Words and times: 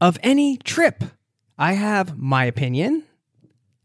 of 0.00 0.18
any 0.22 0.56
trip. 0.58 1.04
I 1.58 1.74
have 1.74 2.16
my 2.18 2.44
opinion. 2.44 3.04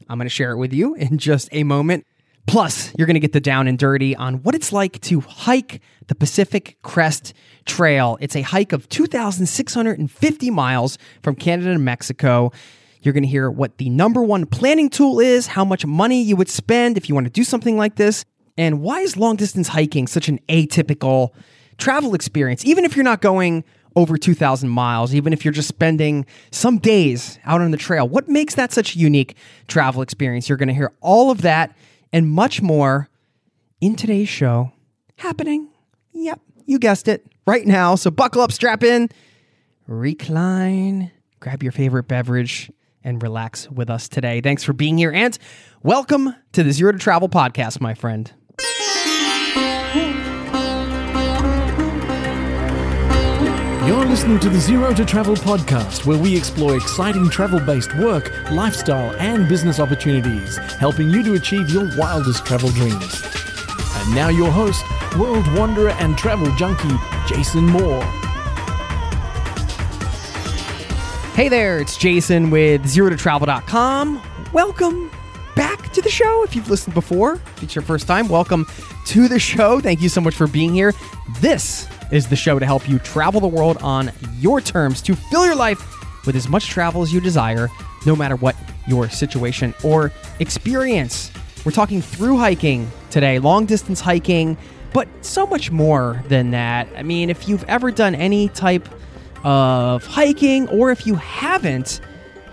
I'm 0.07 0.17
going 0.17 0.25
to 0.25 0.29
share 0.29 0.51
it 0.51 0.57
with 0.57 0.73
you 0.73 0.95
in 0.95 1.17
just 1.17 1.49
a 1.51 1.63
moment. 1.63 2.05
Plus, 2.47 2.93
you're 2.95 3.07
going 3.07 3.15
to 3.15 3.19
get 3.19 3.33
the 3.33 3.39
down 3.39 3.67
and 3.67 3.77
dirty 3.77 4.15
on 4.15 4.43
what 4.43 4.53
it's 4.53 4.71
like 4.71 5.01
to 5.01 5.19
hike 5.21 5.81
the 6.07 6.15
Pacific 6.15 6.77
Crest 6.83 7.33
Trail. 7.65 8.17
It's 8.21 8.35
a 8.35 8.43
hike 8.43 8.71
of 8.71 8.87
2,650 8.89 10.51
miles 10.51 10.97
from 11.23 11.35
Canada 11.35 11.73
to 11.73 11.79
Mexico. 11.79 12.51
You're 13.01 13.13
going 13.13 13.23
to 13.23 13.29
hear 13.29 13.49
what 13.49 13.77
the 13.77 13.89
number 13.89 14.21
one 14.21 14.45
planning 14.45 14.89
tool 14.89 15.19
is, 15.19 15.47
how 15.47 15.65
much 15.65 15.85
money 15.85 16.21
you 16.21 16.35
would 16.35 16.49
spend 16.49 16.97
if 16.97 17.09
you 17.09 17.15
want 17.15 17.25
to 17.25 17.31
do 17.31 17.43
something 17.43 17.77
like 17.77 17.95
this, 17.95 18.25
and 18.57 18.79
why 18.79 19.01
is 19.01 19.17
long 19.17 19.35
distance 19.35 19.67
hiking 19.67 20.07
such 20.07 20.29
an 20.29 20.39
atypical 20.47 21.31
travel 21.77 22.13
experience, 22.13 22.63
even 22.63 22.85
if 22.85 22.95
you're 22.95 23.03
not 23.03 23.21
going 23.21 23.63
over 23.95 24.17
2,000 24.17 24.69
miles, 24.69 25.15
even 25.15 25.31
if 25.33 25.45
you're 25.45 25.53
just 25.53 25.67
spending 25.67 26.25
some 26.51 26.77
days 26.77 27.39
out 27.45 27.61
on 27.61 27.71
the 27.71 27.77
trail. 27.77 28.07
What 28.07 28.27
makes 28.27 28.55
that 28.55 28.73
such 28.73 28.95
a 28.95 28.99
unique 28.99 29.35
travel 29.67 30.01
experience? 30.01 30.49
You're 30.49 30.57
going 30.57 30.67
to 30.67 30.73
hear 30.73 30.91
all 31.01 31.31
of 31.31 31.41
that 31.43 31.75
and 32.11 32.27
much 32.27 32.61
more 32.61 33.09
in 33.81 33.95
today's 33.95 34.29
show 34.29 34.71
happening. 35.17 35.69
Yep, 36.13 36.39
you 36.65 36.79
guessed 36.79 37.07
it 37.07 37.25
right 37.47 37.65
now. 37.65 37.95
So 37.95 38.11
buckle 38.11 38.41
up, 38.41 38.51
strap 38.51 38.83
in, 38.83 39.09
recline, 39.87 41.11
grab 41.39 41.63
your 41.63 41.71
favorite 41.71 42.07
beverage, 42.07 42.71
and 43.03 43.21
relax 43.21 43.69
with 43.69 43.89
us 43.89 44.09
today. 44.09 44.41
Thanks 44.41 44.63
for 44.63 44.73
being 44.73 44.97
here 44.97 45.11
and 45.11 45.37
welcome 45.83 46.35
to 46.53 46.63
the 46.63 46.71
Zero 46.71 46.91
to 46.91 46.97
Travel 46.97 47.29
podcast, 47.29 47.79
my 47.79 47.93
friend. 47.93 48.33
You're 53.85 54.03
listening 54.03 54.39
to 54.39 54.49
the 54.49 54.59
Zero 54.59 54.95
to 54.95 55.05
Travel 55.05 55.35
podcast, 55.35 56.07
where 56.07 56.17
we 56.17 56.35
explore 56.35 56.75
exciting 56.75 57.29
travel 57.29 57.59
based 57.59 57.95
work, 57.97 58.31
lifestyle, 58.49 59.15
and 59.17 59.47
business 59.47 59.79
opportunities, 59.79 60.57
helping 60.79 61.11
you 61.11 61.21
to 61.21 61.35
achieve 61.35 61.69
your 61.69 61.95
wildest 61.95 62.47
travel 62.47 62.69
dreams. 62.69 63.21
And 63.93 64.15
now, 64.15 64.29
your 64.29 64.49
host, 64.49 64.83
world 65.19 65.45
wanderer 65.55 65.91
and 65.99 66.17
travel 66.17 66.51
junkie, 66.55 66.95
Jason 67.27 67.67
Moore. 67.67 68.03
Hey 71.35 71.47
there, 71.47 71.79
it's 71.79 71.95
Jason 71.95 72.49
with 72.49 72.85
ZeroToTravel.com. 72.85 74.19
Welcome 74.51 75.11
back 75.55 75.93
to 75.93 76.01
the 76.01 76.09
show. 76.09 76.43
If 76.43 76.55
you've 76.55 76.71
listened 76.71 76.95
before, 76.95 77.33
if 77.35 77.61
it's 77.61 77.75
your 77.75 77.83
first 77.83 78.07
time, 78.07 78.29
welcome 78.29 78.65
to 79.05 79.27
the 79.27 79.37
show. 79.37 79.79
Thank 79.79 80.01
you 80.01 80.09
so 80.09 80.21
much 80.21 80.33
for 80.33 80.47
being 80.47 80.73
here. 80.73 80.91
This 81.39 81.87
is 82.11 82.27
the 82.27 82.35
show 82.35 82.59
to 82.59 82.65
help 82.65 82.87
you 82.87 82.99
travel 82.99 83.41
the 83.41 83.47
world 83.47 83.77
on 83.81 84.11
your 84.39 84.61
terms 84.61 85.01
to 85.03 85.15
fill 85.15 85.45
your 85.45 85.55
life 85.55 85.79
with 86.25 86.35
as 86.35 86.47
much 86.47 86.67
travel 86.67 87.01
as 87.01 87.13
you 87.13 87.21
desire, 87.21 87.69
no 88.05 88.15
matter 88.15 88.35
what 88.35 88.55
your 88.87 89.09
situation 89.09 89.73
or 89.83 90.11
experience. 90.39 91.31
We're 91.63 91.71
talking 91.71 92.01
through 92.01 92.37
hiking 92.37 92.91
today, 93.09 93.39
long 93.39 93.65
distance 93.65 93.99
hiking, 93.99 94.57
but 94.93 95.07
so 95.21 95.45
much 95.45 95.71
more 95.71 96.23
than 96.27 96.51
that. 96.51 96.87
I 96.95 97.03
mean, 97.03 97.29
if 97.29 97.47
you've 97.47 97.63
ever 97.65 97.91
done 97.91 98.15
any 98.15 98.49
type 98.49 98.87
of 99.43 100.05
hiking, 100.05 100.67
or 100.69 100.91
if 100.91 101.05
you 101.05 101.15
haven't, 101.15 102.01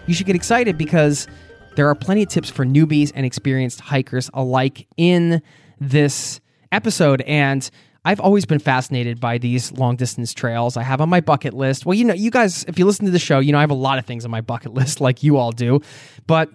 you 0.07 0.15
should 0.15 0.27
get 0.27 0.37
excited 0.37 0.77
because 0.77 1.29
there 1.77 1.89
are 1.89 1.95
plenty 1.95 2.23
of 2.23 2.29
tips 2.29 2.51
for 2.51 2.65
newbies 2.65 3.13
and 3.15 3.25
experienced 3.25 3.81
hikers 3.81 4.31
alike 4.35 4.87
in 4.97 5.41
this 5.81 6.41
episode. 6.71 7.23
And 7.23 7.71
I've 8.05 8.21
always 8.21 8.45
been 8.45 8.59
fascinated 8.59 9.21
by 9.21 9.39
these 9.39 9.71
long 9.73 9.97
distance 9.97 10.35
trails 10.35 10.77
I 10.77 10.83
have 10.83 11.01
on 11.01 11.09
my 11.09 11.21
bucket 11.21 11.55
list. 11.55 11.87
Well, 11.87 11.95
you 11.95 12.05
know, 12.05 12.15
you 12.15 12.31
guys, 12.31 12.65
if 12.65 12.79
you 12.79 12.85
listen 12.85 13.05
to 13.05 13.13
the 13.13 13.19
show, 13.19 13.39
you 13.39 13.53
know, 13.53 13.59
I 13.59 13.61
have 13.61 13.71
a 13.71 13.75
lot 13.75 13.99
of 13.99 14.07
things 14.07 14.25
on 14.25 14.31
my 14.31 14.41
bucket 14.41 14.75
list 14.75 15.01
like 15.01 15.23
you 15.23 15.37
all 15.37 15.53
do. 15.53 15.81
But 16.27 16.51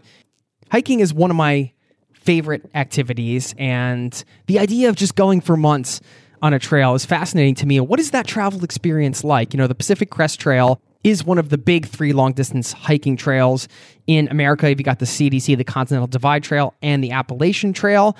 hiking 0.71 0.99
is 0.99 1.13
one 1.13 1.29
of 1.31 1.37
my 1.37 1.71
favorite 2.13 2.69
activities. 2.75 3.55
And 3.57 4.23
the 4.47 4.59
idea 4.59 4.89
of 4.89 4.95
just 4.97 5.15
going 5.15 5.39
for 5.39 5.55
months 5.55 6.01
on 6.41 6.53
a 6.53 6.59
trail 6.59 6.93
is 6.93 7.05
fascinating 7.05 7.55
to 7.55 7.65
me. 7.65 7.77
And 7.77 7.87
What 7.87 7.99
is 7.99 8.11
that 8.11 8.27
travel 8.27 8.63
experience 8.63 9.23
like? 9.23 9.53
You 9.53 9.57
know, 9.57 9.67
the 9.67 9.75
Pacific 9.75 10.09
Crest 10.09 10.39
Trail 10.39 10.81
is 11.03 11.23
one 11.23 11.37
of 11.37 11.49
the 11.49 11.57
big 11.57 11.85
three 11.85 12.11
long 12.11 12.33
distance 12.33 12.73
hiking 12.73 13.15
trails 13.15 13.69
in 14.07 14.27
America. 14.27 14.69
You've 14.69 14.83
got 14.83 14.99
the 14.99 15.05
CDC, 15.05 15.55
the 15.57 15.63
Continental 15.63 16.07
Divide 16.07 16.43
Trail, 16.43 16.73
and 16.81 17.01
the 17.01 17.11
Appalachian 17.11 17.71
Trail. 17.71 18.17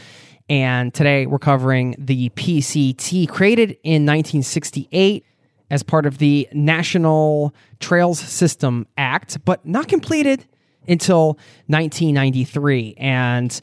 And 0.50 0.94
today 0.94 1.26
we're 1.26 1.40
covering 1.40 1.96
the 1.98 2.30
PCT, 2.30 3.28
created 3.28 3.72
in 3.84 4.06
1968 4.06 5.26
as 5.70 5.84
part 5.84 6.06
of 6.06 6.18
the 6.18 6.48
National 6.54 7.54
Trails 7.80 8.20
System 8.20 8.88
Act, 8.98 9.44
but 9.44 9.66
not 9.66 9.88
completed 9.88 10.46
until 10.88 11.38
1993. 11.68 12.96
And 12.98 13.60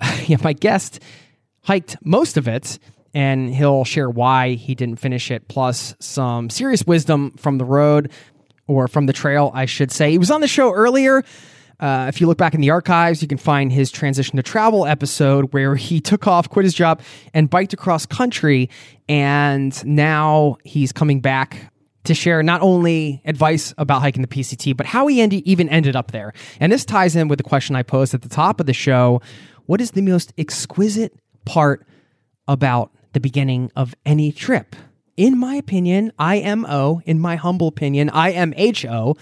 yeah, 0.26 0.38
my 0.42 0.52
guest 0.52 1.00
hiked 1.62 1.96
most 2.04 2.36
of 2.36 2.48
it, 2.48 2.78
and 3.14 3.54
he'll 3.54 3.84
share 3.84 4.10
why 4.10 4.54
he 4.54 4.74
didn't 4.74 4.96
finish 4.96 5.30
it, 5.30 5.46
plus 5.48 5.94
some 6.00 6.50
serious 6.50 6.84
wisdom 6.84 7.32
from 7.32 7.58
the 7.58 7.64
road 7.64 8.10
or 8.66 8.88
from 8.88 9.06
the 9.06 9.12
trail, 9.12 9.50
I 9.54 9.66
should 9.66 9.92
say. 9.92 10.10
He 10.10 10.18
was 10.18 10.30
on 10.30 10.40
the 10.40 10.48
show 10.48 10.72
earlier. 10.72 11.24
Uh, 11.80 12.06
if 12.08 12.20
you 12.20 12.26
look 12.26 12.38
back 12.38 12.54
in 12.54 12.60
the 12.60 12.70
archives, 12.70 13.22
you 13.22 13.28
can 13.28 13.38
find 13.38 13.72
his 13.72 13.90
transition 13.90 14.36
to 14.36 14.42
travel 14.42 14.84
episode 14.84 15.52
where 15.52 15.76
he 15.76 16.00
took 16.00 16.26
off, 16.26 16.48
quit 16.48 16.64
his 16.64 16.74
job, 16.74 17.00
and 17.32 17.48
biked 17.48 17.72
across 17.72 18.04
country. 18.04 18.68
And 19.08 19.84
now 19.86 20.56
he's 20.64 20.92
coming 20.92 21.20
back 21.20 21.72
to 22.04 22.14
share 22.14 22.42
not 22.42 22.62
only 22.62 23.22
advice 23.24 23.74
about 23.78 24.00
hiking 24.00 24.22
the 24.22 24.28
PCT, 24.28 24.76
but 24.76 24.86
how 24.86 25.06
he 25.06 25.20
end- 25.20 25.34
even 25.34 25.68
ended 25.68 25.94
up 25.94 26.10
there. 26.10 26.32
And 26.58 26.72
this 26.72 26.84
ties 26.84 27.14
in 27.14 27.28
with 27.28 27.36
the 27.36 27.44
question 27.44 27.76
I 27.76 27.82
posed 27.82 28.14
at 28.14 28.22
the 28.22 28.28
top 28.28 28.60
of 28.60 28.66
the 28.66 28.72
show 28.72 29.20
What 29.66 29.80
is 29.80 29.92
the 29.92 30.02
most 30.02 30.32
exquisite 30.38 31.14
part 31.44 31.86
about 32.48 32.90
the 33.12 33.20
beginning 33.20 33.70
of 33.76 33.94
any 34.04 34.32
trip? 34.32 34.74
In 35.16 35.38
my 35.38 35.56
opinion, 35.56 36.12
IMO, 36.18 37.02
in 37.04 37.20
my 37.20 37.36
humble 37.36 37.68
opinion, 37.68 38.08
IMHO 38.10 39.18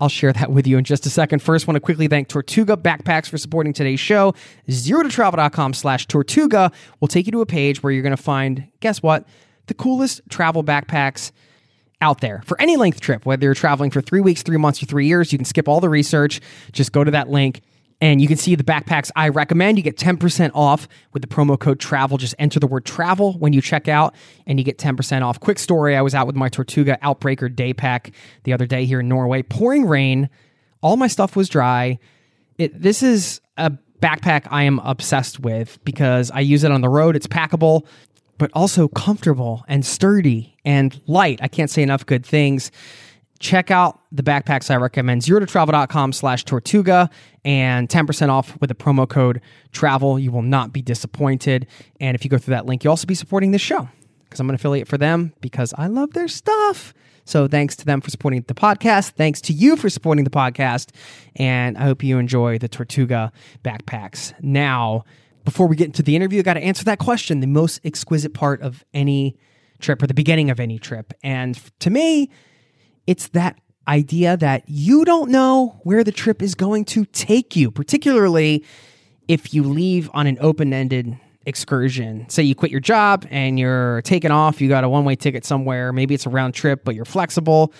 I'll 0.00 0.08
share 0.08 0.32
that 0.32 0.52
with 0.52 0.66
you 0.66 0.78
in 0.78 0.84
just 0.84 1.06
a 1.06 1.10
second. 1.10 1.40
First, 1.40 1.66
want 1.66 1.76
to 1.76 1.80
quickly 1.80 2.06
thank 2.06 2.28
Tortuga 2.28 2.76
Backpacks 2.76 3.28
for 3.28 3.36
supporting 3.38 3.72
today's 3.72 4.00
show. 4.00 4.34
Zero 4.70 5.08
slash 5.08 6.06
Tortuga 6.06 6.70
will 7.00 7.08
take 7.08 7.26
you 7.26 7.32
to 7.32 7.40
a 7.40 7.46
page 7.46 7.82
where 7.82 7.92
you're 7.92 8.02
going 8.02 8.16
to 8.16 8.22
find, 8.22 8.68
guess 8.80 9.02
what? 9.02 9.26
The 9.66 9.74
coolest 9.74 10.20
travel 10.28 10.62
backpacks 10.62 11.32
out 12.00 12.20
there 12.20 12.42
for 12.46 12.60
any 12.60 12.76
length 12.76 13.00
trip, 13.00 13.26
whether 13.26 13.44
you're 13.44 13.54
traveling 13.54 13.90
for 13.90 14.00
three 14.00 14.20
weeks, 14.20 14.42
three 14.42 14.56
months, 14.56 14.82
or 14.82 14.86
three 14.86 15.06
years. 15.06 15.32
You 15.32 15.38
can 15.38 15.44
skip 15.44 15.68
all 15.68 15.80
the 15.80 15.88
research. 15.88 16.40
Just 16.72 16.92
go 16.92 17.02
to 17.02 17.10
that 17.10 17.28
link 17.28 17.60
and 18.00 18.20
you 18.20 18.28
can 18.28 18.36
see 18.36 18.54
the 18.54 18.64
backpacks 18.64 19.10
I 19.16 19.28
recommend. 19.28 19.76
You 19.76 19.82
get 19.82 19.96
10% 19.96 20.52
off 20.54 20.86
with 21.12 21.22
the 21.22 21.28
promo 21.28 21.58
code 21.58 21.80
travel. 21.80 22.16
Just 22.16 22.34
enter 22.38 22.60
the 22.60 22.66
word 22.66 22.84
travel 22.84 23.32
when 23.34 23.52
you 23.52 23.60
check 23.60 23.88
out 23.88 24.14
and 24.46 24.58
you 24.58 24.64
get 24.64 24.78
10% 24.78 25.22
off. 25.22 25.40
Quick 25.40 25.58
story 25.58 25.96
I 25.96 26.02
was 26.02 26.14
out 26.14 26.26
with 26.26 26.36
my 26.36 26.48
Tortuga 26.48 26.98
Outbreaker 27.02 27.54
day 27.54 27.74
pack 27.74 28.12
the 28.44 28.52
other 28.52 28.66
day 28.66 28.84
here 28.84 29.00
in 29.00 29.08
Norway, 29.08 29.42
pouring 29.42 29.84
rain. 29.86 30.30
All 30.80 30.96
my 30.96 31.08
stuff 31.08 31.34
was 31.34 31.48
dry. 31.48 31.98
it, 32.56 32.80
this 32.80 33.02
is 33.02 33.40
a 33.56 33.72
backpack 34.00 34.46
I 34.50 34.62
am 34.62 34.78
obsessed 34.80 35.40
with 35.40 35.82
because 35.84 36.30
I 36.30 36.40
use 36.40 36.62
it 36.62 36.70
on 36.70 36.82
the 36.82 36.88
road. 36.88 37.16
It's 37.16 37.26
packable, 37.26 37.84
but 38.38 38.50
also 38.54 38.86
comfortable 38.86 39.64
and 39.66 39.84
sturdy 39.84 40.56
and 40.64 41.00
light. 41.06 41.40
I 41.42 41.48
can't 41.48 41.70
say 41.70 41.82
enough 41.82 42.06
good 42.06 42.24
things. 42.24 42.70
Check 43.40 43.70
out 43.70 44.00
the 44.10 44.22
backpacks 44.22 44.70
I 44.70 44.76
recommend, 44.76 45.22
zero 45.22 45.40
to 45.40 45.46
travel.com 45.46 46.12
slash 46.12 46.44
Tortuga 46.44 47.08
and 47.44 47.88
10% 47.88 48.28
off 48.30 48.60
with 48.60 48.68
the 48.68 48.74
promo 48.74 49.08
code 49.08 49.40
travel. 49.72 50.18
You 50.18 50.32
will 50.32 50.42
not 50.42 50.72
be 50.72 50.82
disappointed. 50.82 51.66
And 52.00 52.14
if 52.14 52.24
you 52.24 52.30
go 52.30 52.38
through 52.38 52.54
that 52.54 52.66
link, 52.66 52.82
you'll 52.82 52.92
also 52.92 53.06
be 53.06 53.14
supporting 53.14 53.52
this 53.52 53.62
show 53.62 53.88
because 54.24 54.40
I'm 54.40 54.48
an 54.48 54.54
affiliate 54.54 54.88
for 54.88 54.98
them 54.98 55.32
because 55.40 55.72
I 55.78 55.86
love 55.86 56.12
their 56.14 56.28
stuff. 56.28 56.92
So 57.24 57.46
thanks 57.46 57.76
to 57.76 57.84
them 57.84 58.00
for 58.00 58.10
supporting 58.10 58.42
the 58.48 58.54
podcast. 58.54 59.10
Thanks 59.10 59.40
to 59.42 59.52
you 59.52 59.76
for 59.76 59.90
supporting 59.90 60.24
the 60.24 60.30
podcast. 60.30 60.90
And 61.36 61.76
I 61.76 61.82
hope 61.82 62.02
you 62.02 62.18
enjoy 62.18 62.58
the 62.58 62.68
Tortuga 62.68 63.32
backpacks. 63.62 64.32
Now, 64.42 65.04
before 65.44 65.66
we 65.66 65.76
get 65.76 65.86
into 65.86 66.02
the 66.02 66.16
interview, 66.16 66.40
I 66.40 66.42
got 66.42 66.54
to 66.54 66.62
answer 66.62 66.84
that 66.84 66.98
question 66.98 67.40
the 67.40 67.46
most 67.46 67.80
exquisite 67.84 68.34
part 68.34 68.62
of 68.62 68.84
any 68.94 69.36
trip 69.78 70.02
or 70.02 70.06
the 70.06 70.14
beginning 70.14 70.50
of 70.50 70.58
any 70.58 70.78
trip. 70.78 71.12
And 71.22 71.60
to 71.80 71.90
me, 71.90 72.30
it's 73.08 73.28
that 73.28 73.58
idea 73.88 74.36
that 74.36 74.64
you 74.66 75.02
don't 75.02 75.30
know 75.30 75.80
where 75.82 76.04
the 76.04 76.12
trip 76.12 76.42
is 76.42 76.54
going 76.54 76.84
to 76.84 77.06
take 77.06 77.56
you, 77.56 77.70
particularly 77.70 78.62
if 79.28 79.54
you 79.54 79.62
leave 79.62 80.10
on 80.12 80.26
an 80.26 80.36
open 80.42 80.74
ended 80.74 81.18
excursion. 81.46 82.28
Say 82.28 82.42
you 82.42 82.54
quit 82.54 82.70
your 82.70 82.82
job 82.82 83.26
and 83.30 83.58
you're 83.58 84.02
taking 84.02 84.30
off, 84.30 84.60
you 84.60 84.68
got 84.68 84.84
a 84.84 84.90
one 84.90 85.06
way 85.06 85.16
ticket 85.16 85.46
somewhere, 85.46 85.90
maybe 85.90 86.14
it's 86.14 86.26
a 86.26 86.28
round 86.28 86.52
trip, 86.52 86.84
but 86.84 86.94
you're 86.94 87.06
flexible 87.06 87.72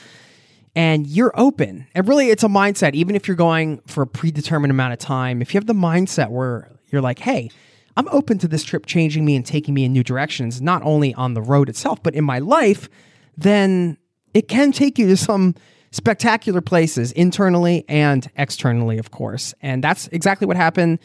and 0.75 1.06
you're 1.06 1.32
open. 1.38 1.86
And 1.94 2.08
really, 2.08 2.31
it's 2.31 2.42
a 2.42 2.48
mindset, 2.48 2.94
even 2.94 3.14
if 3.14 3.28
you're 3.28 3.36
going 3.36 3.82
for 3.86 4.00
a 4.00 4.06
predetermined 4.06 4.70
amount 4.70 4.94
of 4.94 4.98
time, 4.98 5.42
if 5.42 5.52
you 5.52 5.58
have 5.58 5.66
the 5.66 5.74
mindset 5.74 6.31
where 6.31 6.70
you're 6.86 7.02
like, 7.02 7.19
hey, 7.19 7.50
I'm 7.98 8.08
open 8.08 8.38
to 8.38 8.48
this 8.48 8.64
trip 8.64 8.86
changing 8.86 9.26
me 9.26 9.36
and 9.36 9.44
taking 9.44 9.74
me 9.74 9.84
in 9.84 9.92
new 9.92 10.04
directions, 10.04 10.62
not 10.62 10.82
only 10.84 11.12
on 11.12 11.34
the 11.34 11.42
road 11.42 11.69
itself, 11.69 12.02
but 12.02 12.14
in 12.14 12.24
my 12.24 12.38
life, 12.38 12.88
then 13.36 13.98
it 14.34 14.48
can 14.48 14.72
take 14.72 14.98
you 14.98 15.06
to 15.08 15.16
some 15.16 15.54
spectacular 15.90 16.60
places 16.60 17.12
internally 17.12 17.84
and 17.88 18.30
externally, 18.36 18.98
of 18.98 19.10
course. 19.10 19.54
And 19.62 19.82
that's 19.82 20.08
exactly 20.08 20.46
what 20.46 20.56
happened 20.56 20.98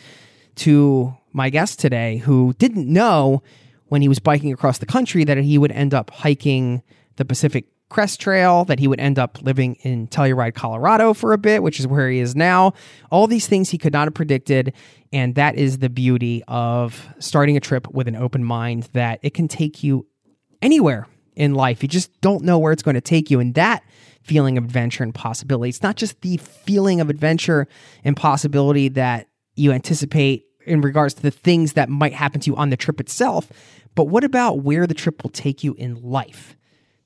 to 0.55 1.15
my 1.31 1.49
guest 1.49 1.79
today, 1.79 2.17
who 2.17 2.53
didn't 2.59 2.87
know 2.87 3.41
when 3.87 4.01
he 4.01 4.07
was 4.07 4.19
biking 4.19 4.51
across 4.51 4.77
the 4.77 4.85
country 4.85 5.23
that 5.23 5.37
he 5.37 5.57
would 5.57 5.71
end 5.71 5.93
up 5.93 6.09
hiking 6.11 6.83
the 7.15 7.25
Pacific 7.25 7.65
Crest 7.89 8.19
Trail, 8.19 8.65
that 8.65 8.79
he 8.79 8.87
would 8.87 8.99
end 8.99 9.19
up 9.19 9.41
living 9.43 9.75
in 9.81 10.07
Telluride, 10.07 10.55
Colorado 10.55 11.13
for 11.13 11.31
a 11.31 11.37
bit, 11.37 11.61
which 11.61 11.79
is 11.79 11.85
where 11.85 12.09
he 12.09 12.19
is 12.19 12.35
now. 12.35 12.73
All 13.11 13.27
these 13.27 13.47
things 13.47 13.69
he 13.69 13.77
could 13.77 13.93
not 13.93 14.07
have 14.07 14.15
predicted. 14.15 14.73
And 15.11 15.35
that 15.35 15.55
is 15.55 15.77
the 15.77 15.89
beauty 15.89 16.43
of 16.47 17.07
starting 17.19 17.55
a 17.55 17.59
trip 17.59 17.87
with 17.91 18.07
an 18.07 18.15
open 18.15 18.43
mind 18.43 18.89
that 18.93 19.19
it 19.21 19.35
can 19.35 19.47
take 19.47 19.83
you 19.83 20.07
anywhere 20.61 21.07
in 21.35 21.53
life. 21.53 21.83
You 21.83 21.89
just 21.89 22.19
don't 22.21 22.43
know 22.43 22.59
where 22.59 22.71
it's 22.71 22.83
going 22.83 22.95
to 22.95 23.01
take 23.01 23.29
you. 23.31 23.39
And 23.39 23.53
that 23.55 23.83
feeling 24.21 24.57
of 24.57 24.63
adventure 24.63 25.03
and 25.03 25.13
possibility, 25.13 25.69
it's 25.69 25.83
not 25.83 25.95
just 25.95 26.21
the 26.21 26.37
feeling 26.37 27.01
of 27.01 27.09
adventure 27.09 27.67
and 28.03 28.15
possibility 28.15 28.89
that 28.89 29.27
you 29.55 29.71
anticipate 29.71 30.45
in 30.65 30.81
regards 30.81 31.13
to 31.15 31.21
the 31.21 31.31
things 31.31 31.73
that 31.73 31.89
might 31.89 32.13
happen 32.13 32.39
to 32.41 32.49
you 32.49 32.55
on 32.55 32.69
the 32.69 32.77
trip 32.77 32.99
itself, 32.99 33.51
but 33.95 34.05
what 34.05 34.23
about 34.23 34.59
where 34.59 34.87
the 34.87 34.93
trip 34.93 35.23
will 35.23 35.29
take 35.29 35.63
you 35.63 35.75
in 35.77 36.01
life? 36.01 36.55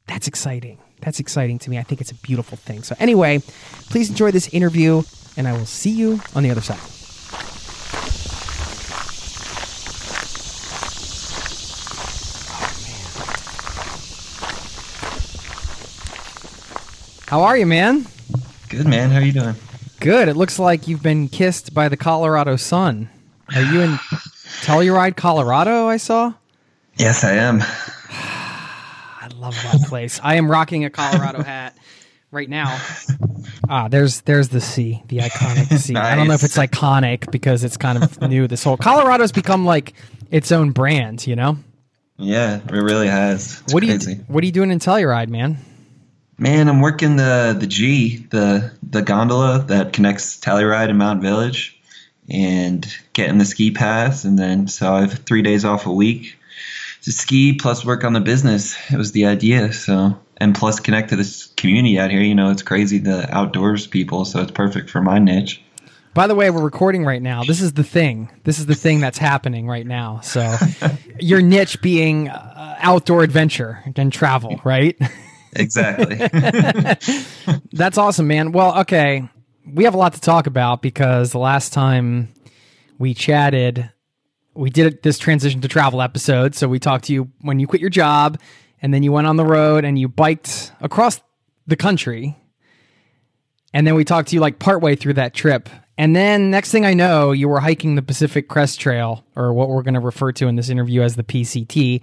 That's 0.07 0.27
exciting. 0.27 0.80
That's 1.01 1.19
exciting 1.19 1.59
to 1.59 1.69
me. 1.69 1.77
I 1.77 1.83
think 1.83 2.01
it's 2.01 2.12
a 2.12 2.15
beautiful 2.15 2.57
thing. 2.57 2.83
So, 2.83 2.95
anyway, 3.00 3.41
please 3.89 4.09
enjoy 4.09 4.31
this 4.31 4.47
interview, 4.50 5.03
and 5.35 5.47
I 5.47 5.53
will 5.53 5.65
see 5.65 5.91
you 5.91 6.21
on 6.33 6.44
the 6.44 6.51
other 6.51 6.62
side. 6.62 6.96
How 17.27 17.41
are 17.44 17.57
you, 17.57 17.65
man? 17.65 18.06
Good 18.69 18.88
man. 18.88 19.09
How 19.09 19.18
are 19.18 19.21
you 19.21 19.33
doing? 19.33 19.56
Good. 20.00 20.29
It 20.29 20.35
looks 20.38 20.59
like 20.59 20.88
you've 20.88 21.03
been 21.03 21.27
kissed 21.27 21.74
by 21.74 21.89
the 21.89 21.97
Colorado 21.97 22.56
sun. 22.56 23.09
Are 23.53 23.62
you 23.62 23.81
in 23.81 23.89
Telluride, 24.62 25.18
Colorado? 25.18 25.88
I 25.88 25.97
saw. 25.97 26.33
Yes, 26.95 27.24
I 27.25 27.33
am. 27.33 27.62
I 28.09 29.29
love 29.35 29.56
that 29.56 29.81
place. 29.89 30.21
I 30.24 30.35
am 30.35 30.50
rocking 30.50 30.85
a 30.85 30.89
Colorado 30.89 31.44
hat 31.44 31.75
right 32.31 32.50
now. 32.50 32.79
Ah, 33.69 33.89
there's 33.89 34.21
there's 34.21 34.47
the 34.50 34.62
sea, 34.62 35.03
the 35.09 35.18
iconic 35.18 35.77
sea. 35.77 35.95
I 35.95 36.15
don't 36.15 36.27
know 36.27 36.33
if 36.33 36.44
it's 36.44 36.57
iconic 36.57 37.30
because 37.30 37.63
it's 37.65 37.75
kind 37.75 38.01
of 38.01 38.21
new. 38.21 38.47
This 38.47 38.63
whole 38.63 38.77
Colorado's 38.77 39.33
become 39.33 39.65
like 39.65 39.94
its 40.31 40.51
own 40.53 40.71
brand, 40.71 41.27
you 41.27 41.35
know. 41.35 41.57
Yeah, 42.18 42.62
it 42.65 42.71
really 42.71 43.07
has. 43.07 43.62
It's 43.65 43.73
what 43.73 43.83
crazy. 43.83 44.13
are 44.13 44.15
you 44.15 44.21
What 44.27 44.44
are 44.44 44.45
you 44.45 44.53
doing 44.53 44.71
in 44.71 44.80
Telluride, 44.80 45.27
man? 45.27 45.57
Man, 46.39 46.69
I'm 46.69 46.81
working 46.81 47.15
the 47.15 47.55
the 47.59 47.65
G, 47.65 48.17
the 48.29 48.71
the 48.83 49.01
gondola 49.01 49.63
that 49.67 49.93
connects 49.93 50.39
Telluride 50.39 50.89
and 50.89 50.97
Mountain 50.97 51.23
Village, 51.23 51.79
and 52.29 52.85
getting 53.13 53.39
the 53.39 53.45
ski 53.45 53.71
pass, 53.71 54.23
and 54.23 54.37
then 54.37 54.67
so 54.67 54.93
I 54.93 55.01
have 55.01 55.13
three 55.13 55.41
days 55.41 55.65
off 55.65 55.87
a 55.87 55.91
week 55.91 56.37
to 57.03 57.11
ski 57.11 57.53
plus 57.53 57.83
work 57.83 58.03
on 58.03 58.13
the 58.13 58.19
business. 58.19 58.77
It 58.91 58.97
was 58.97 59.13
the 59.13 59.25
idea, 59.25 59.73
so 59.73 60.19
and 60.37 60.53
plus 60.53 60.79
connect 60.79 61.09
to 61.09 61.15
this 61.15 61.47
community 61.57 61.97
out 61.97 62.11
here. 62.11 62.21
You 62.21 62.35
know, 62.35 62.51
it's 62.51 62.61
crazy 62.61 62.99
the 62.99 63.27
outdoors 63.35 63.87
people, 63.87 64.23
so 64.23 64.41
it's 64.41 64.51
perfect 64.51 64.91
for 64.91 65.01
my 65.01 65.17
niche. 65.17 65.63
By 66.13 66.27
the 66.27 66.35
way, 66.35 66.49
we're 66.51 66.63
recording 66.63 67.03
right 67.03 67.21
now. 67.21 67.43
This 67.43 67.61
is 67.61 67.73
the 67.73 67.83
thing. 67.83 68.29
This 68.43 68.59
is 68.59 68.67
the 68.67 68.75
thing 68.75 68.99
that's 68.99 69.19
happening 69.19 69.67
right 69.67 69.85
now. 69.85 70.21
So, 70.21 70.55
your 71.19 71.41
niche 71.41 71.81
being 71.81 72.29
uh, 72.29 72.75
outdoor 72.79 73.23
adventure 73.23 73.83
and 73.95 74.13
travel, 74.13 74.61
right? 74.63 74.95
Exactly. 75.53 76.15
That's 77.71 77.97
awesome, 77.97 78.27
man. 78.27 78.51
Well, 78.51 78.79
okay. 78.81 79.27
We 79.65 79.83
have 79.83 79.94
a 79.94 79.97
lot 79.97 80.13
to 80.13 80.21
talk 80.21 80.47
about 80.47 80.81
because 80.81 81.31
the 81.31 81.39
last 81.39 81.73
time 81.73 82.33
we 82.97 83.13
chatted, 83.13 83.89
we 84.53 84.69
did 84.69 85.03
this 85.03 85.17
transition 85.17 85.61
to 85.61 85.67
travel 85.67 86.01
episode. 86.01 86.55
So 86.55 86.67
we 86.67 86.79
talked 86.79 87.05
to 87.05 87.13
you 87.13 87.31
when 87.41 87.59
you 87.59 87.67
quit 87.67 87.81
your 87.81 87.89
job 87.89 88.39
and 88.81 88.94
then 88.94 89.03
you 89.03 89.11
went 89.11 89.27
on 89.27 89.35
the 89.35 89.45
road 89.45 89.85
and 89.85 89.97
you 89.99 90.07
biked 90.07 90.71
across 90.81 91.19
the 91.65 91.75
country. 91.75 92.38
And 93.73 93.85
then 93.85 93.95
we 93.95 94.03
talked 94.05 94.29
to 94.29 94.35
you 94.35 94.41
like 94.41 94.59
partway 94.59 94.95
through 94.95 95.13
that 95.13 95.33
trip. 95.33 95.69
And 95.97 96.15
then 96.15 96.51
next 96.51 96.71
thing 96.71 96.85
I 96.85 96.94
know, 96.94 97.31
you 97.31 97.49
were 97.49 97.59
hiking 97.59 97.95
the 97.95 98.01
Pacific 98.01 98.47
Crest 98.47 98.79
Trail, 98.79 99.25
or 99.35 99.51
what 99.51 99.69
we're 99.69 99.81
going 99.81 99.95
to 99.95 99.99
refer 99.99 100.31
to 100.33 100.47
in 100.47 100.56
this 100.56 100.69
interview 100.69 101.01
as 101.01 101.16
the 101.16 101.23
PCT 101.23 102.01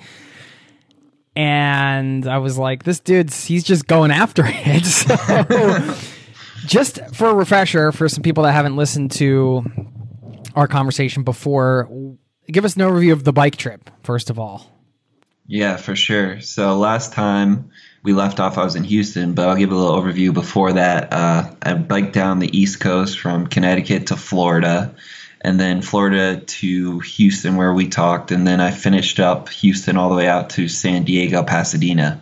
and 1.37 2.27
I 2.27 2.39
was 2.39 2.59
like, 2.59 2.85
this 2.85 3.01
dude's 3.01 3.45
he's 3.45 3.65
just 3.65 3.87
going 3.87 4.11
after 4.11 4.45
it. 4.47 4.85
So, 4.85 5.95
just 6.67 7.15
for 7.15 7.29
a 7.29 7.35
refresher, 7.35 7.93
for 7.93 8.09
some 8.09 8.23
people 8.23 8.45
that 8.45 8.53
haven't 8.53 8.77
listened 8.77 9.11
to 9.13 9.65
our 10.55 10.67
conversation 10.67 11.23
before, 11.23 11.91
give 12.47 12.65
us 12.65 12.77
an 12.77 12.83
overview 12.83 13.13
of 13.13 13.25
the 13.25 13.33
bike 13.33 13.57
trip 13.57 13.91
first 14.03 14.31
of 14.31 14.39
all. 14.39 14.71
Yeah, 15.47 15.77
for 15.77 15.95
sure. 15.95 16.41
So 16.41 16.79
last 16.79 17.13
time 17.13 17.71
we 18.03 18.13
left 18.13 18.41
off, 18.41 18.57
I 18.57 18.65
was 18.65 18.77
in 18.77 18.85
Houston, 18.85 19.35
but 19.35 19.49
I'll 19.49 19.57
give 19.57 19.73
a 19.73 19.75
little 19.75 20.01
overview 20.01 20.33
before 20.33 20.73
that. 20.73 21.13
Uh, 21.13 21.51
I 21.63 21.75
biked 21.75 22.13
down 22.13 22.39
the 22.39 22.57
East 22.57 22.81
Coast 22.81 23.21
from 23.21 23.47
Connecticut 23.47 24.07
to 24.07 24.17
Florida, 24.17 24.95
and 25.45 25.61
then 25.61 25.83
Florida 25.83 26.41
to 26.41 26.99
Houston, 27.01 27.57
where 27.57 27.75
we 27.75 27.87
talked, 27.89 28.33
and 28.33 28.47
then 28.47 28.61
I 28.61 28.71
finished 28.71 29.21
up 29.21 29.51
Houston 29.51 29.97
all 29.99 30.09
the 30.09 30.17
way 30.17 30.27
out 30.27 30.51
to 30.51 30.67
San 30.69 31.05
Diego, 31.05 31.43
Pasadena. 31.43 32.21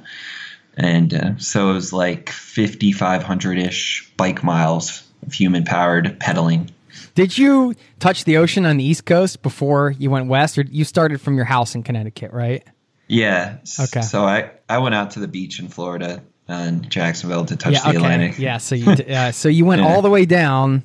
And 0.77 1.15
uh, 1.15 1.39
so 1.39 1.71
it 1.71 1.75
was 1.75 1.93
like 1.93 2.31
5,500 2.31 3.59
ish 3.59 4.11
bike 4.17 4.43
miles 4.43 5.09
of 5.25 5.33
human 5.33 5.65
powered 5.65 6.19
pedaling. 6.19 6.71
Did 7.15 7.39
you 7.39 7.75
touch 8.01 8.25
the 8.25 8.39
ocean 8.39 8.67
on 8.67 8.77
the 8.77 8.85
East 8.85 9.07
Coast 9.07 9.43
before 9.43 9.93
you 9.93 10.11
went 10.11 10.27
west, 10.27 10.59
or 10.59 10.63
you 10.63 10.85
started 10.85 11.21
from 11.21 11.37
your 11.37 11.45
house 11.45 11.75
in 11.75 11.83
Connecticut, 11.83 12.33
right? 12.33 12.65
Yeah. 13.07 13.59
Okay. 13.79 14.01
So 14.01 14.25
I, 14.25 14.51
I 14.69 14.79
went 14.79 14.95
out 14.95 15.13
to 15.13 15.21
the 15.21 15.29
beach 15.29 15.61
in 15.61 15.69
Florida 15.69 16.23
and 16.49 16.89
Jacksonville 16.91 17.45
to 17.47 17.57
touch 17.57 17.75
yeah, 17.75 17.83
the 17.83 17.89
okay. 17.91 17.97
Atlantic. 17.99 18.39
Yeah, 18.39 18.57
so 18.59 18.75
you 18.75 18.97
d- 18.97 19.15
uh, 19.15 19.31
so 19.31 19.49
you 19.49 19.65
went 19.65 19.83
Yeah. 19.83 19.89
all 19.89 20.03
the 20.03 20.11
way 20.11 20.25
down, 20.25 20.83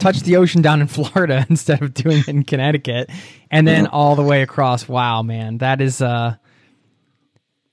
touched 0.00 0.24
the 0.24 0.36
ocean 0.36 0.62
down 0.62 0.80
in 0.80 0.88
Florida 0.88 1.46
instead 1.50 1.82
of 1.82 1.94
doing 1.94 2.18
it 2.18 2.28
in 2.28 2.44
Connecticut, 2.44 3.10
and 3.50 3.66
then 3.66 3.86
all 3.86 4.16
the 4.16 4.22
way 4.22 4.42
across. 4.42 4.88
Wow, 4.88 5.22
man, 5.22 5.58
that 5.58 5.80
is 5.80 6.02
uh, 6.02 6.36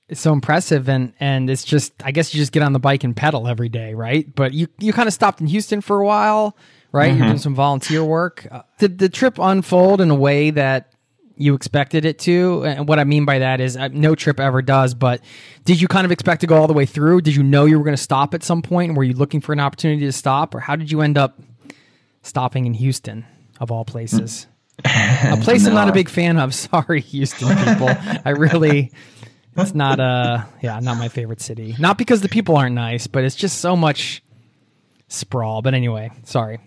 it's 0.08 0.20
so 0.20 0.32
impressive, 0.32 0.88
and 0.88 1.12
and 1.18 1.50
it's 1.50 1.64
just 1.64 1.92
I 2.04 2.12
guess 2.12 2.32
you 2.32 2.38
just 2.38 2.52
get 2.52 2.62
on 2.62 2.72
the 2.72 2.78
bike 2.78 3.04
and 3.04 3.16
pedal 3.16 3.48
every 3.48 3.68
day, 3.68 3.94
right? 3.94 4.32
But 4.34 4.52
you 4.52 4.68
you 4.78 4.92
kind 4.92 5.08
of 5.08 5.14
stopped 5.14 5.40
in 5.40 5.46
Houston 5.48 5.80
for 5.80 6.00
a 6.00 6.06
while, 6.06 6.56
right? 6.92 7.14
You're 7.14 7.26
doing 7.26 7.38
some 7.38 7.54
volunteer 7.54 8.04
work. 8.04 8.46
Uh, 8.50 8.62
did 8.78 8.98
the 8.98 9.08
trip 9.08 9.38
unfold 9.38 10.00
in 10.00 10.10
a 10.10 10.14
way 10.14 10.50
that 10.50 10.92
you 11.38 11.54
expected 11.54 12.04
it 12.04 12.18
to. 12.18 12.64
And 12.64 12.88
what 12.88 12.98
I 12.98 13.04
mean 13.04 13.24
by 13.24 13.38
that 13.38 13.60
is 13.60 13.76
uh, 13.76 13.88
no 13.88 14.14
trip 14.14 14.40
ever 14.40 14.60
does, 14.60 14.94
but 14.94 15.20
did 15.64 15.80
you 15.80 15.88
kind 15.88 16.04
of 16.04 16.10
expect 16.10 16.40
to 16.42 16.46
go 16.46 16.56
all 16.56 16.66
the 16.66 16.72
way 16.72 16.84
through? 16.84 17.20
Did 17.22 17.36
you 17.36 17.42
know 17.42 17.64
you 17.64 17.78
were 17.78 17.84
going 17.84 17.96
to 17.96 18.02
stop 18.02 18.34
at 18.34 18.42
some 18.42 18.60
point? 18.60 18.94
Were 18.94 19.04
you 19.04 19.14
looking 19.14 19.40
for 19.40 19.52
an 19.52 19.60
opportunity 19.60 20.04
to 20.04 20.12
stop 20.12 20.54
or 20.54 20.60
how 20.60 20.76
did 20.76 20.90
you 20.90 21.00
end 21.00 21.16
up 21.16 21.40
stopping 22.22 22.66
in 22.66 22.74
Houston, 22.74 23.24
of 23.60 23.70
all 23.70 23.84
places. 23.84 24.46
a 24.84 25.36
place 25.42 25.66
I'm 25.66 25.74
not 25.74 25.88
a 25.88 25.92
big 25.92 26.08
fan 26.08 26.38
of. 26.38 26.54
Sorry, 26.54 27.00
Houston 27.00 27.48
people. 27.56 27.88
I 28.24 28.30
really, 28.30 28.92
it's 29.56 29.74
not 29.74 29.98
a, 30.00 30.46
yeah, 30.62 30.78
not 30.80 30.98
my 30.98 31.08
favorite 31.08 31.40
city. 31.40 31.74
Not 31.78 31.98
because 31.98 32.20
the 32.20 32.28
people 32.28 32.56
aren't 32.56 32.74
nice, 32.74 33.06
but 33.06 33.24
it's 33.24 33.34
just 33.36 33.58
so 33.60 33.74
much 33.76 34.22
sprawl. 35.08 35.62
But 35.62 35.74
anyway, 35.74 36.10
sorry. 36.24 36.60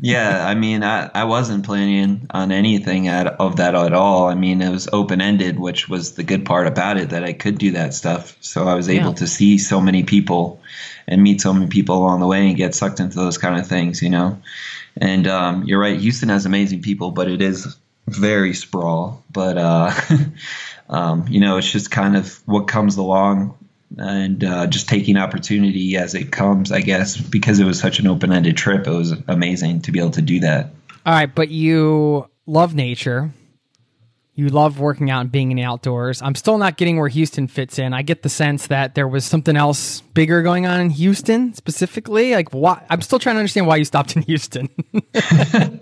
yeah, 0.00 0.46
I 0.46 0.54
mean, 0.54 0.82
I, 0.84 1.10
I 1.14 1.24
wasn't 1.24 1.64
planning 1.64 2.26
on 2.30 2.52
anything 2.52 3.08
at, 3.08 3.26
of 3.26 3.56
that 3.56 3.74
at 3.74 3.92
all. 3.94 4.28
I 4.28 4.34
mean, 4.34 4.60
it 4.60 4.70
was 4.70 4.88
open 4.92 5.20
ended, 5.20 5.58
which 5.58 5.88
was 5.88 6.12
the 6.14 6.22
good 6.22 6.44
part 6.44 6.66
about 6.66 6.96
it 6.98 7.10
that 7.10 7.24
I 7.24 7.32
could 7.32 7.58
do 7.58 7.72
that 7.72 7.94
stuff. 7.94 8.36
So 8.40 8.68
I 8.68 8.74
was 8.74 8.88
able 8.88 9.08
Yeah. 9.08 9.14
to 9.14 9.26
see 9.26 9.58
so 9.58 9.80
many 9.80 10.02
people 10.04 10.60
and 11.10 11.22
meet 11.22 11.40
so 11.40 11.52
many 11.52 11.66
people 11.66 11.98
along 11.98 12.20
the 12.20 12.26
way 12.26 12.48
and 12.48 12.56
get 12.56 12.74
sucked 12.74 13.00
into 13.00 13.16
those 13.16 13.36
kind 13.36 13.58
of 13.58 13.66
things, 13.66 14.00
you 14.00 14.08
know. 14.08 14.40
And 14.96 15.26
um, 15.26 15.64
you're 15.64 15.80
right, 15.80 15.98
Houston 15.98 16.28
has 16.30 16.46
amazing 16.46 16.82
people, 16.82 17.10
but 17.10 17.28
it 17.28 17.42
is 17.42 17.76
very 18.06 18.54
sprawl. 18.54 19.22
But 19.30 19.58
uh, 19.58 19.92
um, 20.88 21.26
you 21.28 21.40
know, 21.40 21.58
it's 21.58 21.70
just 21.70 21.90
kind 21.90 22.16
of 22.16 22.40
what 22.46 22.68
comes 22.68 22.96
along 22.96 23.56
and 23.98 24.44
uh, 24.44 24.66
just 24.68 24.88
taking 24.88 25.16
opportunity 25.16 25.96
as 25.96 26.14
it 26.14 26.30
comes, 26.30 26.70
I 26.70 26.80
guess, 26.80 27.16
because 27.16 27.58
it 27.58 27.64
was 27.64 27.80
such 27.80 27.98
an 27.98 28.06
open 28.06 28.32
ended 28.32 28.56
trip. 28.56 28.86
It 28.86 28.92
was 28.92 29.12
amazing 29.26 29.82
to 29.82 29.92
be 29.92 29.98
able 29.98 30.12
to 30.12 30.22
do 30.22 30.40
that. 30.40 30.70
All 31.04 31.12
right, 31.12 31.34
but 31.34 31.48
you 31.48 32.28
love 32.46 32.74
nature. 32.74 33.32
You 34.34 34.48
love 34.48 34.78
working 34.78 35.10
out 35.10 35.20
and 35.20 35.32
being 35.32 35.50
in 35.50 35.56
the 35.56 35.64
outdoors. 35.64 36.22
I'm 36.22 36.34
still 36.34 36.56
not 36.56 36.76
getting 36.76 36.98
where 36.98 37.08
Houston 37.08 37.46
fits 37.46 37.78
in. 37.78 37.92
I 37.92 38.02
get 38.02 38.22
the 38.22 38.28
sense 38.28 38.68
that 38.68 38.94
there 38.94 39.08
was 39.08 39.24
something 39.24 39.56
else 39.56 40.00
bigger 40.14 40.42
going 40.42 40.66
on 40.66 40.80
in 40.80 40.90
Houston 40.90 41.52
specifically. 41.54 42.34
Like, 42.34 42.50
why? 42.50 42.84
I'm 42.88 43.02
still 43.02 43.18
trying 43.18 43.34
to 43.34 43.40
understand 43.40 43.66
why 43.66 43.76
you 43.76 43.84
stopped 43.84 44.16
in 44.16 44.22
Houston. 44.22 44.68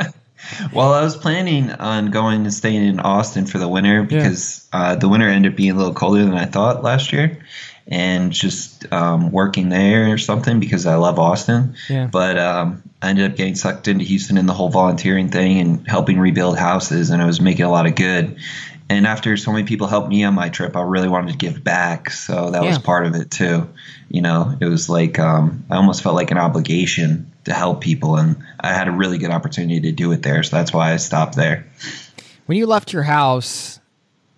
Well, 0.73 0.95
I 0.95 1.03
was 1.03 1.17
planning 1.17 1.73
on 1.73 2.11
going 2.11 2.43
and 2.43 2.55
staying 2.55 2.85
in 2.85 3.01
Austin 3.01 3.47
for 3.47 3.59
the 3.59 3.69
winter 3.69 4.03
because 4.03 4.67
uh, 4.73 4.95
the 4.95 5.09
winter 5.09 5.29
ended 5.29 5.53
up 5.53 5.57
being 5.57 5.73
a 5.73 5.75
little 5.75 5.93
colder 5.93 6.25
than 6.25 6.35
I 6.35 6.47
thought 6.47 6.83
last 6.83 7.13
year, 7.13 7.45
and 7.89 8.33
just 8.33 8.91
um, 8.93 9.33
working 9.33 9.71
there 9.71 10.13
or 10.13 10.19
something 10.19 10.61
because 10.61 10.85
I 10.85 10.97
love 10.97 11.19
Austin. 11.19 11.75
Yeah. 11.89 12.07
But 12.07 12.39
um, 12.39 12.83
I 13.01 13.11
ended 13.11 13.31
up 13.31 13.37
getting 13.37 13.55
sucked 13.55 13.89
into 13.89 14.05
Houston 14.05 14.37
and 14.37 14.49
the 14.49 14.53
whole 14.53 14.69
volunteering 14.69 15.31
thing 15.31 15.59
and 15.59 15.89
helping 15.89 16.19
rebuild 16.19 16.59
houses, 16.59 17.11
and 17.11 17.23
I 17.23 17.27
was 17.27 17.41
making 17.41 17.65
a 17.65 17.71
lot 17.71 17.87
of 17.87 17.95
good. 17.95 18.37
And 18.91 19.07
after 19.07 19.37
so 19.37 19.53
many 19.53 19.65
people 19.65 19.87
helped 19.87 20.09
me 20.09 20.25
on 20.25 20.35
my 20.35 20.49
trip, 20.49 20.75
I 20.75 20.81
really 20.81 21.09
wanted 21.09 21.33
to 21.33 21.39
give 21.39 21.63
back, 21.63 22.11
so 22.11 22.51
that 22.51 22.63
was 22.63 22.79
part 22.79 23.07
of 23.07 23.15
it 23.15 23.31
too. 23.31 23.69
You 24.09 24.23
know, 24.23 24.57
it 24.61 24.65
was 24.65 24.89
like 24.89 25.19
um, 25.19 25.65
I 25.71 25.77
almost 25.77 26.03
felt 26.03 26.15
like 26.15 26.31
an 26.31 26.39
obligation 26.39 27.31
to 27.45 27.53
help 27.53 27.83
people, 27.83 28.17
and 28.17 28.37
I 28.61 28.73
had 28.73 28.89
a 28.89 28.93
really 28.93 29.19
good 29.19 29.31
opportunity 29.31 29.81
to 29.83 29.93
do 29.93 30.11
it 30.13 30.23
there, 30.23 30.43
so 30.43 30.57
that's 30.57 30.73
why 30.73 30.93
I 30.93 30.97
stopped 30.97 31.37
there. 31.37 31.67
when 32.47 32.57
you 32.57 32.67
left 32.67 32.95
your 32.95 33.03
house, 33.03 33.79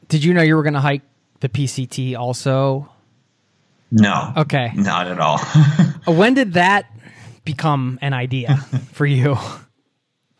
did 0.08 0.24
you 0.24 0.34
know 0.34 0.42
you 0.42 0.56
were 0.56 0.64
going 0.64 0.74
to 0.74 0.80
hike 0.80 1.02
the 1.38 1.48
PCT 1.48 2.16
also? 2.16 2.89
No, 3.90 4.32
Okay. 4.36 4.72
not 4.74 5.06
at 5.08 5.18
all. 5.20 5.40
Uh, 6.08 6.12
When 6.12 6.32
did 6.32 6.54
that 6.54 6.86
become 7.44 7.98
an 8.00 8.14
idea 8.14 8.56
for 8.92 9.04
you? 9.04 9.36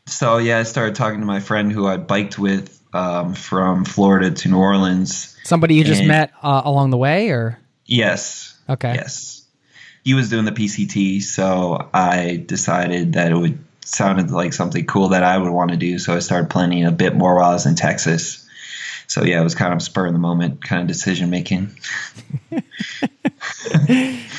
so 0.06 0.38
yeah, 0.38 0.58
I 0.58 0.62
started 0.62 0.94
talking 0.94 1.20
to 1.20 1.26
my 1.26 1.40
friend 1.40 1.70
who 1.70 1.86
I 1.86 1.96
biked 1.98 2.38
with 2.38 2.80
um, 2.94 3.34
from 3.34 3.84
Florida 3.84 4.30
to 4.30 4.48
New 4.48 4.56
Orleans. 4.58 5.36
Somebody 5.44 5.74
you 5.74 5.84
just 5.84 6.02
met 6.04 6.32
uh, 6.42 6.62
along 6.64 6.90
the 6.90 6.96
way, 6.96 7.30
or 7.30 7.58
Yes. 7.84 8.58
Okay. 8.68 8.94
Yes. 8.94 9.46
He 10.02 10.14
was 10.14 10.30
doing 10.30 10.44
the 10.46 10.52
PCT, 10.52 11.22
so 11.22 11.90
I 11.92 12.42
decided 12.46 13.12
that 13.14 13.32
it 13.32 13.36
would 13.36 13.58
sounded 13.84 14.30
like 14.30 14.52
something 14.52 14.86
cool 14.86 15.08
that 15.08 15.24
I 15.24 15.36
would 15.36 15.50
want 15.50 15.72
to 15.72 15.76
do. 15.76 15.98
So 15.98 16.14
I 16.14 16.20
started 16.20 16.48
planning 16.48 16.84
a 16.86 16.92
bit 16.92 17.14
more 17.14 17.36
while 17.36 17.50
I 17.50 17.54
was 17.54 17.66
in 17.66 17.74
Texas. 17.74 18.46
So 19.10 19.24
yeah, 19.24 19.40
it 19.40 19.42
was 19.42 19.56
kind 19.56 19.74
of 19.74 19.82
spur 19.82 20.06
of 20.06 20.12
the 20.12 20.20
moment 20.20 20.62
kind 20.62 20.82
of 20.82 20.86
decision 20.86 21.30
making. 21.30 21.76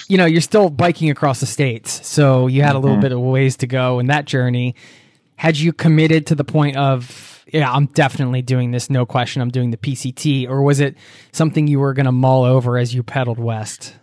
you 0.08 0.18
know, 0.18 0.26
you're 0.26 0.40
still 0.40 0.70
biking 0.70 1.10
across 1.10 1.42
the 1.42 1.46
states, 1.46 2.08
so 2.08 2.48
you 2.48 2.64
had 2.64 2.78
a 2.78 2.80
little 2.80 2.96
bit 2.96 3.12
of 3.12 3.20
ways 3.20 3.58
to 3.58 3.68
go 3.68 4.00
in 4.00 4.08
that 4.08 4.24
journey. 4.24 4.76
Had 5.36 5.58
you 5.58 5.74
committed 5.74 6.26
to 6.28 6.36
the 6.36 6.46
point 6.46 6.78
of, 6.78 7.44
yeah, 7.52 7.70
I'm 7.70 7.88
definitely 7.88 8.42
doing 8.44 8.72
this, 8.72 8.90
no 8.90 9.06
question, 9.06 9.42
I'm 9.42 9.50
doing 9.50 9.72
the 9.72 9.78
PCT, 9.78 10.48
or 10.48 10.62
was 10.62 10.80
it 10.80 10.96
something 11.34 11.68
you 11.68 11.82
were 11.82 11.94
going 11.94 12.06
to 12.06 12.14
mull 12.14 12.46
over 12.46 12.78
as 12.78 12.96
you 12.96 13.04
pedaled 13.04 13.40
west? 13.40 13.94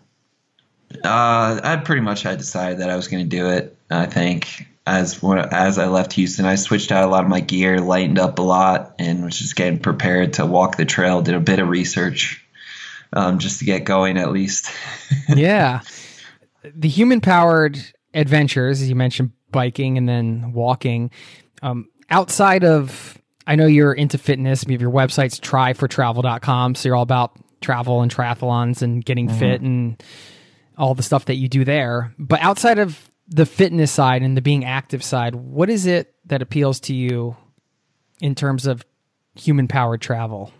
Uh, 1.03 1.61
I 1.65 1.81
pretty 1.83 2.03
much 2.03 2.25
had 2.25 2.37
decided 2.37 2.81
that 2.81 2.91
I 2.91 2.97
was 2.97 3.09
going 3.09 3.25
to 3.25 3.37
do 3.37 3.49
it. 3.49 3.75
I 3.89 4.05
think 4.05 4.69
as 4.89 5.23
when, 5.23 5.39
as 5.39 5.79
I 5.79 5.87
left 5.87 6.15
Houston, 6.15 6.47
I 6.47 6.55
switched 6.55 6.91
out 6.91 7.05
a 7.05 7.09
lot 7.09 7.23
of 7.23 7.31
my 7.31 7.41
gear, 7.41 7.81
lightened 7.81 8.19
up 8.19 8.39
a 8.39 8.43
lot, 8.43 8.95
and 8.99 9.25
was 9.25 9.39
just 9.39 9.55
getting 9.55 9.79
prepared 9.79 10.35
to 10.35 10.47
walk 10.47 10.77
the 10.77 10.85
trail. 10.85 11.21
Did 11.21 11.35
a 11.35 11.41
bit 11.41 11.59
of 11.59 11.69
research 11.69 12.45
um, 13.13 13.39
just 13.39 13.59
to 13.59 13.65
get 13.65 13.85
going 13.85 14.17
at 14.17 14.33
least. 14.33 14.71
yeah. 15.29 15.81
The 16.65 16.89
human 16.89 17.21
powered 17.21 17.79
adventures, 18.15 18.81
as 18.81 18.89
you 18.89 18.97
mentioned, 18.97 19.33
biking 19.51 19.99
and 19.99 20.09
then 20.09 20.53
walking, 20.53 21.11
um, 21.63 21.89
outside 22.11 22.65
of, 22.65 23.19
I 23.47 23.57
know 23.57 23.67
you're 23.67 23.93
into 23.93 24.19
fitness. 24.19 24.65
You 24.67 24.73
have 24.73 24.81
your 24.81 24.91
website's 24.91 25.39
trifortravel.com. 25.39 26.75
So 26.75 26.89
you're 26.89 26.97
all 26.97 27.03
about 27.03 27.39
travel 27.61 28.03
and 28.03 28.15
triathlons 28.15 28.83
and 28.83 29.05
getting 29.05 29.29
fit 29.29 29.61
and 29.61 30.03
all 30.77 30.95
the 30.95 31.03
stuff 31.03 31.27
that 31.27 31.35
you 31.35 31.49
do 31.49 31.65
there. 31.65 32.15
But 32.19 32.41
outside 32.41 32.79
of 32.79 33.08
the 33.29 33.47
fitness 33.47 33.93
side 33.93 34.23
and 34.23 34.37
the 34.37 34.43
being 34.43 34.65
active 34.65 35.03
side, 35.03 35.35
what 35.35 35.71
is 35.71 35.87
it 35.87 36.15
that 36.27 36.43
appeals 36.43 36.81
to 36.81 36.95
you 36.95 37.37
in 38.21 38.35
terms 38.35 38.67
of 38.67 38.85
human 39.35 39.69
powered 39.69 40.01
travel? 40.01 40.53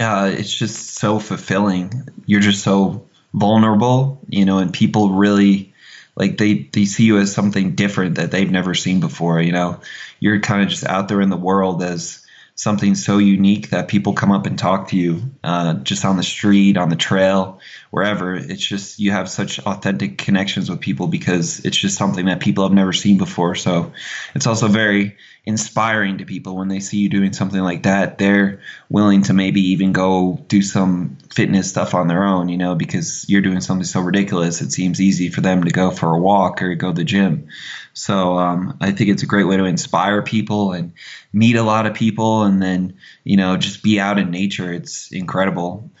uh, 0.00 0.32
it's 0.36 0.52
just 0.52 0.94
so 0.94 1.18
fulfilling. 1.18 2.08
You're 2.26 2.40
just 2.40 2.62
so 2.62 3.06
vulnerable, 3.32 4.20
you 4.28 4.44
know, 4.44 4.58
and 4.58 4.72
people 4.72 5.10
really 5.10 5.72
like 6.16 6.38
they 6.38 6.68
they 6.72 6.84
see 6.84 7.04
you 7.04 7.18
as 7.18 7.32
something 7.32 7.74
different 7.74 8.16
that 8.16 8.30
they've 8.30 8.50
never 8.50 8.74
seen 8.74 9.00
before. 9.00 9.40
You 9.40 9.52
know, 9.52 9.80
you're 10.20 10.40
kind 10.40 10.62
of 10.62 10.68
just 10.68 10.84
out 10.84 11.08
there 11.08 11.20
in 11.20 11.30
the 11.30 11.36
world 11.36 11.82
as 11.82 12.24
something 12.56 12.94
so 12.94 13.18
unique 13.18 13.70
that 13.70 13.88
people 13.88 14.12
come 14.12 14.30
up 14.30 14.46
and 14.46 14.56
talk 14.56 14.88
to 14.88 14.96
you 14.96 15.22
uh, 15.42 15.74
just 15.74 16.04
on 16.04 16.16
the 16.16 16.22
street, 16.22 16.76
on 16.76 16.88
the 16.88 16.96
trail, 16.96 17.58
wherever. 17.94 18.34
It's 18.34 18.66
just 18.66 18.98
you 18.98 19.12
have 19.12 19.28
such 19.28 19.60
authentic 19.60 20.18
connections 20.18 20.68
with 20.68 20.80
people 20.80 21.06
because 21.06 21.64
it's 21.64 21.76
just 21.76 21.96
something 21.96 22.26
that 22.26 22.40
people 22.40 22.64
have 22.64 22.72
never 22.72 22.92
seen 22.92 23.18
before. 23.18 23.54
So 23.54 23.92
it's 24.34 24.48
also 24.48 24.66
very 24.66 25.16
inspiring 25.46 26.18
to 26.18 26.24
people 26.24 26.56
when 26.56 26.66
they 26.66 26.80
see 26.80 26.98
you 26.98 27.08
doing 27.08 27.32
something 27.32 27.60
like 27.60 27.84
that. 27.84 28.18
They're 28.18 28.60
willing 28.88 29.22
to 29.22 29.32
maybe 29.32 29.60
even 29.70 29.92
go 29.92 30.44
do 30.48 30.60
some 30.60 31.18
fitness 31.32 31.70
stuff 31.70 31.94
on 31.94 32.08
their 32.08 32.24
own, 32.24 32.48
you 32.48 32.58
know, 32.58 32.74
because 32.74 33.28
you're 33.28 33.42
doing 33.42 33.60
something 33.60 33.84
so 33.84 34.00
ridiculous. 34.00 34.60
It 34.60 34.72
seems 34.72 35.00
easy 35.00 35.28
for 35.28 35.40
them 35.40 35.62
to 35.62 35.70
go 35.70 35.92
for 35.92 36.16
a 36.16 36.18
walk 36.18 36.62
or 36.62 36.74
go 36.74 36.88
to 36.88 36.96
the 36.96 37.04
gym. 37.04 37.46
So 37.92 38.38
um, 38.38 38.76
I 38.80 38.90
think 38.90 39.10
it's 39.10 39.22
a 39.22 39.26
great 39.26 39.46
way 39.46 39.56
to 39.56 39.66
inspire 39.66 40.20
people 40.22 40.72
and 40.72 40.94
meet 41.32 41.54
a 41.54 41.62
lot 41.62 41.86
of 41.86 41.94
people, 41.94 42.42
and 42.42 42.60
then 42.60 42.96
you 43.22 43.36
know 43.36 43.56
just 43.56 43.84
be 43.84 44.00
out 44.00 44.18
in 44.18 44.32
nature. 44.32 44.72
It's 44.72 45.12
incredible. 45.12 45.92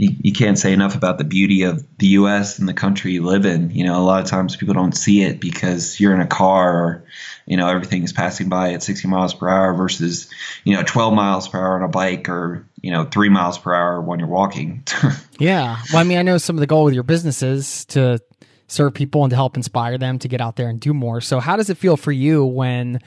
You, 0.00 0.16
you 0.22 0.32
can't 0.32 0.58
say 0.58 0.72
enough 0.72 0.94
about 0.94 1.18
the 1.18 1.24
beauty 1.24 1.64
of 1.64 1.84
the 1.98 2.06
U.S. 2.08 2.58
and 2.58 2.66
the 2.66 2.72
country 2.72 3.12
you 3.12 3.22
live 3.22 3.44
in. 3.44 3.70
You 3.70 3.84
know, 3.84 4.00
a 4.00 4.04
lot 4.04 4.22
of 4.22 4.30
times 4.30 4.56
people 4.56 4.72
don't 4.72 4.96
see 4.96 5.22
it 5.22 5.40
because 5.40 6.00
you're 6.00 6.14
in 6.14 6.22
a 6.22 6.26
car 6.26 6.74
or 6.74 7.04
you 7.44 7.58
know 7.58 7.68
everything 7.68 8.02
is 8.02 8.12
passing 8.12 8.48
by 8.48 8.72
at 8.72 8.82
60 8.82 9.08
miles 9.08 9.34
per 9.34 9.48
hour 9.48 9.74
versus 9.74 10.30
you 10.64 10.74
know 10.74 10.82
12 10.82 11.12
miles 11.12 11.48
per 11.48 11.58
hour 11.58 11.76
on 11.76 11.82
a 11.82 11.88
bike 11.88 12.30
or 12.30 12.66
you 12.80 12.90
know 12.90 13.04
three 13.04 13.28
miles 13.28 13.58
per 13.58 13.74
hour 13.74 14.00
when 14.00 14.18
you're 14.18 14.28
walking. 14.28 14.84
Yeah. 15.38 15.78
Well, 15.90 16.00
I 16.00 16.04
mean, 16.04 16.18
I 16.18 16.22
know 16.22 16.36
some 16.36 16.56
of 16.56 16.60
the 16.60 16.66
goal 16.66 16.84
with 16.84 16.92
your 16.92 17.02
business 17.02 17.42
is 17.42 17.86
to 17.86 18.20
serve 18.66 18.92
people 18.92 19.24
and 19.24 19.30
to 19.30 19.36
help 19.36 19.56
inspire 19.56 19.96
them 19.96 20.18
to 20.18 20.28
get 20.28 20.42
out 20.42 20.56
there 20.56 20.68
and 20.68 20.78
do 20.78 20.92
more. 20.92 21.22
So, 21.22 21.40
how 21.40 21.56
does 21.56 21.70
it 21.70 21.78
feel 21.78 21.96
for 21.96 22.12
you 22.12 22.44
when 22.44 23.00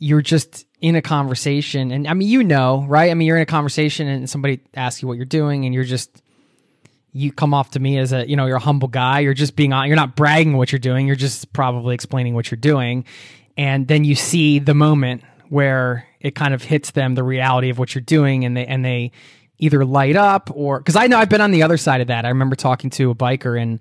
you're 0.00 0.20
just 0.20 0.66
in 0.82 0.96
a 0.96 1.00
conversation? 1.00 1.90
And 1.90 2.06
I 2.06 2.12
mean, 2.12 2.28
you 2.28 2.44
know, 2.44 2.84
right? 2.86 3.10
I 3.10 3.14
mean, 3.14 3.26
you're 3.26 3.36
in 3.36 3.42
a 3.42 3.46
conversation 3.46 4.08
and 4.08 4.28
somebody 4.28 4.60
asks 4.74 5.00
you 5.00 5.08
what 5.08 5.16
you're 5.16 5.24
doing, 5.24 5.64
and 5.64 5.72
you're 5.72 5.84
just 5.84 6.22
you 7.12 7.30
come 7.30 7.54
off 7.54 7.70
to 7.70 7.80
me 7.80 7.98
as 7.98 8.12
a 8.12 8.28
you 8.28 8.36
know 8.36 8.46
you're 8.46 8.56
a 8.56 8.60
humble 8.60 8.88
guy. 8.88 9.20
You're 9.20 9.32
just 9.32 9.56
being 9.56 9.72
on. 9.72 9.86
You're 9.86 9.96
not 9.96 10.16
bragging 10.16 10.56
what 10.56 10.72
you're 10.72 10.78
doing. 10.78 11.06
You're 11.06 11.16
just 11.16 11.52
probably 11.54 11.94
explaining 11.94 12.34
what 12.34 12.50
you're 12.50 12.58
doing, 12.58 13.06
and 13.56 13.88
then 13.88 14.04
you 14.04 14.14
see 14.14 14.58
the 14.58 14.74
moment 14.74 15.22
where 15.48 16.06
it 16.20 16.34
kind 16.34 16.54
of 16.54 16.62
hits 16.62 16.92
them 16.92 17.14
the 17.14 17.22
reality 17.22 17.70
of 17.70 17.78
what 17.78 17.94
you're 17.94 18.02
doing, 18.02 18.44
and 18.44 18.56
they 18.56 18.66
and 18.66 18.84
they 18.84 19.12
either 19.58 19.84
light 19.84 20.16
up 20.16 20.50
or 20.52 20.80
because 20.80 20.96
I 20.96 21.06
know 21.06 21.18
I've 21.18 21.28
been 21.28 21.40
on 21.40 21.52
the 21.52 21.62
other 21.62 21.76
side 21.76 22.00
of 22.00 22.08
that. 22.08 22.24
I 22.24 22.28
remember 22.28 22.56
talking 22.56 22.90
to 22.90 23.10
a 23.10 23.14
biker 23.14 23.60
in 23.60 23.80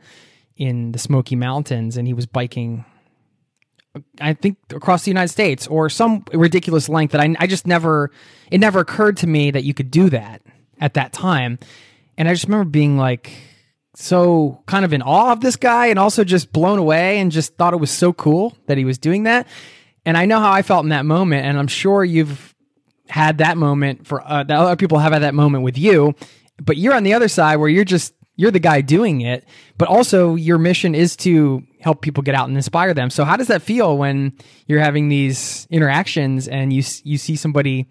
in 0.56 0.92
the 0.92 1.00
Smoky 1.00 1.36
Mountains, 1.36 1.98
and 1.98 2.08
he 2.08 2.14
was 2.14 2.28
biking. 2.28 2.86
I 4.20 4.34
think 4.34 4.58
across 4.74 5.04
the 5.04 5.12
United 5.12 5.30
States 5.30 5.68
or 5.68 5.90
some 5.90 6.24
ridiculous 6.34 6.88
length 6.88 7.12
that 7.12 7.22
I, 7.22 7.36
I 7.40 7.48
just 7.48 7.68
never, 7.68 8.12
it 8.50 8.60
never 8.60 8.80
occurred 8.80 9.18
to 9.18 9.28
me 9.28 9.52
that 9.52 9.64
you 9.64 9.74
could 9.74 9.92
do 9.92 10.10
that 10.10 10.42
at 10.80 10.94
that 10.94 11.14
time. 11.14 11.60
And 12.18 12.28
I 12.28 12.34
just 12.34 12.46
remember 12.46 12.70
being 12.70 12.98
like, 12.98 13.32
so 13.96 14.64
kind 14.68 14.86
of 14.86 14.94
in 14.94 15.02
awe 15.02 15.32
of 15.32 15.42
this 15.42 15.58
guy 15.58 15.88
and 15.88 16.00
also 16.00 16.24
just 16.24 16.54
blown 16.54 16.80
away 16.80 17.20
and 17.20 17.32
just 17.32 17.56
thought 17.56 17.74
it 17.74 17.78
was 17.78 17.92
so 17.92 18.14
cool 18.14 18.56
that 18.68 18.78
he 18.78 18.86
was 18.86 18.98
doing 18.98 19.24
that. 19.24 19.48
And 20.06 20.18
I 20.18 20.26
know 20.26 20.40
how 20.40 20.52
I 20.52 20.62
felt 20.62 20.84
in 20.84 20.90
that 20.90 21.06
moment, 21.06 21.46
and 21.46 21.60
I'm 21.60 21.68
sure 21.68 22.04
you've 22.04 22.56
had 23.08 23.40
that 23.40 23.58
moment 23.58 24.08
for 24.08 24.22
uh, 24.26 24.44
that 24.44 24.58
other 24.58 24.76
people 24.76 24.98
have 24.98 25.14
had 25.14 25.22
that 25.22 25.36
moment 25.36 25.64
with 25.64 25.78
you, 25.78 26.16
but 26.58 26.78
you're 26.78 26.94
on 26.94 27.04
the 27.04 27.14
other 27.14 27.28
side 27.28 27.58
where 27.58 27.70
you're 27.70 27.84
just 27.84 28.14
you're 28.36 28.52
the 28.52 28.60
guy 28.60 28.82
doing 28.82 29.22
it, 29.22 29.46
but 29.78 29.88
also 29.88 30.36
your 30.36 30.58
mission 30.58 30.96
is 30.96 31.16
to 31.18 31.64
help 31.80 32.02
people 32.02 32.24
get 32.24 32.36
out 32.36 32.48
and 32.48 32.56
inspire 32.56 32.94
them. 32.94 33.10
So 33.10 33.24
how 33.24 33.38
does 33.38 33.48
that 33.48 33.62
feel 33.62 33.98
when 33.98 34.34
you're 34.68 34.80
having 34.80 35.10
these 35.10 35.68
interactions 35.70 36.48
and 36.48 36.72
you 36.72 36.84
you 37.04 37.18
see 37.18 37.36
somebody 37.36 37.88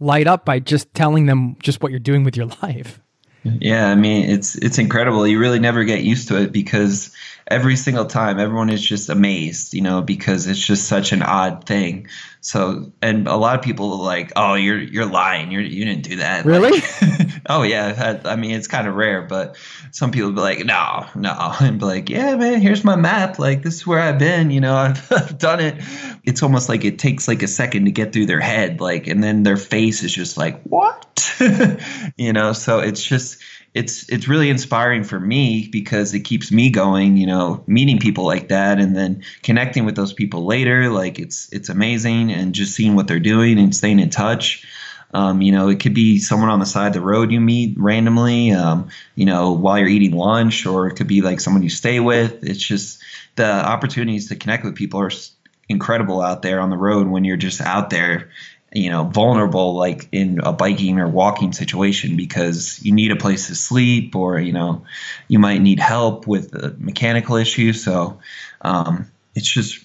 light 0.00 0.26
up 0.26 0.44
by 0.44 0.58
just 0.58 0.92
telling 0.94 1.26
them 1.26 1.56
just 1.60 1.82
what 1.82 1.90
you're 1.90 2.00
doing 2.00 2.24
with 2.24 2.36
your 2.36 2.46
life? 2.62 3.00
Yeah, 3.44 3.88
I 3.88 3.94
mean 3.94 4.30
it's 4.30 4.54
it's 4.56 4.78
incredible. 4.78 5.26
You 5.26 5.38
really 5.38 5.58
never 5.58 5.84
get 5.84 6.02
used 6.02 6.28
to 6.28 6.40
it 6.40 6.52
because 6.52 7.14
every 7.46 7.76
single 7.76 8.06
time 8.06 8.38
everyone 8.38 8.70
is 8.70 8.82
just 8.82 9.08
amazed, 9.08 9.74
you 9.74 9.82
know, 9.82 10.00
because 10.02 10.46
it's 10.46 10.64
just 10.64 10.88
such 10.88 11.12
an 11.12 11.22
odd 11.22 11.66
thing. 11.66 12.08
So, 12.40 12.92
and 13.00 13.26
a 13.26 13.36
lot 13.36 13.58
of 13.58 13.64
people 13.64 13.92
are 13.92 14.04
like, 14.04 14.32
"Oh, 14.36 14.54
you're 14.54 14.78
you're 14.78 15.06
lying. 15.06 15.50
You're 15.50 15.62
you 15.62 15.84
didn't 15.84 16.02
do 16.02 16.16
that." 16.16 16.44
Really? 16.44 16.72
Like, 16.72 17.30
oh 17.46 17.62
yeah. 17.62 18.20
I 18.24 18.36
mean, 18.36 18.50
it's 18.50 18.68
kind 18.68 18.86
of 18.86 18.94
rare, 18.94 19.22
but 19.22 19.56
some 19.92 20.10
people 20.10 20.32
be 20.32 20.40
like, 20.40 20.64
"No, 20.64 21.06
no," 21.14 21.54
and 21.60 21.78
be 21.78 21.84
like, 21.86 22.10
"Yeah, 22.10 22.36
man. 22.36 22.60
Here's 22.60 22.84
my 22.84 22.96
map. 22.96 23.38
Like 23.38 23.62
this 23.62 23.76
is 23.76 23.86
where 23.86 24.00
I've 24.00 24.18
been. 24.18 24.50
You 24.50 24.60
know, 24.60 24.74
I've, 24.76 25.10
I've 25.10 25.38
done 25.38 25.60
it." 25.60 25.76
It's 26.24 26.42
almost 26.42 26.68
like 26.68 26.84
it 26.84 26.98
takes 26.98 27.28
like 27.28 27.42
a 27.42 27.48
second 27.48 27.86
to 27.86 27.90
get 27.90 28.12
through 28.12 28.26
their 28.26 28.40
head, 28.40 28.80
like, 28.80 29.06
and 29.06 29.22
then 29.22 29.42
their 29.42 29.56
face 29.56 30.02
is 30.02 30.12
just 30.12 30.36
like, 30.36 30.62
"What?" 30.64 31.34
you 32.18 32.32
know. 32.32 32.52
So 32.52 32.80
it's 32.80 33.02
just 33.02 33.38
it's 33.74 34.08
it's 34.08 34.28
really 34.28 34.48
inspiring 34.48 35.02
for 35.02 35.18
me 35.18 35.68
because 35.70 36.14
it 36.14 36.20
keeps 36.20 36.52
me 36.52 36.70
going 36.70 37.16
you 37.16 37.26
know 37.26 37.62
meeting 37.66 37.98
people 37.98 38.24
like 38.24 38.48
that 38.48 38.78
and 38.78 38.96
then 38.96 39.22
connecting 39.42 39.84
with 39.84 39.96
those 39.96 40.12
people 40.12 40.46
later. 40.46 40.88
Like 40.90 41.18
it's 41.18 41.52
it's 41.52 41.68
amazing 41.68 42.32
and 42.32 42.54
just 42.54 42.74
seeing 42.74 42.94
what 42.94 43.08
they're 43.08 43.18
doing 43.18 43.58
and 43.58 43.74
staying 43.74 43.98
in 43.98 44.10
touch. 44.10 44.66
Um, 45.12 45.42
you 45.42 45.52
know 45.52 45.68
it 45.68 45.80
could 45.80 45.94
be 45.94 46.18
someone 46.18 46.50
on 46.50 46.60
the 46.60 46.66
side 46.66 46.88
of 46.88 46.92
the 46.94 47.00
road 47.00 47.30
you 47.30 47.40
meet 47.40 47.78
randomly 47.78 48.50
um, 48.50 48.88
you 49.14 49.26
know 49.26 49.52
while 49.52 49.78
you're 49.78 49.86
eating 49.86 50.10
lunch 50.10 50.66
or 50.66 50.88
it 50.88 50.96
could 50.96 51.06
be 51.06 51.20
like 51.20 51.40
someone 51.40 51.62
you 51.62 51.70
stay 51.70 52.00
with. 52.00 52.44
It's 52.44 52.62
just 52.62 53.02
the 53.36 53.50
opportunities 53.50 54.28
to 54.28 54.36
connect 54.36 54.64
with 54.64 54.76
people 54.76 55.00
are 55.00 55.10
incredible 55.68 56.20
out 56.20 56.42
there 56.42 56.60
on 56.60 56.70
the 56.70 56.76
road 56.76 57.08
when 57.08 57.24
you're 57.24 57.36
just 57.36 57.60
out 57.60 57.90
there 57.90 58.30
you 58.74 58.90
know 58.90 59.04
vulnerable 59.04 59.74
like 59.74 60.08
in 60.10 60.40
a 60.40 60.52
biking 60.52 60.98
or 60.98 61.08
walking 61.08 61.52
situation 61.52 62.16
because 62.16 62.82
you 62.82 62.92
need 62.92 63.12
a 63.12 63.16
place 63.16 63.46
to 63.46 63.54
sleep 63.54 64.16
or 64.16 64.38
you 64.38 64.52
know 64.52 64.84
you 65.28 65.38
might 65.38 65.62
need 65.62 65.78
help 65.78 66.26
with 66.26 66.52
a 66.54 66.74
mechanical 66.78 67.36
issue. 67.36 67.72
So 67.72 68.18
um, 68.60 69.10
it's 69.34 69.48
just 69.48 69.84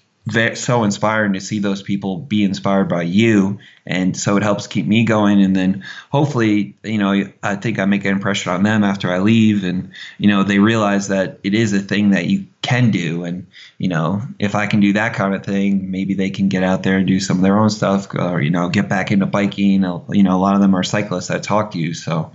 so 0.55 0.83
inspiring 0.83 1.33
to 1.33 1.41
see 1.41 1.59
those 1.59 1.81
people 1.81 2.17
be 2.17 2.43
inspired 2.43 2.89
by 2.89 3.03
you. 3.03 3.59
And 3.85 4.15
so 4.15 4.37
it 4.37 4.43
helps 4.43 4.67
keep 4.67 4.85
me 4.85 5.03
going. 5.03 5.41
And 5.41 5.55
then 5.55 5.83
hopefully 6.11 6.75
you 6.83 6.97
know 6.97 7.31
i 7.41 7.55
think 7.55 7.79
i 7.79 7.85
make 7.85 8.05
an 8.05 8.11
impression 8.11 8.51
on 8.51 8.63
them 8.63 8.83
after 8.83 9.11
i 9.11 9.19
leave. 9.19 9.63
And 9.63 9.91
you 10.17 10.27
know 10.27 10.43
they 10.43 10.59
realize 10.59 11.07
that 11.07 11.39
it 11.43 11.53
is 11.53 11.73
a 11.73 11.79
thing 11.79 12.11
that 12.11 12.27
you 12.27 12.45
can 12.61 12.91
do. 12.91 13.23
And 13.23 13.47
you 13.77 13.87
know 13.87 14.21
if 14.37 14.55
i 14.55 14.67
can 14.67 14.79
do 14.79 14.93
that 14.93 15.13
kind 15.13 15.33
of 15.33 15.43
thing 15.45 15.91
maybe 15.91 16.13
they 16.13 16.29
can 16.29 16.49
get 16.49 16.63
out 16.63 16.83
there 16.83 16.97
and 16.97 17.07
do 17.07 17.19
some 17.19 17.37
of 17.37 17.43
their 17.43 17.57
own 17.57 17.69
stuff 17.69 18.07
or 18.13 18.41
you 18.41 18.51
know 18.51 18.69
get 18.69 18.89
back 18.89 19.11
into 19.11 19.25
biking. 19.25 19.71
You 19.71 19.79
know 19.79 20.05
a 20.09 20.37
lot 20.37 20.55
of 20.55 20.61
them 20.61 20.75
are 20.75 20.83
cyclists 20.83 21.27
that 21.27 21.43
talk 21.43 21.71
to 21.71 21.79
you. 21.79 21.93
So 21.93 22.31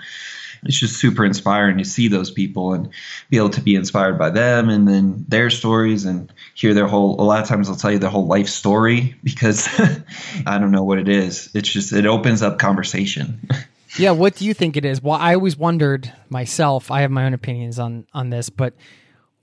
it's 0.65 0.79
just 0.79 0.97
super 0.97 1.25
inspiring 1.25 1.79
to 1.79 1.85
see 1.85 2.09
those 2.09 2.31
people 2.31 2.73
and 2.73 2.89
be 3.31 3.37
able 3.37 3.51
to 3.51 3.61
be 3.61 3.75
inspired 3.75 4.19
by 4.19 4.31
them 4.31 4.69
and 4.69 4.89
then 4.89 5.25
their 5.29 5.51
stories 5.51 6.05
and 6.05 6.33
hear 6.55 6.75
their 6.75 6.87
whole 6.87 7.21
a 7.21 7.25
lot 7.25 7.43
of 7.43 7.49
times 7.49 7.69
they'll 7.69 7.77
tell 7.77 7.93
you 7.93 7.99
their 7.99 8.11
whole 8.11 8.27
life 8.27 8.49
story 8.49 9.15
because 9.23 9.69
i 10.47 10.59
don't 10.59 10.71
know 10.71 10.85
what 10.85 10.99
it 10.99 11.09
is. 11.09 11.51
It's 11.55 11.69
just 11.69 11.93
it 11.93 12.07
opens 12.07 12.43
up 12.43 12.59
conversation. 12.59 13.41
Yeah 13.97 14.11
what 14.11 14.35
do 14.35 14.45
you 14.45 14.55
think 14.55 14.77
it 14.77 14.85
is? 14.85 15.01
Well 15.01 15.17
i 15.21 15.35
always 15.35 15.57
wondered 15.57 16.13
myself 16.29 16.91
i 16.91 17.03
have 17.03 17.13
my 17.13 17.27
own 17.27 17.33
opinions 17.33 17.79
on 17.79 18.09
on 18.13 18.29
this 18.29 18.51
but 18.51 18.75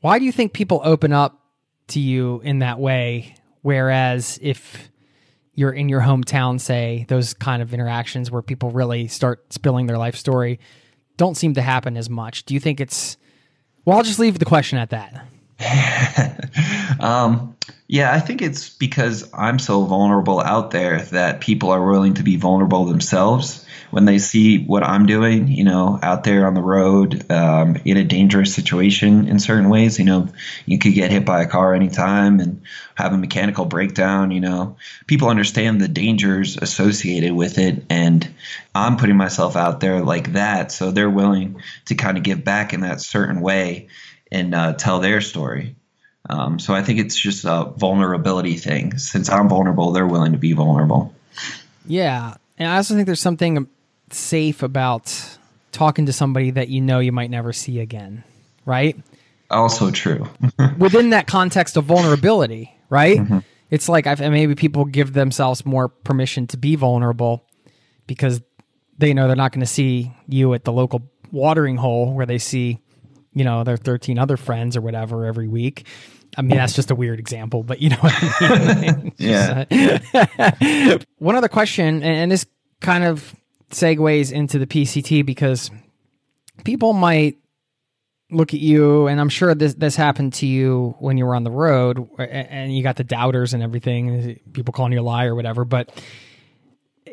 why 0.02 0.20
do 0.20 0.26
you 0.26 0.32
think 0.34 0.52
people 0.52 0.82
open 0.84 1.14
up 1.14 1.40
to 1.90 2.00
you 2.00 2.42
in 2.44 2.60
that 2.60 2.80
way? 2.80 3.36
Whereas 3.62 4.40
if 4.42 4.90
you're 5.54 5.72
in 5.72 5.90
your 5.90 6.02
hometown 6.02 6.60
say 6.60 7.06
those 7.08 7.34
kind 7.34 7.62
of 7.62 7.74
interactions 7.74 8.32
where 8.32 8.42
people 8.42 8.72
really 8.72 9.08
start 9.08 9.54
spilling 9.54 9.86
their 9.86 9.98
life 9.98 10.16
story 10.16 10.60
don't 11.22 11.38
seem 11.38 11.54
to 11.54 11.62
happen 11.62 11.98
as 11.98 12.10
much. 12.10 12.46
Do 12.46 12.56
you 12.56 12.60
think 12.60 12.80
it's? 12.80 13.16
Well, 13.86 13.96
I'll 13.96 14.04
just 14.04 14.18
leave 14.18 14.40
the 14.40 14.46
question 14.46 14.80
at 14.80 14.90
that. 14.90 15.24
um, 17.00 17.56
yeah, 17.88 18.14
I 18.14 18.20
think 18.20 18.42
it's 18.42 18.70
because 18.70 19.30
I'm 19.34 19.60
so 19.60 19.84
vulnerable 19.84 20.40
out 20.40 20.72
there 20.72 21.02
that 21.12 21.42
people 21.42 21.72
are 21.72 21.86
willing 21.86 22.14
to 22.16 22.24
be 22.24 22.38
vulnerable 22.38 22.86
themselves 22.86 23.66
when 23.90 24.06
they 24.06 24.18
see 24.18 24.64
what 24.64 24.84
I'm 24.84 25.06
doing, 25.06 25.50
you 25.50 25.66
know, 25.66 26.00
out 26.02 26.24
there 26.24 26.48
on 26.48 26.54
the 26.54 26.62
road 26.62 27.30
um, 27.30 27.76
in 27.84 27.98
a 27.98 28.06
dangerous 28.06 28.56
situation 28.56 29.28
in 29.28 29.40
certain 29.40 29.68
ways. 29.68 30.00
You 30.00 30.06
know, 30.06 30.30
you 30.66 30.80
could 30.80 30.94
get 30.94 31.12
hit 31.12 31.26
by 31.26 31.42
a 31.42 31.48
car 31.48 31.76
anytime 31.76 32.40
and 32.40 32.62
have 32.96 33.12
a 33.12 33.18
mechanical 33.18 33.66
breakdown. 33.66 34.32
You 34.32 34.40
know, 34.40 34.78
people 35.06 35.28
understand 35.28 35.82
the 35.82 35.90
dangers 35.90 36.56
associated 36.56 37.34
with 37.34 37.58
it. 37.58 37.84
And 37.90 38.34
I'm 38.74 38.96
putting 38.96 39.18
myself 39.18 39.58
out 39.58 39.82
there 39.82 40.02
like 40.02 40.32
that. 40.34 40.72
So 40.72 40.92
they're 40.92 41.10
willing 41.10 41.62
to 41.88 41.96
kind 41.96 42.18
of 42.18 42.24
give 42.24 42.46
back 42.46 42.74
in 42.74 42.82
that 42.82 43.02
certain 43.02 43.42
way 43.42 43.90
and 44.32 44.56
uh, 44.56 44.74
tell 44.74 45.00
their 45.00 45.22
story. 45.22 45.76
Um, 46.30 46.60
so 46.60 46.74
I 46.74 46.84
think 46.84 47.00
it's 47.00 47.16
just 47.16 47.46
a 47.46 47.66
vulnerability 47.76 48.56
thing. 48.56 48.98
Since 48.98 49.30
I'm 49.30 49.50
vulnerable, 49.50 49.92
they're 49.92 50.08
willing 50.08 50.32
to 50.34 50.38
be 50.38 50.54
vulnerable. 50.54 51.14
Yeah. 51.86 52.36
And 52.58 52.68
I 52.70 52.78
also 52.78 52.94
think 52.94 53.06
there's 53.06 53.20
something 53.20 53.68
safe 54.12 54.64
about 54.64 55.38
talking 55.72 56.06
to 56.06 56.14
somebody 56.14 56.52
that 56.52 56.70
you 56.70 56.82
know 56.82 57.00
you 57.00 57.12
might 57.12 57.32
never 57.32 57.54
see 57.54 57.80
again, 57.80 58.24
right? 58.66 58.98
Also 59.50 59.92
true. 59.92 60.30
Within 60.78 61.10
that 61.10 61.28
context 61.28 61.76
of 61.78 61.86
vulnerability, 61.86 62.76
right? 62.90 63.18
Mm-hmm. 63.18 63.40
It's 63.70 63.90
like 63.90 64.06
I've, 64.06 64.20
maybe 64.20 64.56
people 64.56 64.86
give 64.86 65.14
themselves 65.14 65.66
more 65.66 65.88
permission 65.88 66.48
to 66.48 66.58
be 66.58 66.76
vulnerable 66.76 67.46
because 68.06 68.42
they 68.98 69.14
know 69.14 69.28
they're 69.28 69.36
not 69.36 69.52
going 69.52 69.62
to 69.62 69.66
see 69.66 70.14
you 70.28 70.54
at 70.54 70.66
the 70.66 70.72
local 70.72 71.10
watering 71.32 71.78
hole 71.78 72.14
where 72.14 72.26
they 72.26 72.38
see, 72.38 72.80
you 73.34 73.44
know, 73.44 73.64
their 73.64 73.78
13 73.78 74.20
other 74.20 74.38
friends 74.38 74.76
or 74.76 74.82
whatever 74.82 75.26
every 75.26 75.48
week. 75.48 75.86
I 76.38 76.42
mean, 76.42 76.58
that's 76.58 76.74
just 76.74 76.92
a 76.92 76.96
weird 76.96 77.20
example, 77.20 77.64
but 77.64 77.82
you 77.82 77.90
know 77.90 77.98
what 77.98 78.14
I 78.14 78.76
mean? 78.82 79.14
yeah. 79.18 80.98
One 81.18 81.36
other 81.36 81.50
question, 81.50 82.04
and 82.04 82.32
this 82.32 82.46
kind 82.80 83.04
of 83.04 83.36
segues 83.70 84.32
into 84.32 84.58
the 84.58 84.68
PCT 84.68 85.26
because 85.26 85.72
people 86.64 86.94
might 86.94 87.38
look 88.30 88.54
at 88.54 88.62
you, 88.62 89.08
and 89.08 89.20
I'm 89.20 89.30
sure 89.30 89.54
this 89.54 89.74
this 89.74 89.96
happened 89.96 90.34
to 90.36 90.46
you 90.46 90.96
when 91.00 91.18
you 91.18 91.26
were 91.26 91.36
on 91.36 91.44
the 91.44 91.52
road, 91.52 92.08
and 92.18 92.76
you 92.76 92.82
got 92.82 92.96
the 92.96 93.04
doubters 93.04 93.54
and 93.54 93.62
everything, 93.62 94.40
people 94.54 94.74
calling 94.74 94.94
you 94.94 95.02
a 95.02 95.04
liar 95.04 95.34
or 95.34 95.36
whatever. 95.36 95.66
But 95.66 95.92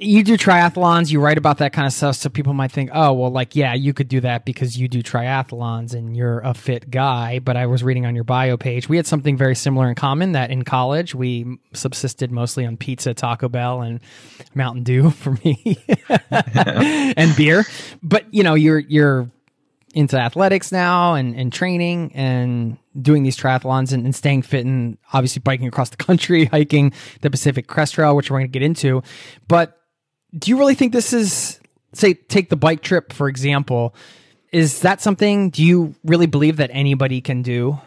you 0.00 0.22
do 0.22 0.36
triathlons, 0.36 1.10
you 1.10 1.20
write 1.20 1.38
about 1.38 1.58
that 1.58 1.72
kind 1.72 1.86
of 1.86 1.92
stuff, 1.92 2.16
so 2.16 2.28
people 2.28 2.52
might 2.52 2.70
think, 2.70 2.90
oh, 2.92 3.12
well, 3.12 3.30
like, 3.30 3.56
yeah, 3.56 3.74
you 3.74 3.92
could 3.92 4.08
do 4.08 4.20
that 4.20 4.44
because 4.44 4.78
you 4.78 4.88
do 4.88 5.02
triathlons 5.02 5.94
and 5.94 6.16
you're 6.16 6.40
a 6.40 6.54
fit 6.54 6.90
guy. 6.90 7.38
But 7.38 7.56
I 7.56 7.66
was 7.66 7.82
reading 7.82 8.06
on 8.06 8.14
your 8.14 8.24
bio 8.24 8.56
page, 8.56 8.88
we 8.88 8.96
had 8.96 9.06
something 9.06 9.36
very 9.36 9.54
similar 9.54 9.88
in 9.88 9.94
common 9.94 10.32
that 10.32 10.50
in 10.50 10.62
college 10.62 11.14
we 11.14 11.58
subsisted 11.72 12.30
mostly 12.30 12.64
on 12.64 12.76
pizza, 12.76 13.14
Taco 13.14 13.48
Bell, 13.48 13.82
and 13.82 14.00
Mountain 14.54 14.84
Dew 14.84 15.10
for 15.10 15.38
me, 15.44 15.78
and 16.30 17.36
beer. 17.36 17.64
But 18.02 18.32
you 18.32 18.42
know, 18.42 18.54
you're 18.54 18.78
you're 18.78 19.30
into 19.94 20.18
athletics 20.18 20.70
now 20.70 21.14
and, 21.14 21.34
and 21.34 21.52
training 21.52 22.12
and 22.14 22.76
doing 23.00 23.22
these 23.22 23.36
triathlons 23.36 23.92
and, 23.92 24.04
and, 24.04 24.14
staying 24.14 24.42
fit 24.42 24.66
and 24.66 24.98
obviously 25.14 25.40
biking 25.40 25.66
across 25.66 25.88
the 25.88 25.96
country, 25.96 26.44
hiking 26.44 26.92
the 27.22 27.30
Pacific 27.30 27.66
Crest 27.66 27.94
Trail, 27.94 28.14
which 28.14 28.30
we're 28.30 28.38
going 28.38 28.46
to 28.46 28.52
get 28.52 28.62
into. 28.62 29.02
But 29.48 29.77
do 30.36 30.50
you 30.50 30.58
really 30.58 30.74
think 30.74 30.92
this 30.92 31.12
is 31.12 31.60
say 31.92 32.14
take 32.14 32.48
the 32.48 32.56
bike 32.56 32.82
trip 32.82 33.12
for 33.12 33.28
example 33.28 33.94
is 34.52 34.80
that 34.80 35.00
something 35.00 35.50
do 35.50 35.62
you 35.62 35.94
really 36.04 36.26
believe 36.26 36.56
that 36.56 36.70
anybody 36.72 37.20
can 37.20 37.42
do? 37.42 37.78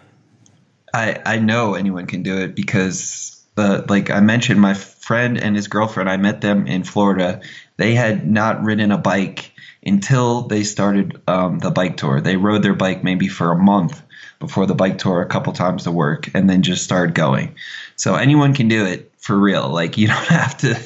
I 0.93 1.21
i 1.25 1.39
know 1.39 1.73
anyone 1.75 2.05
can 2.05 2.23
do 2.23 2.37
it 2.37 2.55
because 2.55 3.43
the 3.55 3.85
like 3.89 4.09
i 4.09 4.19
mentioned 4.19 4.61
my 4.61 4.73
friend 4.73 5.37
and 5.37 5.55
his 5.55 5.67
girlfriend 5.67 6.09
i 6.09 6.17
met 6.17 6.41
them 6.41 6.67
in 6.67 6.83
florida. 6.83 7.41
They 7.77 7.95
had 7.95 8.29
not 8.29 8.63
ridden 8.63 8.91
a 8.91 8.97
bike 8.97 9.51
until 9.83 10.43
they 10.43 10.63
started 10.63 11.19
um, 11.27 11.57
the 11.57 11.71
bike 11.71 11.97
tour. 11.97 12.21
They 12.21 12.37
rode 12.37 12.61
their 12.61 12.75
bike 12.75 13.03
maybe 13.03 13.27
for 13.27 13.51
a 13.51 13.57
month 13.57 14.01
before 14.39 14.67
the 14.67 14.75
bike 14.75 14.99
tour 14.99 15.21
a 15.21 15.27
couple 15.27 15.53
times 15.53 15.83
to 15.83 15.91
work 15.91 16.29
and 16.35 16.49
then 16.49 16.61
just 16.61 16.83
started 16.83 17.15
going. 17.15 17.55
So 17.95 18.15
anyone 18.15 18.53
can 18.53 18.67
do 18.67 18.85
it 18.85 19.10
for 19.21 19.37
real. 19.37 19.69
Like 19.69 19.97
you 19.97 20.07
don't 20.13 20.27
have 20.27 20.57
to, 20.57 20.77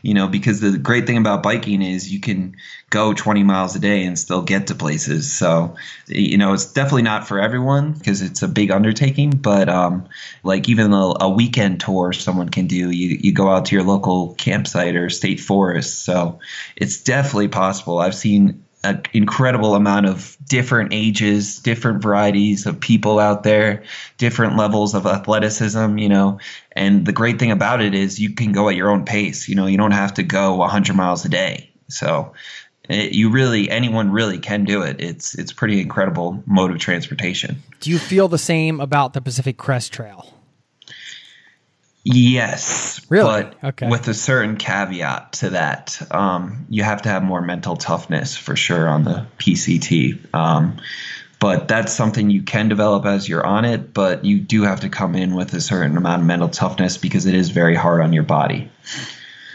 you 0.00 0.14
know, 0.14 0.28
because 0.28 0.60
the 0.60 0.78
great 0.78 1.06
thing 1.06 1.18
about 1.18 1.42
biking 1.42 1.82
is 1.82 2.10
you 2.10 2.20
can 2.20 2.56
go 2.88 3.12
20 3.12 3.42
miles 3.42 3.76
a 3.76 3.80
day 3.80 4.04
and 4.04 4.18
still 4.18 4.42
get 4.42 4.68
to 4.68 4.74
places. 4.74 5.32
So, 5.32 5.74
you 6.06 6.38
know, 6.38 6.54
it's 6.54 6.72
definitely 6.72 7.02
not 7.02 7.28
for 7.28 7.40
everyone 7.40 7.92
because 7.92 8.22
it's 8.22 8.42
a 8.42 8.48
big 8.48 8.70
undertaking, 8.70 9.30
but 9.30 9.68
um, 9.68 10.08
like 10.42 10.68
even 10.68 10.92
a, 10.92 11.14
a, 11.20 11.28
weekend 11.28 11.80
tour 11.80 12.12
someone 12.12 12.48
can 12.48 12.66
do, 12.66 12.90
you, 12.90 13.18
you 13.20 13.32
go 13.32 13.48
out 13.48 13.66
to 13.66 13.74
your 13.74 13.84
local 13.84 14.34
campsite 14.34 14.96
or 14.96 15.10
state 15.10 15.40
forest. 15.40 16.04
So 16.04 16.38
it's 16.76 17.02
definitely 17.02 17.48
possible. 17.48 17.98
I've 17.98 18.14
seen 18.14 18.64
an 18.82 19.02
incredible 19.12 19.74
amount 19.74 20.06
of 20.06 20.36
different 20.46 20.92
ages, 20.92 21.58
different 21.58 22.02
varieties 22.02 22.66
of 22.66 22.80
people 22.80 23.18
out 23.18 23.42
there, 23.42 23.82
different 24.16 24.56
levels 24.56 24.94
of 24.94 25.06
athleticism, 25.06 25.98
you 25.98 26.08
know. 26.08 26.38
And 26.72 27.04
the 27.04 27.12
great 27.12 27.38
thing 27.38 27.50
about 27.50 27.82
it 27.82 27.94
is 27.94 28.18
you 28.18 28.34
can 28.34 28.52
go 28.52 28.68
at 28.68 28.76
your 28.76 28.90
own 28.90 29.04
pace. 29.04 29.48
You 29.48 29.54
know, 29.54 29.66
you 29.66 29.76
don't 29.76 29.90
have 29.90 30.14
to 30.14 30.22
go 30.22 30.56
100 30.56 30.96
miles 30.96 31.24
a 31.24 31.28
day. 31.28 31.70
So 31.88 32.32
it, 32.88 33.12
you 33.12 33.30
really, 33.30 33.70
anyone 33.70 34.10
really 34.10 34.38
can 34.38 34.64
do 34.64 34.82
it. 34.82 35.00
It's 35.00 35.34
it's 35.38 35.52
pretty 35.52 35.80
incredible 35.80 36.42
mode 36.46 36.70
of 36.70 36.78
transportation. 36.78 37.62
Do 37.80 37.90
you 37.90 37.98
feel 37.98 38.28
the 38.28 38.38
same 38.38 38.80
about 38.80 39.12
the 39.12 39.20
Pacific 39.20 39.58
Crest 39.58 39.92
Trail? 39.92 40.39
Yes, 42.02 43.04
really, 43.10 43.42
but 43.42 43.54
okay. 43.62 43.88
with 43.88 44.08
a 44.08 44.14
certain 44.14 44.56
caveat 44.56 45.34
to 45.34 45.50
that. 45.50 46.00
Um, 46.10 46.66
you 46.70 46.82
have 46.82 47.02
to 47.02 47.10
have 47.10 47.22
more 47.22 47.42
mental 47.42 47.76
toughness 47.76 48.36
for 48.36 48.56
sure 48.56 48.88
on 48.88 49.04
the 49.04 49.26
PCT. 49.38 50.34
Um, 50.34 50.78
but 51.40 51.68
that's 51.68 51.92
something 51.92 52.30
you 52.30 52.42
can 52.42 52.68
develop 52.68 53.06
as 53.06 53.28
you're 53.28 53.44
on 53.44 53.64
it. 53.64 53.92
But 53.92 54.24
you 54.24 54.38
do 54.38 54.62
have 54.62 54.80
to 54.80 54.88
come 54.88 55.14
in 55.14 55.34
with 55.34 55.52
a 55.54 55.60
certain 55.60 55.96
amount 55.96 56.22
of 56.22 56.26
mental 56.26 56.48
toughness 56.48 56.96
because 56.96 57.26
it 57.26 57.34
is 57.34 57.50
very 57.50 57.74
hard 57.74 58.02
on 58.02 58.12
your 58.12 58.22
body. 58.22 58.70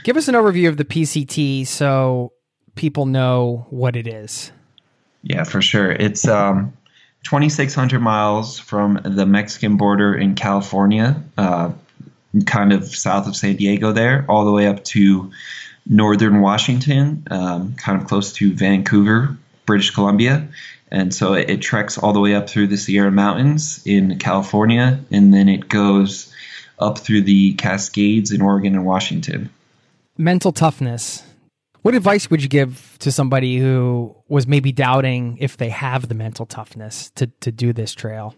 Give 0.04 0.18
us 0.18 0.28
an 0.28 0.36
overview 0.36 0.68
of 0.68 0.78
the 0.78 0.86
PCT 0.86 1.66
so 1.66 2.34
people 2.76 3.06
know 3.06 3.66
what 3.70 3.96
it 3.96 4.08
is. 4.08 4.52
Yeah, 5.24 5.44
for 5.44 5.62
sure. 5.62 5.92
It's 5.92 6.28
um, 6.28 6.74
2,600 7.24 8.00
miles 8.00 8.60
from 8.60 9.00
the 9.04 9.26
Mexican 9.26 9.78
border 9.78 10.14
in 10.14 10.36
California. 10.36 11.24
Uh, 11.38 11.72
kind 12.44 12.74
of 12.74 12.86
south 12.86 13.28
of 13.28 13.36
San 13.36 13.56
Diego 13.56 13.92
there, 13.92 14.26
all 14.28 14.46
the 14.46 14.52
way 14.52 14.68
up 14.68 14.84
to 14.86 15.32
northern 15.88 16.42
Washington, 16.42 17.24
um, 17.30 17.74
kind 17.76 18.02
of 18.02 18.08
close 18.08 18.34
to 18.34 18.54
Vancouver, 18.54 19.38
British 19.66 19.92
Columbia. 19.92 20.48
And 20.92 21.14
so 21.14 21.34
it, 21.34 21.50
it, 21.50 21.62
treks 21.62 21.98
all 21.98 22.14
the 22.14 22.20
way 22.20 22.36
up 22.36 22.50
through 22.50 22.68
the 22.68 22.78
Sierra 22.78 23.12
Mountains 23.12 23.82
in 23.86 24.18
California, 24.20 25.00
and 25.12 25.34
then 25.34 25.50
it 25.50 25.68
goes 25.68 26.34
up 26.80 27.00
through 27.00 27.24
the 27.24 27.54
Cascades 27.54 28.32
in 28.32 28.42
Oregon 28.42 28.76
and 28.76 28.86
Washington. 28.86 29.50
Mental 30.18 30.52
toughness. 30.52 31.24
What 31.82 31.96
advice 31.96 32.30
would 32.30 32.42
you 32.42 32.50
give 32.50 32.96
to 33.00 33.12
somebody 33.12 33.58
who 33.58 34.16
was 34.28 34.48
maybe 34.48 34.72
doubting 34.72 35.38
if 35.40 35.58
they 35.58 35.70
have 35.70 36.08
the 36.08 36.16
mental 36.16 36.46
toughness 36.46 37.12
to, 37.16 37.28
to 37.42 37.52
do 37.52 37.74
this 37.74 37.94
trail? 37.94 38.36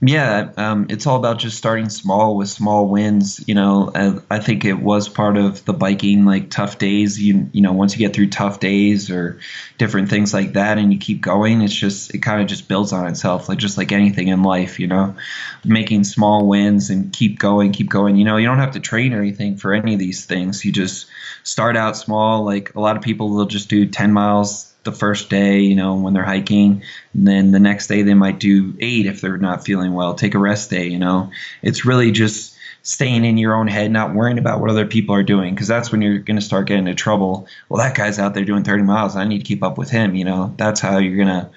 Yeah, 0.00 0.52
um, 0.56 0.86
it's 0.90 1.08
all 1.08 1.16
about 1.16 1.40
just 1.40 1.58
starting 1.58 1.88
small 1.88 2.36
with 2.36 2.48
small 2.48 2.86
wins. 2.86 3.42
You 3.48 3.56
know, 3.56 3.90
I, 3.92 4.36
I, 4.36 4.38
think 4.38 4.64
it 4.64 4.78
was 4.78 5.08
part 5.08 5.36
of 5.36 5.64
the 5.64 5.72
biking, 5.72 6.24
like 6.24 6.50
tough 6.50 6.78
days. 6.78 7.20
You 7.20 7.50
you 7.52 7.62
know, 7.62 7.72
once 7.72 7.94
you 7.94 8.06
get 8.06 8.14
through 8.14 8.30
tough 8.30 8.60
days 8.60 9.10
or 9.10 9.40
different 9.76 10.08
things 10.08 10.32
like 10.32 10.52
that, 10.52 10.78
and 10.78 10.92
you 10.92 11.00
keep 11.00 11.20
going, 11.20 11.62
it's 11.62 11.74
just 11.74 12.14
it 12.14 12.18
kind 12.18 12.40
of 12.40 12.46
just 12.46 12.68
builds 12.68 12.92
on 12.92 13.08
itself, 13.08 13.48
like 13.48 13.58
just 13.58 13.76
like 13.76 13.90
anything 13.90 14.28
in 14.28 14.44
life. 14.44 14.78
You 14.78 14.86
know, 14.86 15.16
making 15.64 16.04
small 16.04 16.46
wins 16.46 16.90
and 16.90 17.12
keep 17.12 17.40
going, 17.40 17.72
keep 17.72 17.90
going. 17.90 18.14
You 18.14 18.24
know, 18.24 18.36
you 18.36 18.46
don't 18.46 18.58
have 18.58 18.74
to 18.74 18.80
train 18.80 19.12
or 19.12 19.18
anything 19.18 19.56
for 19.56 19.74
any 19.74 19.94
of 19.94 19.98
these 19.98 20.26
things. 20.26 20.64
You 20.64 20.70
just 20.70 21.08
start 21.42 21.76
out 21.76 21.96
small. 21.96 22.44
Like 22.44 22.76
a 22.76 22.80
lot 22.80 22.96
of 22.96 23.02
people 23.02 23.30
will 23.30 23.46
just 23.46 23.68
do 23.68 23.84
ten 23.84 24.12
miles 24.12 24.72
the 24.90 24.96
first 24.96 25.28
day, 25.28 25.60
you 25.60 25.76
know, 25.76 25.96
when 25.96 26.14
they're 26.14 26.24
hiking. 26.24 26.82
And 27.12 27.28
then 27.28 27.50
the 27.50 27.60
next 27.60 27.86
day 27.86 28.02
they 28.02 28.14
might 28.14 28.40
do 28.40 28.74
eight 28.80 29.06
if 29.06 29.20
they're 29.20 29.36
not 29.36 29.64
feeling 29.64 29.92
well. 29.92 30.14
Take 30.14 30.34
a 30.34 30.38
rest 30.38 30.70
day, 30.70 30.86
you 30.88 30.98
know. 30.98 31.30
It's 31.62 31.84
really 31.84 32.10
just 32.10 32.56
staying 32.82 33.24
in 33.24 33.36
your 33.36 33.54
own 33.54 33.66
head, 33.66 33.90
not 33.90 34.14
worrying 34.14 34.38
about 34.38 34.60
what 34.60 34.70
other 34.70 34.86
people 34.86 35.14
are 35.14 35.22
doing, 35.22 35.54
because 35.54 35.68
that's 35.68 35.92
when 35.92 36.00
you're 36.00 36.18
going 36.18 36.38
to 36.38 36.44
start 36.44 36.66
getting 36.66 36.86
into 36.86 36.94
trouble. 36.94 37.46
Well, 37.68 37.82
that 37.82 37.94
guy's 37.94 38.18
out 38.18 38.32
there 38.32 38.44
doing 38.44 38.64
30 38.64 38.82
miles. 38.82 39.14
I 39.14 39.24
need 39.24 39.38
to 39.38 39.44
keep 39.44 39.62
up 39.62 39.76
with 39.76 39.90
him, 39.90 40.14
you 40.14 40.24
know. 40.24 40.54
That's 40.56 40.80
how 40.80 40.98
you're 40.98 41.22
going 41.22 41.28
to 41.28 41.50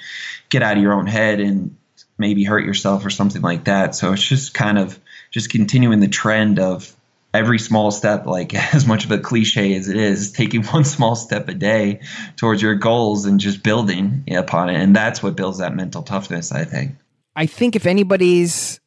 get 0.49 0.61
out 0.61 0.75
of 0.75 0.83
your 0.83 0.93
own 0.93 1.07
head 1.07 1.39
and 1.39 1.77
maybe 2.17 2.43
hurt 2.43 2.65
yourself 2.65 3.05
or 3.05 3.09
something 3.09 3.41
like 3.41 3.63
that. 3.63 3.95
So 3.95 4.11
it's 4.11 4.27
just 4.27 4.53
kind 4.53 4.77
of 4.77 4.99
just 5.31 5.49
continuing 5.49 6.01
the 6.01 6.09
trend 6.09 6.59
of 6.59 6.93
every 7.33 7.59
small 7.59 7.91
step, 7.91 8.25
like 8.25 8.53
as 8.73 8.85
much 8.85 9.05
of 9.05 9.11
a 9.11 9.19
cliche 9.19 9.75
as 9.75 9.87
it 9.87 9.97
is, 9.97 10.31
taking 10.31 10.63
one 10.67 10.83
small 10.83 11.15
step 11.15 11.47
a 11.47 11.53
day 11.53 12.01
towards 12.35 12.61
your 12.61 12.75
goals 12.75 13.25
and 13.25 13.39
just 13.39 13.63
building 13.63 14.23
upon 14.31 14.69
it. 14.69 14.75
And 14.75 14.95
that's 14.95 15.21
what 15.21 15.35
builds 15.35 15.59
that 15.59 15.75
mental 15.75 16.03
toughness, 16.03 16.51
I 16.51 16.65
think. 16.65 16.95
I 17.35 17.45
think 17.45 17.75
if 17.75 17.85
anybody's 17.85 18.79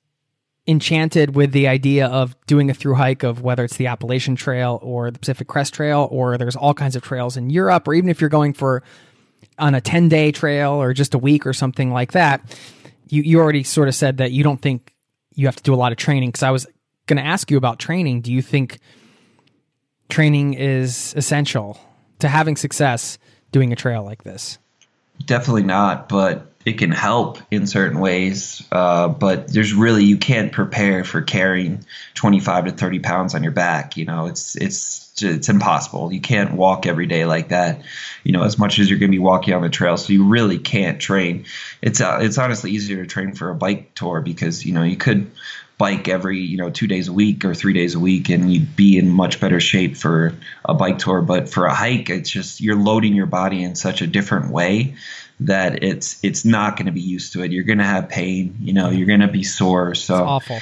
enchanted 0.66 1.34
with 1.34 1.52
the 1.52 1.68
idea 1.68 2.06
of 2.06 2.34
doing 2.46 2.70
a 2.70 2.74
through 2.74 2.94
hike 2.94 3.22
of 3.22 3.42
whether 3.42 3.64
it's 3.64 3.76
the 3.76 3.86
Appalachian 3.86 4.34
Trail 4.34 4.78
or 4.82 5.10
the 5.10 5.18
Pacific 5.18 5.46
Crest 5.46 5.74
Trail, 5.74 6.08
or 6.10 6.38
there's 6.38 6.56
all 6.56 6.74
kinds 6.74 6.96
of 6.96 7.02
trails 7.02 7.36
in 7.36 7.50
Europe, 7.50 7.86
or 7.86 7.94
even 7.94 8.08
if 8.08 8.20
you're 8.20 8.30
going 8.30 8.54
for 8.54 8.82
on 9.58 9.74
a 9.74 9.80
10 9.80 10.08
day 10.08 10.32
trail 10.32 10.72
or 10.72 10.92
just 10.94 11.14
a 11.14 11.18
week 11.18 11.46
or 11.46 11.52
something 11.52 11.92
like 11.92 12.12
that, 12.12 12.58
you, 13.08 13.22
you 13.22 13.40
already 13.40 13.62
sort 13.62 13.88
of 13.88 13.94
said 13.94 14.18
that 14.18 14.32
you 14.32 14.42
don't 14.42 14.60
think 14.60 14.94
you 15.34 15.46
have 15.46 15.56
to 15.56 15.62
do 15.62 15.74
a 15.74 15.76
lot 15.76 15.92
of 15.92 15.98
training. 15.98 16.32
Cause 16.32 16.42
I 16.42 16.50
was 16.50 16.66
going 17.06 17.16
to 17.16 17.26
ask 17.26 17.50
you 17.50 17.56
about 17.56 17.78
training. 17.78 18.20
Do 18.20 18.32
you 18.32 18.42
think 18.42 18.78
training 20.08 20.54
is 20.54 21.14
essential 21.16 21.78
to 22.20 22.28
having 22.28 22.56
success 22.56 23.18
doing 23.52 23.72
a 23.72 23.76
trail 23.76 24.04
like 24.04 24.24
this? 24.24 24.58
Definitely 25.26 25.62
not, 25.62 26.08
but 26.08 26.50
it 26.64 26.78
can 26.78 26.90
help 26.90 27.38
in 27.50 27.66
certain 27.66 28.00
ways. 28.00 28.66
Uh, 28.72 29.08
but 29.08 29.48
there's 29.52 29.72
really 29.74 30.04
you 30.04 30.16
can't 30.16 30.50
prepare 30.50 31.04
for 31.04 31.20
carrying 31.20 31.84
25 32.14 32.66
to 32.66 32.70
30 32.72 32.98
pounds 33.00 33.34
on 33.34 33.42
your 33.42 33.52
back. 33.52 33.96
You 33.96 34.06
know, 34.06 34.26
it's 34.26 34.56
it's 34.56 35.22
it's 35.22 35.48
impossible. 35.48 36.12
You 36.12 36.20
can't 36.20 36.54
walk 36.54 36.86
every 36.86 37.06
day 37.06 37.26
like 37.26 37.48
that. 37.48 37.82
You 38.24 38.32
know, 38.32 38.42
as 38.42 38.58
much 38.58 38.78
as 38.78 38.88
you're 38.88 38.98
going 38.98 39.10
to 39.10 39.14
be 39.14 39.20
walking 39.20 39.54
on 39.54 39.62
the 39.62 39.68
trail, 39.68 39.96
so 39.96 40.12
you 40.12 40.26
really 40.26 40.58
can't 40.58 41.00
train. 41.00 41.44
It's 41.82 42.00
uh, 42.00 42.18
it's 42.22 42.38
honestly 42.38 42.70
easier 42.70 43.02
to 43.02 43.06
train 43.06 43.34
for 43.34 43.50
a 43.50 43.54
bike 43.54 43.94
tour 43.94 44.20
because 44.22 44.64
you 44.64 44.72
know 44.72 44.82
you 44.82 44.96
could 44.96 45.30
bike 45.76 46.06
every 46.08 46.38
you 46.40 46.56
know 46.56 46.70
two 46.70 46.86
days 46.86 47.08
a 47.08 47.12
week 47.12 47.44
or 47.44 47.54
three 47.54 47.72
days 47.72 47.94
a 47.94 48.00
week 48.00 48.28
and 48.28 48.52
you'd 48.52 48.76
be 48.76 48.96
in 48.96 49.08
much 49.08 49.40
better 49.40 49.60
shape 49.60 49.96
for 49.96 50.34
a 50.64 50.74
bike 50.74 50.98
tour. 50.98 51.20
But 51.20 51.48
for 51.48 51.66
a 51.66 51.74
hike 51.74 52.10
it's 52.10 52.30
just 52.30 52.60
you're 52.60 52.76
loading 52.76 53.14
your 53.14 53.26
body 53.26 53.62
in 53.62 53.74
such 53.74 54.00
a 54.02 54.06
different 54.06 54.52
way 54.52 54.94
that 55.40 55.82
it's 55.82 56.22
it's 56.22 56.44
not 56.44 56.76
going 56.76 56.86
to 56.86 56.92
be 56.92 57.00
used 57.00 57.32
to 57.32 57.42
it. 57.42 57.50
You're 57.50 57.64
going 57.64 57.78
to 57.78 57.84
have 57.84 58.08
pain 58.08 58.56
you 58.60 58.72
know 58.72 58.90
you're 58.90 59.06
going 59.06 59.20
to 59.20 59.28
be 59.28 59.42
sore 59.42 59.94
so. 59.94 60.14
It's 60.14 60.22
awful. 60.22 60.60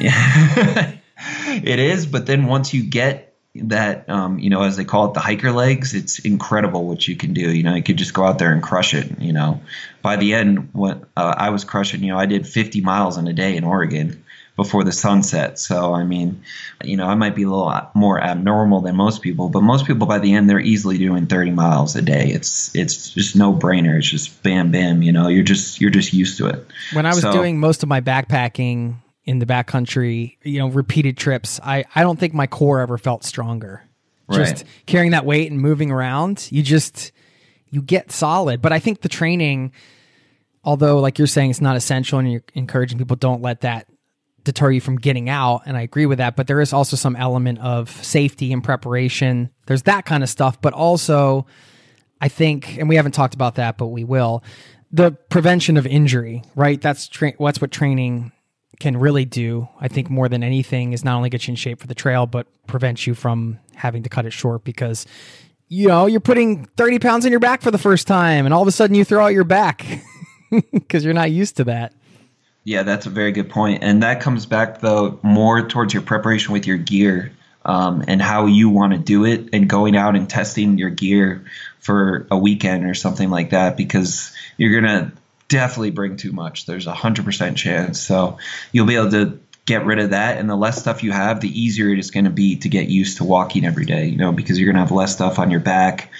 Yeah 0.00 0.92
it 1.64 1.78
is 1.80 2.06
but 2.06 2.26
then 2.26 2.46
once 2.46 2.72
you 2.72 2.84
get 2.84 3.34
that 3.56 4.08
um, 4.08 4.38
you 4.38 4.50
know 4.50 4.62
as 4.62 4.76
they 4.76 4.84
call 4.84 5.06
it 5.06 5.14
the 5.14 5.20
hiker 5.20 5.50
legs 5.50 5.94
it's 5.94 6.20
incredible 6.20 6.86
what 6.86 7.08
you 7.08 7.16
can 7.16 7.32
do. 7.32 7.50
You 7.50 7.64
know 7.64 7.74
you 7.74 7.82
could 7.82 7.96
just 7.96 8.14
go 8.14 8.24
out 8.24 8.38
there 8.38 8.52
and 8.52 8.62
crush 8.62 8.94
it 8.94 9.20
you 9.20 9.32
know. 9.32 9.60
By 10.00 10.14
the 10.14 10.34
end 10.34 10.70
what 10.72 11.02
uh, 11.16 11.34
i 11.36 11.50
was 11.50 11.64
crushing 11.64 12.04
you 12.04 12.12
know 12.12 12.18
i 12.18 12.24
did 12.24 12.46
50 12.46 12.80
miles 12.82 13.18
in 13.18 13.26
a 13.26 13.32
day 13.32 13.56
in 13.56 13.64
oregon 13.64 14.24
before 14.58 14.82
the 14.82 14.90
sunset. 14.90 15.56
So, 15.56 15.94
I 15.94 16.02
mean, 16.02 16.42
you 16.82 16.96
know, 16.96 17.06
I 17.06 17.14
might 17.14 17.36
be 17.36 17.44
a 17.44 17.48
little 17.48 17.72
more 17.94 18.20
abnormal 18.20 18.80
than 18.80 18.96
most 18.96 19.22
people, 19.22 19.48
but 19.48 19.62
most 19.62 19.86
people 19.86 20.08
by 20.08 20.18
the 20.18 20.34
end 20.34 20.50
they're 20.50 20.58
easily 20.58 20.98
doing 20.98 21.28
30 21.28 21.52
miles 21.52 21.94
a 21.94 22.02
day. 22.02 22.30
It's 22.30 22.74
it's 22.74 23.14
just 23.14 23.36
no 23.36 23.52
brainer. 23.54 23.98
It's 23.98 24.10
just 24.10 24.42
bam 24.42 24.72
bam, 24.72 25.00
you 25.00 25.12
know, 25.12 25.28
you're 25.28 25.44
just 25.44 25.80
you're 25.80 25.92
just 25.92 26.12
used 26.12 26.38
to 26.38 26.48
it. 26.48 26.66
When 26.92 27.06
I 27.06 27.10
was 27.10 27.20
so, 27.20 27.30
doing 27.30 27.60
most 27.60 27.84
of 27.84 27.88
my 27.88 28.00
backpacking 28.00 28.96
in 29.22 29.38
the 29.38 29.46
backcountry, 29.46 30.38
you 30.42 30.58
know, 30.58 30.66
repeated 30.66 31.16
trips, 31.16 31.60
I 31.62 31.84
I 31.94 32.02
don't 32.02 32.18
think 32.18 32.34
my 32.34 32.48
core 32.48 32.80
ever 32.80 32.98
felt 32.98 33.22
stronger. 33.22 33.84
Just 34.32 34.56
right. 34.56 34.64
carrying 34.86 35.12
that 35.12 35.24
weight 35.24 35.52
and 35.52 35.60
moving 35.60 35.92
around, 35.92 36.48
you 36.50 36.64
just 36.64 37.12
you 37.70 37.80
get 37.80 38.10
solid. 38.10 38.60
But 38.60 38.72
I 38.72 38.80
think 38.80 39.02
the 39.02 39.08
training 39.08 39.70
although 40.64 40.98
like 40.98 41.16
you're 41.16 41.28
saying 41.28 41.50
it's 41.50 41.60
not 41.60 41.76
essential 41.76 42.18
and 42.18 42.30
you're 42.32 42.42
encouraging 42.54 42.98
people 42.98 43.14
don't 43.14 43.40
let 43.40 43.60
that 43.60 43.86
deter 44.48 44.70
you 44.70 44.80
from 44.80 44.96
getting 44.96 45.28
out. 45.28 45.62
And 45.66 45.76
I 45.76 45.82
agree 45.82 46.06
with 46.06 46.18
that. 46.18 46.34
But 46.36 46.46
there 46.46 46.60
is 46.60 46.72
also 46.72 46.96
some 46.96 47.14
element 47.14 47.58
of 47.60 47.90
safety 48.04 48.52
and 48.52 48.64
preparation. 48.64 49.50
There's 49.66 49.82
that 49.82 50.06
kind 50.06 50.22
of 50.22 50.28
stuff. 50.28 50.60
But 50.60 50.72
also, 50.72 51.46
I 52.20 52.28
think, 52.28 52.78
and 52.78 52.88
we 52.88 52.96
haven't 52.96 53.12
talked 53.12 53.34
about 53.34 53.56
that, 53.56 53.76
but 53.76 53.88
we 53.88 54.04
will, 54.04 54.42
the 54.90 55.12
prevention 55.12 55.76
of 55.76 55.86
injury, 55.86 56.42
right? 56.56 56.80
That's, 56.80 57.08
tra- 57.08 57.34
that's 57.38 57.60
what 57.60 57.70
training 57.70 58.32
can 58.80 58.96
really 58.96 59.26
do. 59.26 59.68
I 59.78 59.88
think 59.88 60.08
more 60.08 60.28
than 60.28 60.42
anything 60.42 60.94
is 60.94 61.04
not 61.04 61.16
only 61.16 61.28
get 61.28 61.46
you 61.46 61.52
in 61.52 61.56
shape 61.56 61.80
for 61.80 61.86
the 61.86 61.94
trail, 61.94 62.26
but 62.26 62.46
prevent 62.66 63.06
you 63.06 63.14
from 63.14 63.58
having 63.74 64.02
to 64.04 64.08
cut 64.08 64.24
it 64.24 64.32
short 64.32 64.64
because 64.64 65.06
you 65.70 65.88
know, 65.88 66.06
you're 66.06 66.20
putting 66.20 66.64
30 66.78 66.98
pounds 66.98 67.26
on 67.26 67.30
your 67.30 67.40
back 67.40 67.60
for 67.60 67.70
the 67.70 67.76
first 67.76 68.06
time 68.06 68.46
and 68.46 68.54
all 68.54 68.62
of 68.62 68.68
a 68.68 68.72
sudden 68.72 68.96
you 68.96 69.04
throw 69.04 69.24
out 69.24 69.34
your 69.34 69.44
back 69.44 69.84
because 70.72 71.04
you're 71.04 71.12
not 71.12 71.30
used 71.30 71.58
to 71.58 71.64
that. 71.64 71.92
Yeah, 72.68 72.82
that's 72.82 73.06
a 73.06 73.10
very 73.10 73.32
good 73.32 73.48
point, 73.48 73.82
and 73.82 74.02
that 74.02 74.20
comes 74.20 74.44
back 74.44 74.82
though 74.82 75.18
more 75.22 75.66
towards 75.66 75.94
your 75.94 76.02
preparation 76.02 76.52
with 76.52 76.66
your 76.66 76.76
gear 76.76 77.32
um, 77.64 78.04
and 78.06 78.20
how 78.20 78.44
you 78.44 78.68
want 78.68 78.92
to 78.92 78.98
do 78.98 79.24
it, 79.24 79.48
and 79.54 79.70
going 79.70 79.96
out 79.96 80.16
and 80.16 80.28
testing 80.28 80.76
your 80.76 80.90
gear 80.90 81.46
for 81.80 82.26
a 82.30 82.36
weekend 82.36 82.84
or 82.84 82.92
something 82.92 83.30
like 83.30 83.50
that, 83.50 83.78
because 83.78 84.36
you're 84.58 84.78
gonna 84.78 85.12
definitely 85.48 85.92
bring 85.92 86.18
too 86.18 86.32
much. 86.32 86.66
There's 86.66 86.86
a 86.86 86.92
hundred 86.92 87.24
percent 87.24 87.56
chance, 87.56 88.02
so 88.02 88.36
you'll 88.70 88.84
be 88.84 88.96
able 88.96 89.12
to 89.12 89.40
get 89.68 89.84
rid 89.84 89.98
of 89.98 90.10
that 90.10 90.38
and 90.38 90.48
the 90.48 90.56
less 90.56 90.80
stuff 90.80 91.02
you 91.02 91.12
have 91.12 91.40
the 91.40 91.60
easier 91.60 91.90
it 91.90 91.98
is 91.98 92.10
going 92.10 92.24
to 92.24 92.30
be 92.30 92.56
to 92.56 92.70
get 92.70 92.88
used 92.88 93.18
to 93.18 93.24
walking 93.24 93.66
every 93.66 93.84
day 93.84 94.06
you 94.06 94.16
know 94.16 94.32
because 94.32 94.58
you're 94.58 94.66
going 94.66 94.76
to 94.76 94.80
have 94.80 94.90
less 94.90 95.12
stuff 95.12 95.38
on 95.38 95.50
your 95.50 95.60
back. 95.60 96.10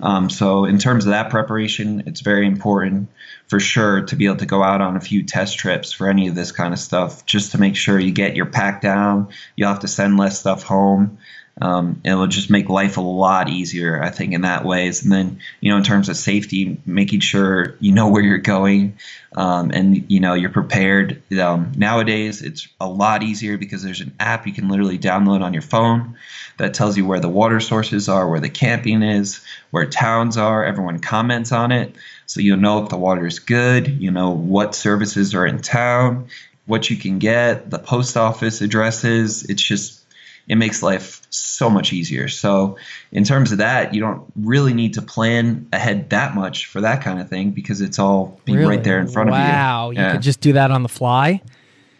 Um, 0.00 0.28
so 0.28 0.66
in 0.66 0.78
terms 0.78 1.06
of 1.06 1.10
that 1.10 1.30
preparation 1.30 2.02
it's 2.06 2.20
very 2.20 2.46
important 2.46 3.08
for 3.46 3.60
sure 3.60 4.02
to 4.02 4.16
be 4.16 4.26
able 4.26 4.38
to 4.38 4.46
go 4.46 4.62
out 4.62 4.80
on 4.80 4.96
a 4.96 5.00
few 5.00 5.22
test 5.22 5.56
trips 5.56 5.92
for 5.92 6.08
any 6.08 6.26
of 6.26 6.34
this 6.34 6.50
kind 6.50 6.74
of 6.74 6.80
stuff 6.80 7.24
just 7.24 7.52
to 7.52 7.58
make 7.58 7.76
sure 7.76 7.98
you 7.98 8.10
get 8.10 8.34
your 8.34 8.46
pack 8.46 8.82
down. 8.82 9.28
You'll 9.54 9.68
have 9.68 9.80
to 9.80 9.88
send 9.88 10.18
less 10.18 10.40
stuff 10.40 10.64
home 10.64 11.18
um, 11.60 12.02
it 12.04 12.14
will 12.14 12.26
just 12.26 12.50
make 12.50 12.68
life 12.68 12.98
a 12.98 13.00
lot 13.00 13.48
easier, 13.48 14.02
I 14.02 14.10
think, 14.10 14.34
in 14.34 14.42
that 14.42 14.64
ways. 14.64 15.02
And 15.02 15.12
then, 15.12 15.40
you 15.60 15.70
know, 15.70 15.78
in 15.78 15.84
terms 15.84 16.10
of 16.10 16.16
safety, 16.16 16.78
making 16.84 17.20
sure 17.20 17.76
you 17.80 17.92
know 17.92 18.08
where 18.08 18.22
you're 18.22 18.38
going 18.38 18.98
um, 19.34 19.70
and 19.70 20.10
you 20.10 20.20
know 20.20 20.34
you're 20.34 20.50
prepared. 20.50 21.22
Um, 21.38 21.72
nowadays, 21.74 22.42
it's 22.42 22.68
a 22.78 22.86
lot 22.86 23.22
easier 23.22 23.56
because 23.56 23.82
there's 23.82 24.02
an 24.02 24.14
app 24.20 24.46
you 24.46 24.52
can 24.52 24.68
literally 24.68 24.98
download 24.98 25.42
on 25.42 25.54
your 25.54 25.62
phone 25.62 26.16
that 26.58 26.74
tells 26.74 26.96
you 26.96 27.06
where 27.06 27.20
the 27.20 27.28
water 27.28 27.60
sources 27.60 28.08
are, 28.08 28.28
where 28.28 28.40
the 28.40 28.50
camping 28.50 29.02
is, 29.02 29.40
where 29.70 29.86
towns 29.86 30.36
are. 30.36 30.62
Everyone 30.62 30.98
comments 30.98 31.52
on 31.52 31.72
it, 31.72 31.96
so 32.26 32.40
you'll 32.40 32.58
know 32.58 32.82
if 32.82 32.90
the 32.90 32.98
water 32.98 33.26
is 33.26 33.38
good. 33.38 33.88
You 33.88 34.10
know 34.10 34.30
what 34.30 34.74
services 34.74 35.34
are 35.34 35.46
in 35.46 35.62
town, 35.62 36.28
what 36.66 36.90
you 36.90 36.96
can 36.96 37.18
get, 37.18 37.70
the 37.70 37.78
post 37.78 38.18
office 38.18 38.60
addresses. 38.60 39.42
It's 39.44 39.62
just 39.62 40.02
it 40.48 40.56
makes 40.56 40.82
life 40.82 41.22
so 41.30 41.68
much 41.68 41.92
easier. 41.92 42.28
So, 42.28 42.78
in 43.12 43.24
terms 43.24 43.52
of 43.52 43.58
that, 43.58 43.94
you 43.94 44.00
don't 44.00 44.24
really 44.36 44.72
need 44.74 44.94
to 44.94 45.02
plan 45.02 45.68
ahead 45.72 46.10
that 46.10 46.34
much 46.34 46.66
for 46.66 46.80
that 46.80 47.02
kind 47.02 47.20
of 47.20 47.28
thing 47.28 47.50
because 47.50 47.80
it's 47.80 47.98
all 47.98 48.40
being 48.44 48.58
Really? 48.58 48.76
right 48.76 48.84
there 48.84 48.98
in 48.98 49.08
front 49.08 49.30
wow, 49.30 49.36
of 49.36 49.42
you. 49.42 49.52
Wow, 49.52 49.90
you 49.90 50.12
could 50.12 50.22
just 50.22 50.40
do 50.40 50.52
that 50.54 50.70
on 50.70 50.82
the 50.82 50.88
fly. 50.88 51.42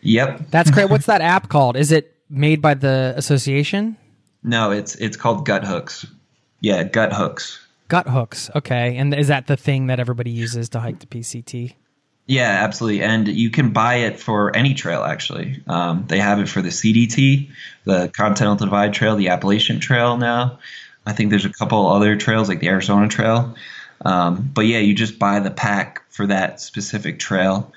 Yep. 0.02 0.50
That's 0.50 0.70
great. 0.70 0.88
What's 0.90 1.06
that 1.06 1.20
app 1.20 1.48
called? 1.48 1.76
Is 1.76 1.90
it 1.90 2.14
made 2.30 2.62
by 2.62 2.74
the 2.74 3.14
association? 3.16 3.96
No, 4.42 4.70
it's 4.70 4.94
it's 4.96 5.16
called 5.16 5.44
Guthooks. 5.44 6.06
Yeah, 6.60 6.84
Guthooks. 6.84 7.60
Gut 7.88 8.08
hooks. 8.08 8.50
Okay, 8.54 8.96
and 8.96 9.14
is 9.14 9.28
that 9.28 9.46
the 9.46 9.56
thing 9.56 9.86
that 9.86 10.00
everybody 10.00 10.30
uses 10.30 10.68
to 10.70 10.80
hike 10.80 10.98
the 10.98 11.06
PCT? 11.06 11.74
Yeah, 12.26 12.64
absolutely. 12.64 13.02
And 13.02 13.28
you 13.28 13.50
can 13.50 13.72
buy 13.72 13.96
it 13.96 14.18
for 14.18 14.54
any 14.54 14.74
trail, 14.74 15.04
actually. 15.04 15.62
Um, 15.68 16.06
they 16.08 16.18
have 16.18 16.40
it 16.40 16.48
for 16.48 16.60
the 16.60 16.70
CDT, 16.70 17.50
the 17.84 18.08
Continental 18.08 18.56
Divide 18.56 18.94
Trail, 18.94 19.14
the 19.14 19.28
Appalachian 19.28 19.78
Trail 19.78 20.16
now. 20.16 20.58
I 21.06 21.12
think 21.12 21.30
there's 21.30 21.44
a 21.44 21.52
couple 21.52 21.86
other 21.86 22.16
trails, 22.16 22.48
like 22.48 22.58
the 22.58 22.68
Arizona 22.68 23.06
Trail. 23.06 23.54
Um, 24.04 24.50
but 24.52 24.62
yeah, 24.62 24.78
you 24.78 24.92
just 24.92 25.20
buy 25.20 25.38
the 25.38 25.52
pack 25.52 26.02
for 26.10 26.26
that 26.26 26.60
specific 26.60 27.20
trail. 27.20 27.72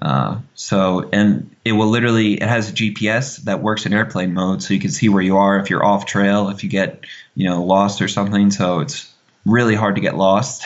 Uh, 0.00 0.40
so, 0.54 1.08
and 1.10 1.56
it 1.64 1.72
will 1.72 1.88
literally, 1.88 2.34
it 2.34 2.42
has 2.42 2.68
a 2.68 2.74
GPS 2.74 3.44
that 3.44 3.62
works 3.62 3.86
in 3.86 3.94
airplane 3.94 4.34
mode, 4.34 4.62
so 4.62 4.74
you 4.74 4.80
can 4.80 4.90
see 4.90 5.08
where 5.08 5.22
you 5.22 5.38
are 5.38 5.58
if 5.58 5.70
you're 5.70 5.84
off 5.84 6.04
trail, 6.04 6.50
if 6.50 6.62
you 6.62 6.68
get, 6.68 7.06
you 7.34 7.48
know, 7.48 7.64
lost 7.64 8.02
or 8.02 8.08
something. 8.08 8.50
So 8.50 8.80
it's 8.80 9.10
really 9.46 9.74
hard 9.74 9.94
to 9.94 10.00
get 10.00 10.16
lost. 10.16 10.64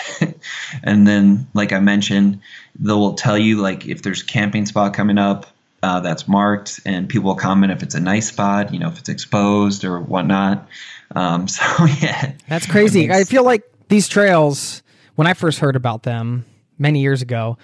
and 0.83 1.07
then, 1.07 1.47
like 1.55 1.73
I 1.73 1.79
mentioned, 1.79 2.41
they 2.79 2.93
will 2.93 3.15
tell 3.15 3.39
you 3.39 3.59
like 3.59 3.87
if 3.87 4.03
there's 4.03 4.23
a 4.23 4.27
camping 4.27 4.67
spot 4.67 4.95
coming 4.95 5.19
up 5.19 5.47
uh, 5.83 6.01
that's 6.01 6.27
marked, 6.27 6.81
and 6.85 7.09
people 7.09 7.29
will 7.29 7.37
comment 7.37 7.73
if 7.73 7.83
it's 7.83 7.95
a 7.95 8.01
nice 8.01 8.29
spot, 8.29 8.73
you 8.73 8.81
know, 8.81 8.89
if 8.89 8.99
it's 8.99 9.09
exposed 9.09 9.85
or 9.85 10.01
whatnot. 10.01 10.69
Um, 11.15 11.47
so 11.49 11.65
yeah, 12.01 12.33
That's 12.49 12.67
crazy. 12.67 13.07
Makes- 13.07 13.21
I 13.21 13.25
feel 13.25 13.45
like 13.45 13.63
these 13.89 14.09
trails, 14.09 14.83
when 15.15 15.27
I 15.27 15.35
first 15.35 15.59
heard 15.59 15.77
about 15.77 16.03
them 16.03 16.45
many 16.79 17.01
years 17.01 17.23
ago, 17.23 17.59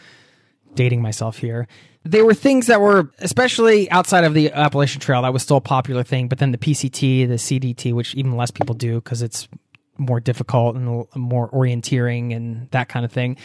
dating 0.75 1.03
myself 1.03 1.39
here, 1.39 1.67
they 2.05 2.23
were 2.23 2.35
things 2.35 2.69
that 2.69 2.81
were, 2.81 3.11
especially 3.19 3.91
outside 3.91 4.25
of 4.25 4.33
the 4.33 4.53
Appalachian 4.53 5.01
Trail, 5.01 5.23
that 5.23 5.33
was 5.33 5.43
still 5.43 5.57
a 5.57 5.63
popular 5.63 6.05
thing. 6.05 6.29
But 6.29 6.39
then 6.39 6.53
the 6.53 6.59
PCT, 6.59 7.27
the 7.27 7.35
CDT, 7.35 7.93
which 7.93 8.15
even 8.15 8.37
less 8.37 8.51
people 8.51 8.75
do 8.75 8.97
because 8.97 9.23
it's 9.23 9.49
more 9.99 10.21
difficult 10.21 10.77
and 10.77 11.07
more 11.15 11.51
orienteering 11.51 12.35
and 12.35 12.71
that 12.71 12.89
kind 12.89 13.05
of 13.05 13.13
thing, 13.13 13.37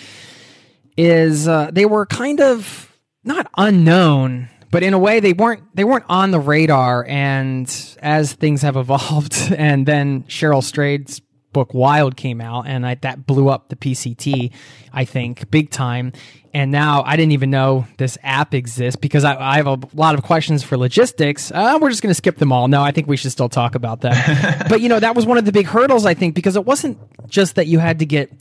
is 0.98 1.48
uh, 1.48 1.70
they 1.72 1.86
were 1.86 2.06
kind 2.06 2.42
of 2.42 2.96
not 3.24 3.50
unknown, 3.58 4.50
but 4.72 4.84
in 4.84 4.94
a 4.94 5.00
way 5.00 5.20
they 5.20 5.34
weren't 5.34 5.64
they 5.76 5.84
weren't 5.84 6.06
on 6.10 6.32
the 6.32 6.40
radar. 6.40 7.06
And 7.08 7.98
as 8.02 8.34
things 8.34 8.62
have 8.62 8.78
evolved, 8.78 9.54
and 9.58 9.86
then 9.86 10.24
Cheryl 10.24 10.64
Strayed's 10.64 11.22
book 11.54 11.74
Wild 11.74 12.16
came 12.16 12.42
out, 12.42 12.68
and 12.68 12.86
I, 12.86 12.96
that 12.96 13.26
blew 13.26 13.50
up 13.50 13.70
the 13.70 13.76
PCT, 13.76 14.52
I 14.94 15.06
think, 15.06 15.50
big 15.52 15.70
time. 15.70 16.14
And 16.54 16.72
now 16.72 17.04
I 17.04 17.16
didn't 17.16 17.32
even 17.32 17.50
know 17.50 17.88
this 17.98 18.18
app 18.24 18.54
exists 18.54 19.00
because 19.00 19.24
I, 19.24 19.36
I 19.36 19.56
have 19.58 19.68
a 19.68 19.80
lot 19.94 20.16
of 20.16 20.24
questions 20.24 20.64
for 20.64 20.78
logistics. 20.78 21.52
Uh, 21.52 21.78
we're 21.82 21.90
just 21.90 22.02
going 22.02 22.12
to 22.12 22.16
skip 22.16 22.38
them 22.38 22.52
all. 22.52 22.68
No, 22.68 22.82
I 22.82 22.92
think 22.92 23.08
we 23.08 23.16
should 23.16 23.32
still 23.32 23.50
talk 23.50 23.76
about 23.76 24.02
that. 24.02 24.66
but 24.70 24.82
you 24.82 24.90
know, 24.90 25.00
that 25.00 25.16
was 25.16 25.26
one 25.26 25.38
of 25.38 25.46
the 25.46 25.52
big 25.52 25.68
hurdles, 25.68 26.06
I 26.06 26.14
think, 26.14 26.36
because 26.36 26.56
it 26.56 26.66
wasn't 26.66 26.98
just 27.30 27.56
that 27.56 27.68
you 27.68 27.80
had 27.80 28.00
to 28.00 28.06
get 28.06 28.32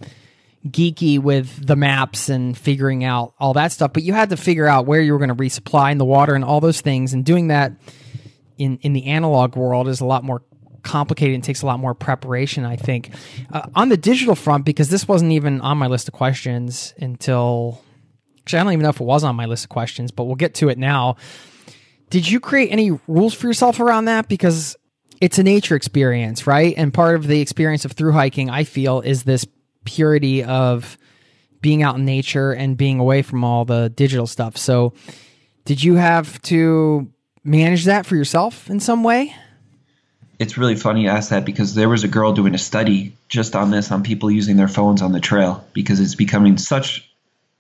geeky 0.69 1.19
with 1.19 1.67
the 1.67 1.77
maps 1.77 2.29
and 2.29 2.57
figuring 2.57 3.05
out 3.05 3.35
all 3.39 3.55
that 3.55 3.73
stuff, 3.73 3.93
but 3.93 4.03
you 4.03 4.13
had 4.13 4.31
to 4.31 4.37
figure 4.37 4.67
out 4.67 4.87
where 4.87 5.01
you 5.01 5.13
were 5.13 5.19
going 5.19 5.31
to 5.31 5.35
resupply 5.35 5.91
in 5.91 5.99
the 5.99 6.05
water 6.05 6.35
and 6.35 6.45
all 6.45 6.61
those 6.61 6.81
things. 6.81 7.15
And 7.15 7.25
doing 7.25 7.49
that 7.49 7.73
in 8.59 8.79
in 8.83 8.93
the 8.93 9.07
analog 9.07 9.57
world 9.57 9.89
is 9.89 10.01
a 10.01 10.05
lot 10.05 10.23
more 10.23 10.43
complicated 10.83 11.35
and 11.35 11.45
takes 11.45 11.63
a 11.63 11.67
lot 11.67 11.81
more 11.81 11.95
preparation. 11.95 12.65
I 12.65 12.77
think 12.77 13.11
uh, 13.53 13.69
on 13.75 13.89
the 13.89 13.97
digital 13.97 14.35
front, 14.35 14.65
because 14.65 14.89
this 14.89 15.07
wasn't 15.07 15.33
even 15.33 15.61
on 15.61 15.79
my 15.79 15.87
list 15.87 16.09
of 16.09 16.15
questions 16.15 16.95
until 16.99 17.83
actually 18.41 18.61
I 18.61 18.63
don't 18.65 18.73
even 18.75 18.83
know 18.83 18.91
if 18.91 19.01
it 19.01 19.05
was 19.05 19.25
on 19.25 19.37
my 19.37 19.47
list 19.47 19.65
of 19.65 19.71
questions, 19.71 20.11
but 20.11 20.25
we'll 20.25 20.37
get 20.37 20.55
to 20.57 20.69
it 20.69 20.79
now. 20.79 21.17
Did 22.11 22.29
you 22.29 22.41
create 22.41 22.71
any 22.71 22.91
rules 23.07 23.35
for 23.35 23.47
yourself 23.47 23.79
around 23.79 24.07
that? 24.07 24.29
Because 24.29 24.77
it's 25.21 25.39
a 25.39 25.43
nature 25.43 25.77
experience, 25.77 26.47
right? 26.47 26.75
And 26.77 26.93
part 26.93 27.15
of 27.15 27.27
the 27.27 27.41
experience 27.41 27.85
of 27.85 27.93
through 27.93 28.13
hiking, 28.13 28.51
I 28.51 28.65
feel, 28.65 29.01
is 29.01 29.23
this 29.23 29.47
purity 29.85 30.43
of 30.43 30.99
being 31.61 31.83
out 31.83 31.97
in 31.97 32.05
nature 32.05 32.53
and 32.53 32.77
being 32.77 32.99
away 32.99 33.23
from 33.23 33.45
all 33.45 33.65
the 33.65 33.91
digital 33.91 34.27
stuff. 34.27 34.57
So, 34.57 34.95
did 35.67 35.85
you 35.85 35.97
have 35.97 36.41
to 36.43 37.13
manage 37.45 37.85
that 37.85 38.07
for 38.07 38.17
yourself 38.17 38.71
in 38.71 38.81
some 38.81 39.05
way? 39.05 39.35
It's 40.41 40.57
really 40.59 40.75
funny 40.75 41.03
you 41.03 41.09
ask 41.11 41.31
that 41.31 41.45
because 41.45 41.75
there 41.75 41.89
was 41.89 42.03
a 42.03 42.09
girl 42.09 42.33
doing 42.33 42.55
a 42.55 42.59
study 42.59 43.15
just 43.29 43.55
on 43.55 43.71
this 43.71 43.93
on 43.93 44.03
people 44.03 44.31
using 44.31 44.57
their 44.57 44.69
phones 44.69 45.03
on 45.03 45.13
the 45.13 45.21
trail 45.21 45.65
because 45.75 46.01
it's 46.01 46.15
becoming 46.15 46.57
such 46.57 47.09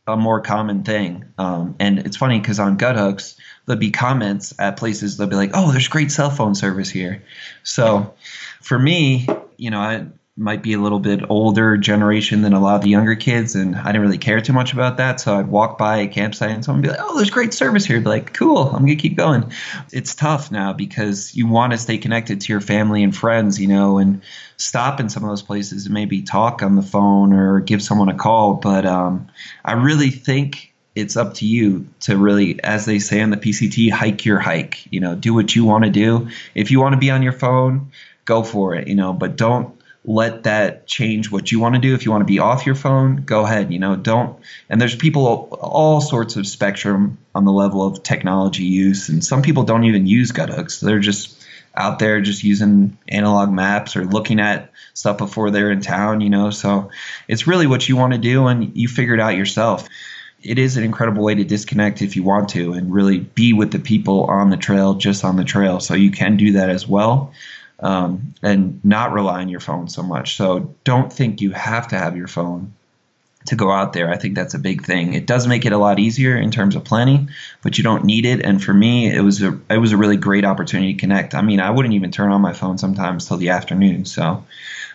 a 0.07 0.17
more 0.17 0.41
common 0.41 0.83
thing. 0.83 1.27
Um, 1.37 1.77
and 1.79 1.99
it's 1.99 2.17
funny 2.17 2.41
because 2.41 2.59
on 2.59 2.79
Guthooks 2.79 3.37
there'll 3.67 3.79
be 3.79 3.91
comments 3.91 4.55
at 4.59 4.79
places 4.79 5.17
they'll 5.17 5.29
be 5.29 5.37
like, 5.37 5.51
"Oh, 5.55 5.71
there's 5.71 5.89
great 5.89 6.11
cell 6.11 6.31
phone 6.31 6.55
service 6.55 6.89
here." 6.89 7.23
So 7.63 8.15
for 8.63 8.79
me, 8.79 9.27
you 9.59 9.71
know, 9.71 9.79
I 9.79 10.07
might 10.41 10.63
be 10.63 10.73
a 10.73 10.81
little 10.81 10.99
bit 10.99 11.21
older 11.29 11.77
generation 11.77 12.41
than 12.41 12.55
a 12.55 12.61
lot 12.61 12.77
of 12.77 12.81
the 12.81 12.89
younger 12.89 13.15
kids, 13.15 13.55
and 13.55 13.77
I 13.77 13.93
didn't 13.93 14.01
really 14.01 14.17
care 14.17 14.41
too 14.41 14.55
much 14.55 14.73
about 14.73 14.97
that. 14.97 15.21
So 15.21 15.37
I'd 15.37 15.49
walk 15.49 15.77
by 15.77 15.99
a 15.99 16.09
campsite 16.09 16.51
and 16.51 16.65
someone 16.65 16.81
would 16.81 16.89
be 16.89 16.91
like, 16.93 17.01
"Oh, 17.03 17.15
there's 17.17 17.29
great 17.29 17.53
service 17.53 17.85
here." 17.85 18.01
Be 18.01 18.09
like, 18.09 18.33
"Cool, 18.33 18.71
I'm 18.71 18.81
gonna 18.81 18.97
keep 18.97 19.19
going." 19.19 19.53
It's 19.93 20.15
tough 20.15 20.51
now 20.51 20.73
because 20.73 21.35
you 21.35 21.47
want 21.47 21.73
to 21.73 21.79
stay 21.79 21.99
connected 21.99 22.41
to 22.41 22.53
your 22.55 22.63
family 22.63 23.03
and 23.03 23.15
friends, 23.15 23.61
you 23.61 23.69
know, 23.69 23.99
and 23.99 24.23
stop 24.57 24.99
in 24.99 25.11
some 25.11 25.23
of 25.23 25.29
those 25.29 25.43
places 25.43 25.85
and 25.85 25.95
maybe 25.95 26.23
talk 26.23 26.63
on 26.63 26.75
the 26.75 26.83
phone 26.83 27.35
or 27.35 27.61
give 27.61 27.83
someone 27.83 28.09
a 28.09 28.17
call. 28.17 28.55
But 28.55 28.87
um, 28.87 29.29
I 29.63 29.75
really 29.75 30.11
think 30.11 30.73
it's 30.95 31.19
up 31.19 31.35
to 31.35 31.47
you 31.47 31.87
to 32.01 32.17
really, 32.17 32.65
as 32.65 32.87
they 32.87 32.99
say 32.99 33.21
on 33.21 33.29
the 33.29 33.37
PCT, 33.37 33.91
hike 33.91 34.25
your 34.25 34.39
hike. 34.39 34.91
You 34.91 35.01
know, 35.01 35.15
do 35.15 35.35
what 35.35 35.55
you 35.55 35.67
want 35.67 35.85
to 35.85 35.91
do. 35.91 36.29
If 36.55 36.71
you 36.71 36.81
want 36.81 36.95
to 36.95 36.99
be 36.99 37.11
on 37.11 37.23
your 37.23 37.35
phone, 37.35 37.93
go 38.25 38.43
for 38.43 38.75
it. 38.75 38.89
You 38.89 38.95
know, 38.95 39.13
but 39.13 39.37
don't 39.37 39.80
let 40.05 40.45
that 40.45 40.87
change 40.87 41.31
what 41.31 41.53
you 41.53 41.61
want 41.61 41.75
to 41.75 41.81
do. 41.81 41.95
If 41.95 42.05
you 42.05 42.11
want 42.11 42.23
to 42.23 42.27
be 42.27 42.39
off 42.39 42.65
your 42.65 42.75
phone, 42.75 43.17
go 43.17 43.45
ahead. 43.45 43.73
You 43.73 43.79
know, 43.79 43.97
don't. 43.97 44.39
And 44.69 44.81
there's 44.81 44.97
people 44.97 45.49
all 45.61 46.01
sorts 46.01 46.37
of 46.37 46.47
spectrum 46.47 47.19
on 47.35 47.45
the 47.45 47.53
level 47.53 47.87
of 47.87 48.03
technology 48.03 48.65
use, 48.65 49.09
and 49.09 49.25
some 49.25 49.43
people 49.43 49.65
don't 49.65 49.85
even 49.85 50.07
use 50.07 50.33
Guthooks. 50.33 50.81
They're 50.81 51.01
just 51.01 51.37
out 51.75 51.99
there 51.99 52.21
just 52.21 52.43
using 52.43 52.99
analog 53.09 53.51
maps 53.51 53.95
or 53.95 54.05
looking 54.05 54.41
at 54.41 54.73
stuff 54.95 55.19
before 55.19 55.51
they're 55.51 55.71
in 55.71 55.83
town. 55.83 56.23
You 56.23 56.31
know, 56.31 56.51
so 56.51 56.91
it's 57.29 57.47
really 57.47 57.67
what 57.67 57.89
you 57.89 57.97
want 57.97 58.15
to 58.15 58.19
do, 58.19 58.47
and 58.47 58.77
you 58.77 58.89
figure 58.89 59.15
it 59.15 59.21
out 59.21 59.37
yourself. 59.37 59.87
It 60.43 60.59
is 60.59 60.79
an 60.79 60.85
incredible 60.85 61.23
way 61.23 61.35
to 61.35 61.45
disconnect 61.45 62.01
if 62.01 62.17
you 62.17 62.23
want 62.23 62.49
to, 62.51 62.73
and 62.73 62.91
really 62.91 63.19
be 63.19 63.53
with 63.53 63.71
the 63.71 63.79
people 63.79 64.25
on 64.25 64.49
the 64.49 64.57
trail, 64.57 64.95
just 64.95 65.27
on 65.27 65.37
the 65.37 65.45
trail. 65.45 65.79
So 65.81 65.93
you 65.93 66.11
can 66.11 66.39
do 66.39 66.53
that 66.53 66.71
as 66.71 66.89
well 66.89 67.35
um, 67.81 68.35
and 68.43 68.85
not 68.85 69.13
rely 69.13 69.41
on 69.41 69.49
your 69.49 69.61
phone 69.61 69.89
so 69.89 70.03
much. 70.03 70.37
So 70.37 70.75
don't 70.85 71.13
think 71.13 71.41
you 71.41 71.51
have 71.53 71.89
to 71.89 71.99
have 71.99 72.17
your 72.17 72.29
phone. 72.29 72.73
to 73.47 73.57
go 73.57 73.71
out 73.73 73.95
there. 73.95 74.11
I 74.11 74.19
think 74.19 74.35
that's 74.35 74.53
a 74.53 74.59
big 74.59 74.85
thing. 74.85 75.15
It 75.15 75.27
does 75.27 75.47
make 75.47 75.65
it 75.65 75.73
a 75.73 75.79
lot 75.79 75.99
easier 75.99 76.37
in 76.37 76.51
terms 76.51 76.77
of 76.77 76.85
planning, 76.85 77.31
but 77.63 77.79
you 77.79 77.85
don't 77.85 78.05
need 78.05 78.27
it. 78.27 78.45
And 78.45 78.63
for 78.63 78.75
me, 78.75 79.11
it 79.11 79.23
was 79.23 79.43
a 79.43 79.59
it 79.71 79.79
was 79.79 79.93
a 79.93 79.97
really 79.97 80.19
great 80.19 80.45
opportunity 80.45 80.93
to 80.93 81.01
connect. 81.01 81.35
I 81.35 81.41
mean, 81.41 81.59
I 81.59 81.71
wouldn't 81.71 81.95
even 81.95 82.11
turn 82.11 82.33
on 82.33 82.43
my 82.43 82.53
phone 82.53 82.77
sometimes 82.77 83.27
till 83.27 83.39
the 83.39 83.51
afternoon, 83.51 84.05
so 84.05 84.45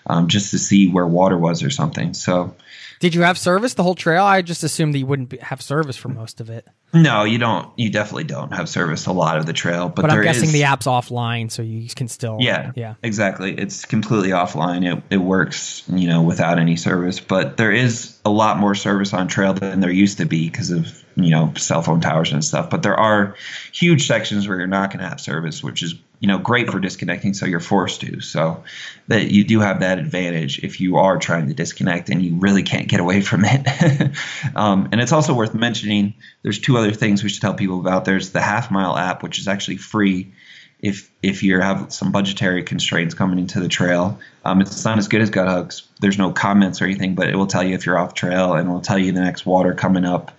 um, 0.06 0.28
just 0.28 0.52
to 0.52 0.60
see 0.60 0.88
where 0.88 1.08
water 1.08 1.38
was 1.38 1.64
or 1.64 1.72
something. 1.72 2.14
So, 2.14 2.54
did 3.00 3.14
you 3.16 3.22
have 3.22 3.38
service 3.38 3.74
the 3.74 3.84
whole 3.84 3.96
trail? 3.96 4.24
I 4.24 4.42
just 4.42 4.64
assumed 4.64 4.94
that 4.94 5.00
you 5.00 5.06
wouldn't 5.06 5.30
be, 5.30 5.38
have 5.38 5.62
service 5.62 5.98
for 5.98 6.10
most 6.10 6.42
of 6.42 6.50
it. 6.50 6.68
No, 6.94 7.24
you 7.26 7.38
don't. 7.38 7.68
You 7.78 7.90
definitely 7.90 8.24
don't 8.24 8.54
have 8.54 8.70
service 8.70 9.06
a 9.06 9.12
lot 9.12 9.38
of 9.38 9.46
the 9.46 9.54
trail, 9.54 9.90
but, 9.90 10.04
But 10.04 10.12
I'm 10.12 10.24
guessing 10.24 10.46
is- 10.46 10.54
the 10.54 10.64
app's 10.64 10.86
offline, 10.88 11.52
so 11.52 11.62
you 11.62 11.90
can 11.90 12.08
still. 12.08 12.38
Yeah, 12.40 12.72
Yeah. 12.76 12.96
exactly. 13.04 13.54
It's 13.54 13.86
completely 13.86 14.30
offline. 14.30 14.98
It, 14.98 15.04
it 15.10 15.18
works, 15.18 15.84
you 15.90 16.08
know, 16.08 16.22
without 16.22 16.58
any 16.58 16.78
service. 16.78 17.20
But 17.20 17.58
there 17.58 17.72
is 17.72 18.18
a 18.24 18.30
lot 18.30 18.58
more 18.60 18.76
service 18.76 19.14
on 19.14 19.28
trail 19.28 19.54
than 19.54 19.82
there 19.82 19.92
used 19.92 20.18
to 20.20 20.26
be 20.26 20.50
because 20.50 20.72
of 20.72 21.04
you 21.16 21.32
know 21.32 21.54
cell 21.56 21.82
phone 21.82 22.02
towers 22.02 22.32
and 22.32 22.44
stuff. 22.44 22.70
But 22.70 22.84
there 22.84 23.00
are 23.00 23.36
huge 23.72 24.08
sections 24.08 24.48
where 24.48 24.58
you're 24.58 24.68
not 24.68 24.92
going 24.92 25.02
to 25.02 25.10
have 25.10 25.20
service, 25.20 25.64
which 25.64 25.84
is 25.84 25.96
you 26.20 26.28
know 26.28 26.38
great 26.38 26.70
for 26.70 26.80
disconnecting. 26.80 27.34
So 27.34 27.46
you're 27.46 27.60
forced 27.60 28.02
to. 28.02 28.22
So 28.22 28.64
that 29.08 29.32
you 29.32 29.44
do 29.44 29.60
have 29.60 29.82
that 29.82 30.00
advantage 30.00 30.60
if 30.60 30.80
you 30.80 30.98
are 30.98 31.18
trying 31.18 31.48
to 31.48 31.54
disconnect 31.54 32.10
and 32.10 32.22
you 32.22 32.36
really 32.36 32.64
can't 32.64 32.88
get 32.88 33.00
away 33.00 33.22
from 33.22 33.46
it. 33.46 34.16
um, 34.56 34.90
and 34.92 35.02
it's 35.02 35.12
also 35.12 35.34
worth 35.34 35.54
mentioning. 35.54 36.16
There's 36.44 36.60
two 36.60 36.78
other 36.78 36.92
things 36.92 37.24
we 37.24 37.30
should 37.30 37.42
tell 37.42 37.54
people 37.54 37.80
about. 37.80 38.06
There's 38.06 38.32
the 38.32 38.42
Half 38.42 38.72
Mile 38.72 38.98
app, 38.98 39.24
which 39.24 39.40
is 39.40 39.48
actually 39.48 39.78
free 39.78 40.34
if 40.82 41.10
if 41.24 41.42
you 41.44 41.60
have 41.60 41.92
some 41.94 42.12
budgetary 42.12 42.64
constraints 42.64 43.16
coming 43.16 43.40
into 43.40 43.60
the 43.60 43.68
trail. 43.68 44.20
Um, 44.44 44.62
it's 44.62 44.86
not 44.86 44.98
as 44.98 45.08
good 45.08 45.22
as 45.22 45.30
Guthooks. 45.30 45.88
There's 46.00 46.18
no 46.18 46.32
comments 46.32 46.82
or 46.82 46.86
anything, 46.86 47.16
but 47.16 47.30
it 47.30 47.36
will 47.36 47.48
tell 47.48 47.64
you 47.64 47.76
if 47.76 47.86
you're 47.86 47.98
off 47.98 48.14
trail 48.14 48.54
and 48.54 48.72
will 48.72 48.82
tell 48.82 49.00
you 49.00 49.12
the 49.12 49.22
next 49.22 49.46
water 49.46 49.74
coming 49.74 50.06
up. 50.06 50.32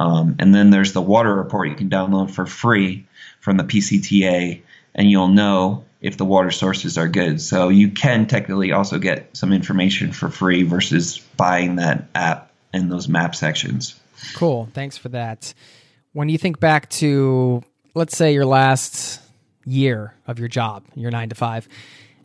Um, 0.00 0.36
and 0.38 0.54
then 0.54 0.70
there's 0.70 0.94
the 0.94 1.02
water 1.02 1.32
report 1.32 1.68
you 1.68 1.74
can 1.74 1.90
download 1.90 2.30
for 2.30 2.46
free 2.46 3.06
from 3.40 3.58
the 3.58 3.64
PCTA, 3.64 4.62
and 4.94 5.10
you'll 5.10 5.28
know 5.28 5.84
if 6.00 6.16
the 6.16 6.24
water 6.24 6.50
sources 6.50 6.96
are 6.96 7.06
good. 7.06 7.38
So 7.42 7.68
you 7.68 7.90
can 7.90 8.26
technically 8.26 8.72
also 8.72 8.98
get 8.98 9.36
some 9.36 9.52
information 9.52 10.12
for 10.12 10.30
free 10.30 10.62
versus 10.62 11.18
buying 11.36 11.76
that 11.76 12.08
app 12.14 12.50
and 12.72 12.90
those 12.90 13.08
map 13.08 13.34
sections. 13.34 14.00
Cool. 14.34 14.70
Thanks 14.72 14.96
for 14.96 15.10
that. 15.10 15.52
When 16.14 16.30
you 16.30 16.38
think 16.38 16.58
back 16.58 16.88
to, 16.90 17.62
let's 17.94 18.16
say, 18.16 18.32
your 18.32 18.46
last 18.46 19.20
year 19.66 20.14
of 20.26 20.38
your 20.38 20.48
job, 20.48 20.86
your 20.94 21.10
nine 21.10 21.28
to 21.28 21.34
five, 21.34 21.68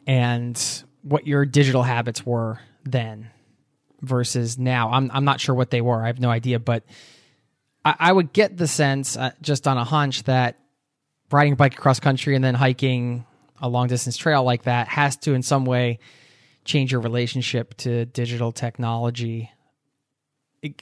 and 0.08 0.58
what 1.02 1.28
your 1.28 1.46
digital 1.46 1.84
habits 1.84 2.26
were 2.26 2.62
then 2.86 3.32
versus 4.02 4.58
now, 4.58 4.92
I'm, 4.92 5.12
I'm 5.14 5.26
not 5.26 5.42
sure 5.42 5.54
what 5.54 5.72
they 5.72 5.82
were. 5.82 6.02
I 6.02 6.08
have 6.08 6.22
no 6.22 6.30
idea, 6.30 6.58
but 6.58 6.86
I, 7.86 7.96
I 8.00 8.12
would 8.12 8.34
get 8.34 8.58
the 8.58 8.68
sense, 8.68 9.16
uh, 9.16 9.32
just 9.42 9.68
on 9.68 9.78
a 9.78 9.84
hunch, 9.86 10.24
that 10.24 10.60
riding 11.32 11.54
a 11.54 11.56
bike 11.56 11.76
across 11.78 12.00
country 12.00 12.36
and 12.36 12.44
then 12.44 12.56
hiking 12.56 13.26
a 13.62 13.70
long 13.70 13.88
distance 13.88 14.18
trail 14.18 14.44
like 14.44 14.64
that 14.64 14.88
has 14.90 15.16
to, 15.18 15.34
in 15.34 15.44
some 15.44 15.66
way, 15.66 16.00
change 16.66 16.92
your 16.92 17.02
relationship 17.02 17.76
to 17.78 18.06
digital 18.06 18.52
technology. 18.52 19.52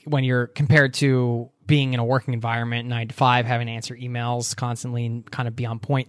When 0.04 0.24
you're 0.24 0.46
compared 0.46 0.94
to 0.94 1.50
being 1.66 1.92
in 1.92 2.00
a 2.00 2.04
working 2.04 2.34
environment 2.34 2.88
nine 2.88 3.08
to 3.08 3.14
five 3.14 3.46
having 3.46 3.66
to 3.66 3.72
answer 3.72 3.94
emails 3.94 4.56
constantly 4.56 5.06
and 5.06 5.30
kind 5.30 5.48
of 5.48 5.54
be 5.54 5.66
on 5.66 5.78
point. 5.78 6.08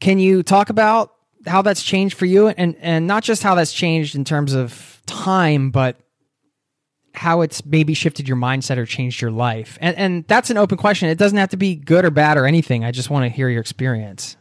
Can 0.00 0.18
you 0.18 0.42
talk 0.42 0.70
about 0.70 1.12
how 1.46 1.62
that's 1.62 1.82
changed 1.82 2.16
for 2.16 2.26
you? 2.26 2.48
And 2.48 2.76
and 2.80 3.06
not 3.06 3.22
just 3.22 3.42
how 3.42 3.54
that's 3.54 3.72
changed 3.72 4.14
in 4.14 4.24
terms 4.24 4.54
of 4.54 5.02
time 5.06 5.70
but 5.70 5.98
how 7.14 7.40
it's 7.40 7.64
maybe 7.64 7.94
shifted 7.94 8.28
your 8.28 8.36
mindset 8.36 8.76
or 8.76 8.86
changed 8.86 9.20
your 9.20 9.30
life 9.30 9.78
and 9.80 9.96
and 9.96 10.26
that's 10.26 10.50
an 10.50 10.56
open 10.56 10.76
question 10.76 11.08
it 11.08 11.18
doesn't 11.18 11.38
have 11.38 11.50
to 11.50 11.56
be 11.56 11.74
good 11.74 12.04
or 12.04 12.10
bad 12.10 12.36
or 12.36 12.46
anything 12.46 12.84
i 12.84 12.90
just 12.90 13.10
want 13.10 13.24
to 13.24 13.28
hear 13.28 13.48
your 13.48 13.60
experience 13.60 14.36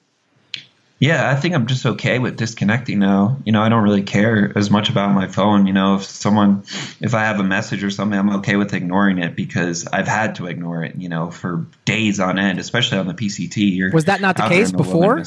Yeah, 0.99 1.29
I 1.29 1.36
think 1.36 1.53
I'm 1.53 1.67
just 1.67 1.86
okay 1.86 2.17
with 2.17 2.38
disconnecting 2.38 2.97
now. 2.97 3.38
You 3.43 3.51
know, 3.51 3.62
I 3.62 3.67
don't 3.67 3.83
really 3.83 4.03
care 4.03 4.57
as 4.57 4.69
much 4.71 4.89
about 4.89 5.13
my 5.13 5.27
phone. 5.27 5.67
You 5.67 5.73
know, 5.73 5.95
if 5.95 6.03
someone, 6.03 6.63
if 7.01 7.13
I 7.13 7.25
have 7.25 7.41
a 7.41 7.43
message 7.43 7.83
or 7.83 7.89
something, 7.89 8.17
I'm 8.17 8.38
okay 8.38 8.55
with 8.55 8.73
ignoring 8.73 9.17
it 9.17 9.36
because 9.36 9.86
I've 9.86 10.07
had 10.07 10.36
to 10.36 10.47
ignore 10.47 10.81
it, 10.86 10.95
you 10.95 11.09
know, 11.09 11.29
for 11.29 11.65
days 11.83 12.21
on 12.21 12.39
end, 12.39 12.57
especially 12.57 12.99
on 12.99 13.07
the 13.07 13.13
PCT. 13.13 13.75
You're 13.75 13.91
Was 13.91 14.05
that 14.05 14.21
not 14.21 14.38
the 14.38 14.47
case 14.47 14.71
the 14.71 14.77
before? 14.77 15.21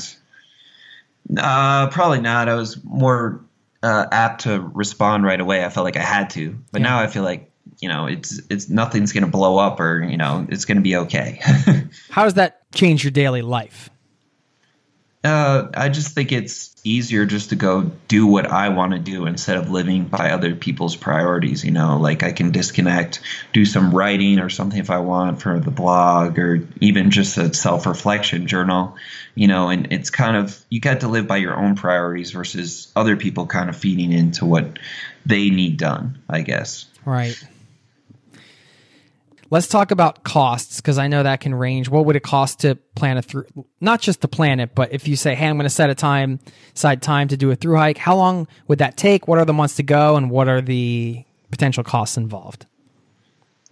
Uh, 1.37 1.90
probably 1.90 2.22
not. 2.22 2.48
I 2.48 2.54
was 2.54 2.82
more 2.82 3.44
uh, 3.83 4.07
apt 4.11 4.43
to 4.43 4.61
respond 4.61 5.25
right 5.25 5.41
away. 5.41 5.65
I 5.65 5.69
felt 5.69 5.85
like 5.85 5.97
I 5.97 6.03
had 6.03 6.31
to, 6.31 6.59
but 6.73 6.81
Yeah. 6.81 6.89
now 6.89 7.01
I 7.01 7.07
feel 7.07 7.23
like 7.23 7.51
you 7.81 7.89
know 7.89 8.07
it's 8.07 8.41
it's 8.49 8.69
nothing's 8.69 9.12
gonna 9.12 9.27
blow 9.27 9.59
up 9.59 9.81
or 9.81 10.03
you 10.03 10.17
know 10.17 10.47
it's 10.49 10.65
gonna 10.65 10.81
be 10.81 10.97
okay. 10.97 11.41
how 12.11 12.25
does 12.25 12.35
that 12.35 12.71
change 12.73 13.05
your 13.05 13.11
daily 13.11 13.43
life 13.43 13.91
Uh, 15.27 15.71
I 15.75 15.89
just 15.89 16.15
think 16.15 16.31
it's 16.31 16.75
easier 16.85 17.27
just 17.27 17.51
to 17.51 17.57
go 17.57 17.91
do 18.07 18.29
what 18.29 18.47
I 18.47 18.69
want 18.69 18.93
to 18.93 19.01
do 19.01 19.27
instead 19.27 19.57
of 19.57 19.71
living 19.71 20.05
by 20.05 20.31
other 20.31 20.55
people's 20.55 20.95
priorities. 20.95 21.65
You 21.65 21.73
know, 21.73 21.99
like 21.99 22.23
I 22.23 22.31
can 22.31 22.53
disconnect, 22.53 23.21
do 23.53 23.65
some 23.65 23.93
writing 23.93 24.39
or 24.39 24.49
something 24.51 24.79
if 24.79 24.89
I 24.89 24.99
want 24.99 25.43
for 25.43 25.59
the 25.59 25.73
blog 25.73 26.39
or 26.39 26.67
even 26.81 27.11
just 27.11 27.39
a 27.39 27.53
self 27.53 27.87
reflection 27.87 28.47
journal. 28.47 28.97
You 29.35 29.49
know, 29.49 29.69
and 29.69 29.93
it's 29.93 30.11
kind 30.11 30.37
of, 30.37 30.65
you 30.71 30.81
got 30.81 31.01
to 31.01 31.09
live 31.09 31.27
by 31.27 31.39
your 31.39 31.57
own 31.57 31.75
priorities 31.75 32.31
versus 32.31 32.93
other 32.95 33.17
people 33.17 33.47
kind 33.47 33.69
of 33.69 33.77
feeding 33.77 34.12
into 34.12 34.45
what 34.45 34.79
they 35.27 35.51
need 35.51 35.77
done, 35.77 36.19
I 36.31 36.43
guess. 36.43 36.87
Right. 37.05 37.37
Let's 39.57 39.69
talk 39.69 39.90
about 39.90 40.23
costs 40.23 40.83
because 40.83 40.99
I 40.99 41.09
know 41.09 41.23
that 41.23 41.40
can 41.40 41.55
range. 41.55 41.88
What 41.88 42.05
would 42.05 42.14
it 42.14 42.23
cost 42.23 42.61
to 42.61 42.75
plan 42.95 43.16
a 43.16 43.23
through? 43.23 43.47
Not 43.81 44.03
just 44.03 44.21
to 44.21 44.29
plan 44.29 44.61
it, 44.61 44.75
but 44.75 44.92
if 44.92 45.09
you 45.09 45.16
say, 45.16 45.35
"Hey, 45.35 45.47
I'm 45.47 45.57
going 45.57 45.64
to 45.64 45.71
set 45.71 45.88
a 45.88 45.95
time, 45.95 46.40
side 46.75 47.01
time 47.01 47.29
to 47.29 47.38
do 47.38 47.51
a 47.51 47.55
through 47.55 47.79
hike," 47.79 47.97
how 47.97 48.16
long 48.16 48.49
would 48.69 48.81
that 48.81 48.99
take? 48.99 49.27
What 49.27 49.38
are 49.38 49.47
the 49.47 49.55
months 49.55 49.77
to 49.77 49.83
go, 49.83 50.16
and 50.16 50.31
what 50.31 50.47
are 50.47 50.61
the 50.61 51.25
potential 51.51 51.83
costs 51.83 52.19
involved? 52.19 52.66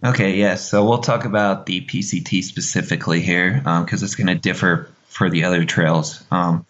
Okay, 0.03 0.39
yes. 0.39 0.67
So 0.67 0.89
we'll 0.89 1.03
talk 1.03 1.27
about 1.27 1.67
the 1.67 1.83
PCT 1.83 2.43
specifically 2.43 3.21
here 3.21 3.61
because 3.85 4.03
it's 4.03 4.15
going 4.15 4.29
to 4.29 4.37
differ 4.37 4.89
for 5.09 5.29
the 5.29 5.45
other 5.45 5.67
trails. 5.67 6.25
Um, 6.31 6.65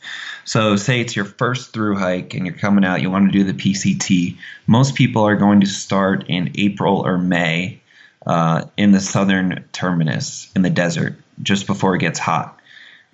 so, 0.44 0.74
say 0.74 1.00
it's 1.00 1.14
your 1.14 1.24
first 1.24 1.72
through 1.72 1.98
hike 1.98 2.34
and 2.34 2.46
you're 2.46 2.56
coming 2.56 2.84
out, 2.84 3.00
you 3.00 3.12
want 3.12 3.30
to 3.30 3.38
do 3.38 3.44
the 3.44 3.54
PCT. 3.54 4.38
Most 4.66 4.96
people 4.96 5.22
are 5.22 5.36
going 5.36 5.60
to 5.60 5.66
start 5.66 6.24
in 6.26 6.50
April 6.56 7.06
or 7.06 7.16
May 7.16 7.80
uh, 8.26 8.64
in 8.76 8.92
the 8.92 9.00
southern 9.00 9.64
terminus 9.72 10.50
in 10.54 10.62
the 10.62 10.70
desert 10.70 11.16
just 11.42 11.66
before 11.66 11.94
it 11.94 12.00
gets 12.00 12.18
hot. 12.18 12.58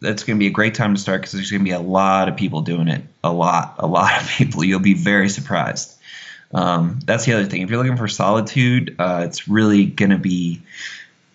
That's 0.00 0.24
going 0.24 0.38
to 0.38 0.40
be 0.40 0.46
a 0.46 0.52
great 0.52 0.74
time 0.74 0.94
to 0.94 1.00
start 1.00 1.20
because 1.20 1.32
there's 1.32 1.50
going 1.50 1.60
to 1.60 1.64
be 1.64 1.72
a 1.72 1.80
lot 1.80 2.28
of 2.28 2.36
people 2.36 2.62
doing 2.62 2.88
it. 2.88 3.02
A 3.22 3.32
lot, 3.32 3.76
a 3.78 3.86
lot 3.86 4.20
of 4.20 4.28
people. 4.38 4.64
You'll 4.64 4.80
be 4.80 4.94
very 4.94 5.28
surprised. 5.28 5.96
Um, 6.52 7.00
that's 7.04 7.26
the 7.26 7.34
other 7.34 7.44
thing. 7.44 7.62
If 7.62 7.70
you're 7.70 7.78
looking 7.78 7.96
for 7.96 8.08
solitude, 8.08 8.96
uh, 8.98 9.22
it's 9.26 9.46
really 9.46 9.86
going 9.86 10.10
to 10.10 10.18
be 10.18 10.62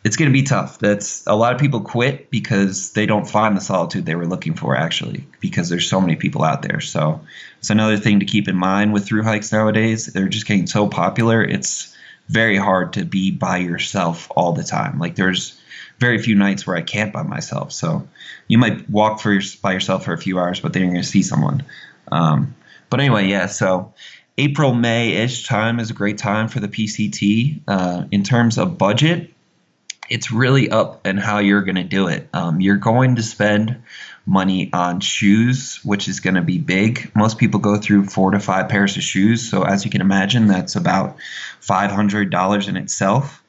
it's 0.06 0.18
going 0.18 0.30
to 0.30 0.34
be 0.34 0.44
tough. 0.44 0.78
That's 0.78 1.26
a 1.26 1.36
lot 1.36 1.56
of 1.56 1.60
people 1.60 1.82
quit 1.82 2.30
because 2.30 2.94
they 2.94 3.08
don't 3.08 3.28
find 3.28 3.58
the 3.58 3.62
solitude 3.62 4.06
they 4.06 4.14
were 4.14 4.28
looking 4.28 4.54
for 4.54 4.76
actually 4.76 5.26
because 5.40 5.68
there's 5.68 5.90
so 5.90 6.00
many 6.00 6.16
people 6.16 6.44
out 6.44 6.62
there. 6.62 6.80
So 6.80 7.22
it's 7.58 7.72
another 7.72 7.98
thing 7.98 8.20
to 8.20 8.26
keep 8.26 8.48
in 8.48 8.56
mind 8.56 8.94
with 8.94 9.08
through 9.08 9.24
hikes 9.24 9.52
nowadays. 9.52 10.06
They're 10.06 10.28
just 10.28 10.46
getting 10.46 10.68
so 10.68 10.88
popular. 10.88 11.44
It's 11.44 11.95
very 12.28 12.58
hard 12.58 12.94
to 12.94 13.06
be 13.06 13.32
by 13.32 13.58
yourself 13.58 14.32
all 14.36 14.54
the 14.54 14.64
time. 14.64 15.00
Like 15.00 15.16
there's 15.16 15.60
very 16.00 16.22
few 16.22 16.36
nights 16.36 16.66
where 16.66 16.76
I 16.76 16.82
camp 16.82 17.14
by 17.14 17.24
myself. 17.24 17.72
So 17.72 18.08
you 18.48 18.58
might 18.58 18.90
walk 18.90 19.20
for 19.20 19.32
your, 19.32 19.42
by 19.62 19.74
yourself 19.74 20.06
for 20.06 20.14
a 20.14 20.18
few 20.18 20.40
hours, 20.40 20.60
but 20.60 20.74
then 20.74 20.84
you're 20.84 20.92
going 20.92 21.04
to 21.04 21.08
see 21.08 21.24
someone. 21.24 21.64
Um, 22.12 22.56
but 22.90 23.00
anyway, 23.00 23.28
yeah. 23.28 23.46
So 23.46 23.94
April, 24.38 24.74
May 24.74 25.14
ish 25.14 25.48
time 25.48 25.80
is 25.80 25.90
a 25.90 25.94
great 25.94 26.18
time 26.18 26.48
for 26.48 26.60
the 26.60 26.68
PCT. 26.68 27.62
Uh, 27.68 28.06
in 28.12 28.24
terms 28.24 28.58
of 28.58 28.78
budget, 28.78 29.32
it's 30.10 30.32
really 30.32 30.70
up 30.70 31.06
and 31.06 31.20
how 31.20 31.40
you're 31.40 31.64
going 31.64 31.76
to 31.76 31.84
do 31.84 32.08
it. 32.08 32.28
Um, 32.34 32.60
you're 32.62 32.78
going 32.78 33.16
to 33.16 33.24
spend 33.24 33.84
money 34.26 34.70
on 34.74 35.00
shoes, 35.00 35.80
which 35.84 36.08
is 36.08 36.20
going 36.20 36.36
to 36.36 36.42
be 36.42 36.58
big. 36.58 37.12
Most 37.16 37.38
people 37.38 37.60
go 37.60 37.78
through 37.78 38.06
four 38.06 38.32
to 38.32 38.40
five 38.40 38.70
pairs 38.70 38.98
of 38.98 39.04
shoes. 39.04 39.50
So, 39.50 39.64
as 39.64 39.86
you 39.86 39.92
can 39.92 40.02
imagine, 40.02 40.48
that's 40.48 40.76
about 40.76 41.18
$500 41.62 42.68
in 42.68 42.78
itself. 42.78 43.44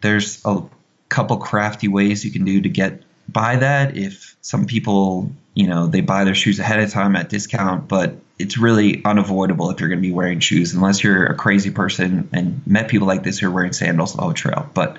There's 0.00 0.44
a 0.44 0.62
couple 1.08 1.36
crafty 1.36 1.88
ways 1.88 2.24
you 2.24 2.30
can 2.30 2.44
do 2.44 2.60
to 2.62 2.68
get 2.68 3.02
by 3.28 3.56
that. 3.56 3.96
If 3.96 4.36
some 4.40 4.66
people, 4.66 5.32
you 5.54 5.66
know, 5.66 5.86
they 5.86 6.00
buy 6.00 6.24
their 6.24 6.34
shoes 6.34 6.58
ahead 6.58 6.80
of 6.80 6.90
time 6.90 7.16
at 7.16 7.28
discount, 7.28 7.88
but 7.88 8.16
it's 8.38 8.58
really 8.58 9.02
unavoidable 9.04 9.70
if 9.70 9.80
you're 9.80 9.88
going 9.88 10.00
to 10.00 10.06
be 10.06 10.12
wearing 10.12 10.40
shoes 10.40 10.74
unless 10.74 11.02
you're 11.02 11.26
a 11.26 11.34
crazy 11.34 11.70
person 11.70 12.28
and 12.32 12.60
met 12.66 12.88
people 12.88 13.06
like 13.06 13.22
this 13.22 13.38
who 13.38 13.48
are 13.48 13.50
wearing 13.50 13.72
sandals 13.72 14.16
all 14.16 14.28
the 14.28 14.34
trail. 14.34 14.68
But 14.74 14.98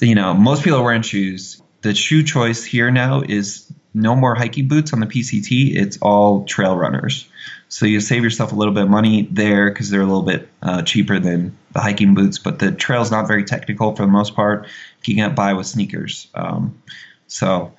you 0.00 0.14
know, 0.14 0.34
most 0.34 0.64
people 0.64 0.80
are 0.80 0.84
wearing 0.84 1.02
shoes. 1.02 1.62
The 1.82 1.94
shoe 1.94 2.24
choice 2.24 2.64
here 2.64 2.90
now 2.90 3.20
is 3.20 3.70
no 3.98 4.14
more 4.14 4.34
hiking 4.34 4.68
boots 4.68 4.92
on 4.92 5.00
the 5.00 5.06
PCT. 5.06 5.76
It's 5.76 5.98
all 6.00 6.44
trail 6.44 6.76
runners. 6.76 7.28
So 7.68 7.84
you 7.84 8.00
save 8.00 8.24
yourself 8.24 8.52
a 8.52 8.54
little 8.54 8.72
bit 8.72 8.84
of 8.84 8.90
money 8.90 9.28
there 9.30 9.70
because 9.70 9.90
they're 9.90 10.00
a 10.00 10.06
little 10.06 10.22
bit 10.22 10.48
uh, 10.62 10.82
cheaper 10.82 11.18
than 11.18 11.56
the 11.72 11.80
hiking 11.80 12.14
boots. 12.14 12.38
But 12.38 12.58
the 12.58 12.72
trail's 12.72 13.10
not 13.10 13.26
very 13.26 13.44
technical 13.44 13.94
for 13.94 14.02
the 14.02 14.12
most 14.12 14.34
part. 14.34 14.66
You 15.04 15.14
can 15.14 15.28
get 15.28 15.36
by 15.36 15.52
with 15.52 15.66
sneakers. 15.66 16.28
Um, 16.34 16.82
so 17.26 17.74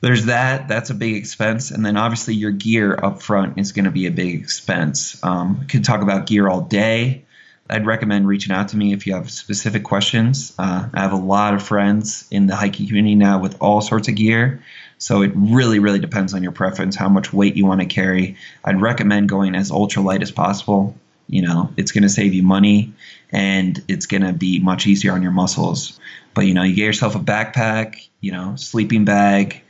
there's 0.00 0.26
that. 0.26 0.68
That's 0.68 0.90
a 0.90 0.94
big 0.94 1.16
expense, 1.16 1.70
and 1.70 1.84
then 1.84 1.96
obviously 1.96 2.34
your 2.34 2.52
gear 2.52 2.98
up 3.02 3.20
front 3.20 3.58
is 3.58 3.72
going 3.72 3.84
to 3.84 3.90
be 3.90 4.06
a 4.06 4.10
big 4.10 4.40
expense. 4.40 5.22
Um, 5.24 5.66
could 5.66 5.84
talk 5.84 6.02
about 6.02 6.26
gear 6.26 6.48
all 6.48 6.60
day. 6.60 7.24
I'd 7.70 7.84
recommend 7.84 8.26
reaching 8.26 8.54
out 8.54 8.68
to 8.68 8.76
me 8.76 8.92
if 8.92 9.06
you 9.06 9.14
have 9.14 9.30
specific 9.30 9.84
questions. 9.84 10.54
Uh, 10.58 10.88
I 10.94 11.00
have 11.00 11.12
a 11.12 11.16
lot 11.16 11.52
of 11.52 11.62
friends 11.62 12.26
in 12.30 12.46
the 12.46 12.56
hiking 12.56 12.86
community 12.86 13.14
now 13.14 13.40
with 13.40 13.60
all 13.60 13.80
sorts 13.82 14.08
of 14.08 14.14
gear. 14.14 14.62
So 14.98 15.22
it 15.22 15.32
really, 15.34 15.78
really 15.78 16.00
depends 16.00 16.34
on 16.34 16.42
your 16.42 16.52
preference, 16.52 16.96
how 16.96 17.08
much 17.08 17.32
weight 17.32 17.56
you 17.56 17.66
want 17.66 17.80
to 17.80 17.86
carry. 17.86 18.36
I'd 18.64 18.80
recommend 18.80 19.28
going 19.28 19.54
as 19.54 19.70
ultra 19.70 20.02
light 20.02 20.22
as 20.22 20.30
possible. 20.30 20.96
You 21.28 21.42
know, 21.42 21.72
it's 21.76 21.92
going 21.92 22.02
to 22.02 22.08
save 22.08 22.34
you 22.34 22.42
money 22.42 22.94
and 23.30 23.82
it's 23.86 24.06
going 24.06 24.22
to 24.22 24.32
be 24.32 24.60
much 24.60 24.86
easier 24.86 25.12
on 25.12 25.22
your 25.22 25.32
muscles. 25.32 25.98
But, 26.34 26.46
you 26.46 26.54
know, 26.54 26.62
you 26.62 26.74
get 26.74 26.84
yourself 26.84 27.14
a 27.14 27.20
backpack, 27.20 28.08
you 28.20 28.32
know, 28.32 28.56
sleeping 28.56 29.04
bag, 29.04 29.62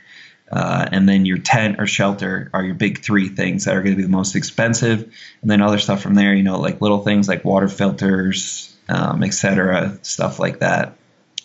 uh, 0.51 0.87
and 0.91 1.07
then 1.07 1.25
your 1.25 1.37
tent 1.37 1.79
or 1.79 1.85
shelter 1.85 2.49
are 2.53 2.63
your 2.63 2.73
big 2.73 3.03
three 3.03 3.29
things 3.29 3.65
that 3.65 3.75
are 3.75 3.83
going 3.83 3.93
to 3.93 3.97
be 3.97 4.03
the 4.03 4.09
most 4.09 4.35
expensive. 4.35 5.13
And 5.41 5.51
then 5.51 5.61
other 5.61 5.77
stuff 5.77 6.01
from 6.01 6.15
there, 6.15 6.33
you 6.33 6.43
know, 6.43 6.59
like 6.59 6.81
little 6.81 7.03
things 7.03 7.27
like 7.27 7.45
water 7.45 7.67
filters, 7.67 8.75
um, 8.87 9.23
etc., 9.23 9.99
stuff 10.01 10.39
like 10.39 10.59
that. 10.59 10.97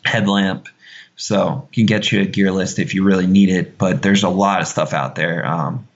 Headlamp. 0.05 0.69
So 1.17 1.69
can 1.73 1.87
get 1.87 2.11
you 2.11 2.23
a 2.23 2.27
gear 2.27 2.51
list 2.51 2.79
if 2.79 2.95
you 2.95 3.05
really 3.05 3.27
need 3.27 3.49
it. 3.49 3.79
But 3.79 4.03
there's 4.03 4.25
a 4.25 4.29
lot 4.29 4.61
of 4.61 4.67
stuff 4.67 4.93
out 4.93 5.15
there. 5.15 5.47
Um, 5.47 5.87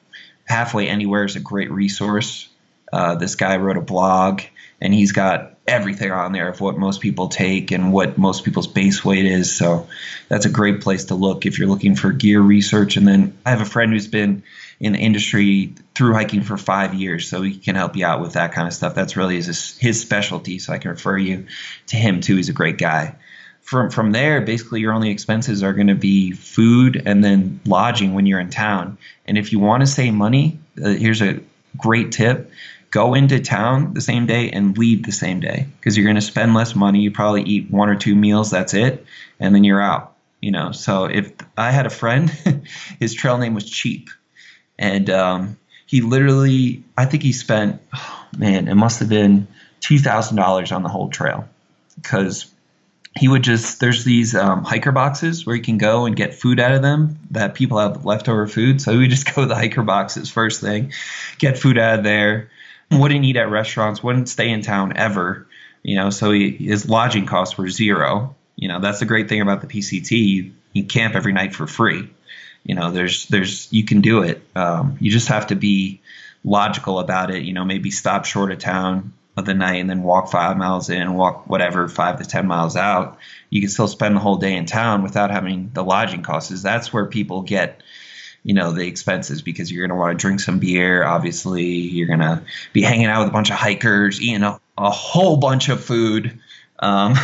Halfway 0.45 0.89
Anywhere 0.89 1.25
is 1.25 1.37
a 1.37 1.41
great 1.41 1.71
resource. 1.71 2.49
Uh, 2.93 3.17
this 3.17 3.35
guy 3.35 3.57
wrote 3.59 3.77
a 3.77 3.83
blog, 3.83 4.41
and 4.81 4.95
he's 4.95 5.13
got 5.13 5.57
everything 5.67 6.11
on 6.11 6.33
there 6.33 6.49
of 6.49 6.61
what 6.63 6.79
most 6.79 7.03
people 7.03 7.29
take 7.29 7.71
and 7.71 7.93
what 7.93 8.17
most 8.17 8.45
people's 8.45 8.67
base 8.67 9.05
weight 9.05 9.27
is. 9.27 9.55
So 9.55 9.89
that's 10.29 10.47
a 10.47 10.51
great 10.51 10.81
place 10.81 11.07
to 11.07 11.15
look 11.15 11.45
if 11.45 11.59
you're 11.59 11.69
looking 11.69 11.95
for 11.95 12.11
gear 12.13 12.41
research. 12.41 12.97
And 12.97 13.07
then 13.07 13.37
I 13.45 13.51
have 13.51 13.61
a 13.61 13.67
friend 13.67 13.93
who's 13.93 14.07
been 14.07 14.43
in 14.81 14.95
the 14.95 14.99
industry 14.99 15.75
through 15.95 16.15
hiking 16.15 16.41
for 16.41 16.57
five 16.57 16.95
years, 16.95 17.29
so 17.29 17.43
he 17.43 17.59
can 17.59 17.75
help 17.75 17.97
you 17.97 18.07
out 18.07 18.23
with 18.23 18.35
that 18.35 18.53
kind 18.53 18.67
of 18.67 18.73
stuff. 18.73 18.95
That's 18.95 19.17
really 19.17 19.37
his, 19.37 19.77
his 19.77 20.01
specialty, 20.01 20.59
so 20.59 20.73
I 20.73 20.79
can 20.79 20.93
refer 20.93 21.19
you 21.19 21.47
to 21.89 21.97
him 21.97 22.23
too. 22.23 22.37
He's 22.37 22.49
a 22.49 22.55
great 22.55 22.79
guy. 22.79 23.17
From 23.69 23.91
from 23.91 24.13
there, 24.13 24.41
basically 24.41 24.81
your 24.81 24.95
only 24.95 25.11
expenses 25.11 25.63
are 25.63 25.75
going 25.75 25.89
to 25.89 25.95
be 25.95 26.33
food 26.33 27.03
and 27.05 27.23
then 27.23 27.61
lodging 27.67 28.15
when 28.15 28.25
you're 28.25 28.41
in 28.41 28.49
town. 28.49 28.97
And 29.27 29.37
if 29.37 29.53
you 29.53 29.59
want 29.59 29.83
to 29.83 29.87
save 29.87 30.15
money, 30.15 30.59
uh, 30.83 30.89
here's 30.89 31.21
a 31.21 31.41
great 31.77 32.13
tip 32.13 32.51
go 32.91 33.13
into 33.13 33.39
town 33.41 33.93
the 33.93 34.01
same 34.01 34.25
day 34.25 34.49
and 34.51 34.79
leave 34.79 35.05
the 35.05 35.13
same 35.13 35.41
day 35.41 35.67
because 35.79 35.99
you're 35.99 36.07
going 36.07 36.17
to 36.17 36.23
spend 36.23 36.55
less 36.55 36.75
money. 36.75 37.01
You 37.01 37.11
probably 37.11 37.43
eat 37.43 37.71
one 37.71 37.91
or 37.91 37.97
two 37.97 38.15
meals, 38.17 38.51
that's 38.51 38.73
it, 38.73 39.05
and 39.39 39.55
then 39.55 39.65
you're 39.65 39.83
out. 39.83 40.15
You 40.41 40.53
know, 40.53 40.73
so 40.73 41.05
if 41.05 41.33
I 41.55 41.71
had 41.71 41.85
a 41.85 41.91
friend, 41.91 42.31
his 42.99 43.13
trail 43.13 43.37
name 43.37 43.53
was 43.53 43.69
Cheap, 43.69 44.09
and 44.79 45.11
um, 45.11 45.59
he 45.85 46.01
literally, 46.01 46.85
I 46.97 47.05
think 47.05 47.23
he 47.23 47.33
spent, 47.33 47.83
oh, 47.95 48.27
man, 48.35 48.69
it 48.69 48.77
must 48.77 49.01
have 49.01 49.11
been 49.11 49.47
two 49.81 49.99
thousand 49.99 50.37
dollars 50.37 50.73
on 50.73 50.83
the 50.83 50.89
whole 50.89 51.11
trail 51.11 51.47
because 51.97 52.51
he 53.19 53.29
would 53.29 53.43
just 53.43 53.81
there's 53.81 54.05
these 54.05 54.35
um, 54.35 54.65
hiker 54.65 54.93
boxes 54.93 55.45
where 55.45 55.57
you 55.57 55.63
can 55.63 55.79
go 55.79 56.07
and 56.07 56.17
get 56.17 56.35
food 56.35 56.61
out 56.61 56.73
of 56.73 56.83
them 56.83 57.19
that 57.31 57.55
people 57.55 57.79
have 57.79 58.05
leftover 58.05 58.47
food 58.47 58.81
so 58.81 58.93
he 58.93 58.99
would 58.99 59.11
just 59.11 59.27
go 59.35 59.43
to 59.43 59.49
the 59.49 59.55
hiker 59.55 59.83
boxes 59.83 60.31
first 60.31 60.61
thing 60.61 60.93
get 61.39 61.59
food 61.59 61.79
out 61.79 61.99
of 61.99 62.05
there 62.05 62.51
wouldn't 62.91 63.25
eat 63.25 63.37
at 63.37 63.51
restaurants, 63.51 64.03
wouldn't 64.03 64.29
stay 64.29 64.51
in 64.51 64.63
town 64.63 64.97
ever. 64.97 65.47
You 65.83 65.97
know, 65.97 66.11
so 66.11 66.33
he, 66.33 66.51
his 66.51 66.89
lodging 66.89 67.27
costs 67.27 67.57
were 67.57 67.69
zero. 67.69 68.35
You 68.57 68.69
know, 68.69 68.81
that's 68.81 68.99
the 68.99 69.07
great 69.07 69.29
thing 69.29 69.41
about 69.41 69.61
the 69.61 69.67
PCT. 69.67 70.11
You, 70.11 70.53
you 70.73 70.85
camp 70.85 71.15
every 71.15 71.33
night 71.33 71.55
for 71.55 71.67
free. 71.67 72.11
You 72.65 72.75
know, 72.75 72.91
there's 72.91 73.27
there's 73.29 73.73
you 73.73 73.85
can 73.85 74.01
do 74.01 74.23
it. 74.23 74.43
Um, 74.55 74.97
you 75.01 75.11
just 75.11 75.29
have 75.29 75.49
to 75.49 75.55
be 75.55 76.01
logical 76.45 76.99
about 76.99 77.31
it. 77.31 77.45
You 77.45 77.53
know, 77.53 77.65
maybe 77.65 77.91
stop 77.91 78.25
short 78.25 78.51
of 78.51 78.59
town 78.59 79.13
of 79.39 79.45
the 79.45 79.55
night 79.55 79.77
and 79.77 79.89
then 79.89 80.03
walk 80.03 80.31
five 80.31 80.57
miles 80.57 80.91
in, 80.91 81.15
walk 81.15 81.49
whatever 81.49 81.89
five 81.89 82.19
to 82.19 82.25
ten 82.25 82.47
miles 82.47 82.77
out. 82.77 83.19
You 83.51 83.61
can 83.61 83.71
still 83.71 83.89
spend 83.89 84.17
the 84.17 84.21
whole 84.21 84.37
day 84.37 84.57
in 84.57 84.67
town 84.67 85.03
without 85.03 85.31
having 85.31 85.71
the 85.73 85.85
lodging 85.85 86.23
costs. 86.23 86.63
That's 86.63 86.93
where 86.93 87.07
people 87.07 87.43
get 87.43 87.83
you 88.43 88.55
know 88.55 88.73
the 88.73 88.87
expenses 88.87 89.43
because 89.43 89.71
you're 89.71 89.87
going 89.87 89.97
to 89.97 90.01
want 90.01 90.19
to 90.19 90.23
drink 90.23 90.39
some 90.39 90.61
beer 90.61 91.05
obviously 91.05 91.65
you're 91.65 92.07
going 92.07 92.21
to 92.21 92.41
be 92.73 92.83
hanging 92.83 93.07
out 93.07 93.21
with 93.21 93.29
a 93.29 93.33
bunch 93.33 93.51
of 93.51 93.57
hikers 93.57 94.23
eating 94.23 94.45
a, 94.45 94.61
a 94.79 94.91
whole 94.91 95.39
bunch 95.39 95.69
of 95.69 95.83
food 95.83 96.39
um, 96.79 97.17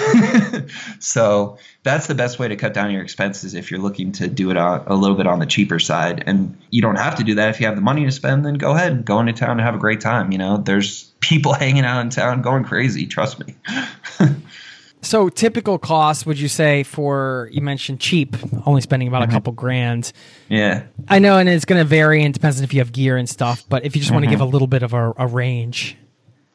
so 0.98 1.58
that's 1.84 2.08
the 2.08 2.14
best 2.14 2.38
way 2.38 2.48
to 2.48 2.56
cut 2.56 2.74
down 2.74 2.90
your 2.90 3.02
expenses 3.02 3.54
if 3.54 3.70
you're 3.70 3.80
looking 3.80 4.10
to 4.10 4.26
do 4.26 4.50
it 4.50 4.56
a, 4.56 4.92
a 4.92 4.96
little 4.96 5.16
bit 5.16 5.26
on 5.26 5.38
the 5.38 5.46
cheaper 5.46 5.78
side 5.78 6.24
and 6.26 6.56
you 6.70 6.82
don't 6.82 6.96
have 6.96 7.14
to 7.14 7.24
do 7.24 7.36
that 7.36 7.50
if 7.50 7.60
you 7.60 7.66
have 7.66 7.76
the 7.76 7.82
money 7.82 8.04
to 8.04 8.10
spend 8.10 8.44
then 8.44 8.54
go 8.54 8.72
ahead 8.72 8.92
and 8.92 9.04
go 9.04 9.20
into 9.20 9.32
town 9.32 9.52
and 9.52 9.60
have 9.60 9.74
a 9.74 9.78
great 9.78 10.00
time 10.00 10.32
you 10.32 10.38
know 10.38 10.56
there's 10.56 11.12
people 11.20 11.52
hanging 11.54 11.84
out 11.84 12.00
in 12.00 12.10
town 12.10 12.42
going 12.42 12.64
crazy 12.64 13.06
trust 13.06 13.38
me 13.46 13.54
So 15.04 15.28
typical 15.28 15.78
cost 15.78 16.26
would 16.26 16.38
you 16.38 16.48
say 16.48 16.82
for 16.82 17.48
you 17.52 17.60
mentioned 17.60 18.00
cheap, 18.00 18.36
only 18.66 18.80
spending 18.80 19.08
about 19.08 19.22
mm-hmm. 19.22 19.30
a 19.30 19.34
couple 19.34 19.52
grand. 19.52 20.12
Yeah. 20.48 20.84
I 21.08 21.18
know 21.18 21.38
and 21.38 21.48
it's 21.48 21.64
gonna 21.64 21.84
vary 21.84 22.24
and 22.24 22.32
depends 22.32 22.58
on 22.58 22.64
if 22.64 22.72
you 22.72 22.80
have 22.80 22.92
gear 22.92 23.16
and 23.16 23.28
stuff, 23.28 23.64
but 23.68 23.84
if 23.84 23.94
you 23.94 24.00
just 24.00 24.08
mm-hmm. 24.08 24.16
want 24.16 24.24
to 24.24 24.30
give 24.30 24.40
a 24.40 24.46
little 24.46 24.66
bit 24.66 24.82
of 24.82 24.94
a, 24.94 25.12
a, 25.16 25.26
range. 25.26 25.96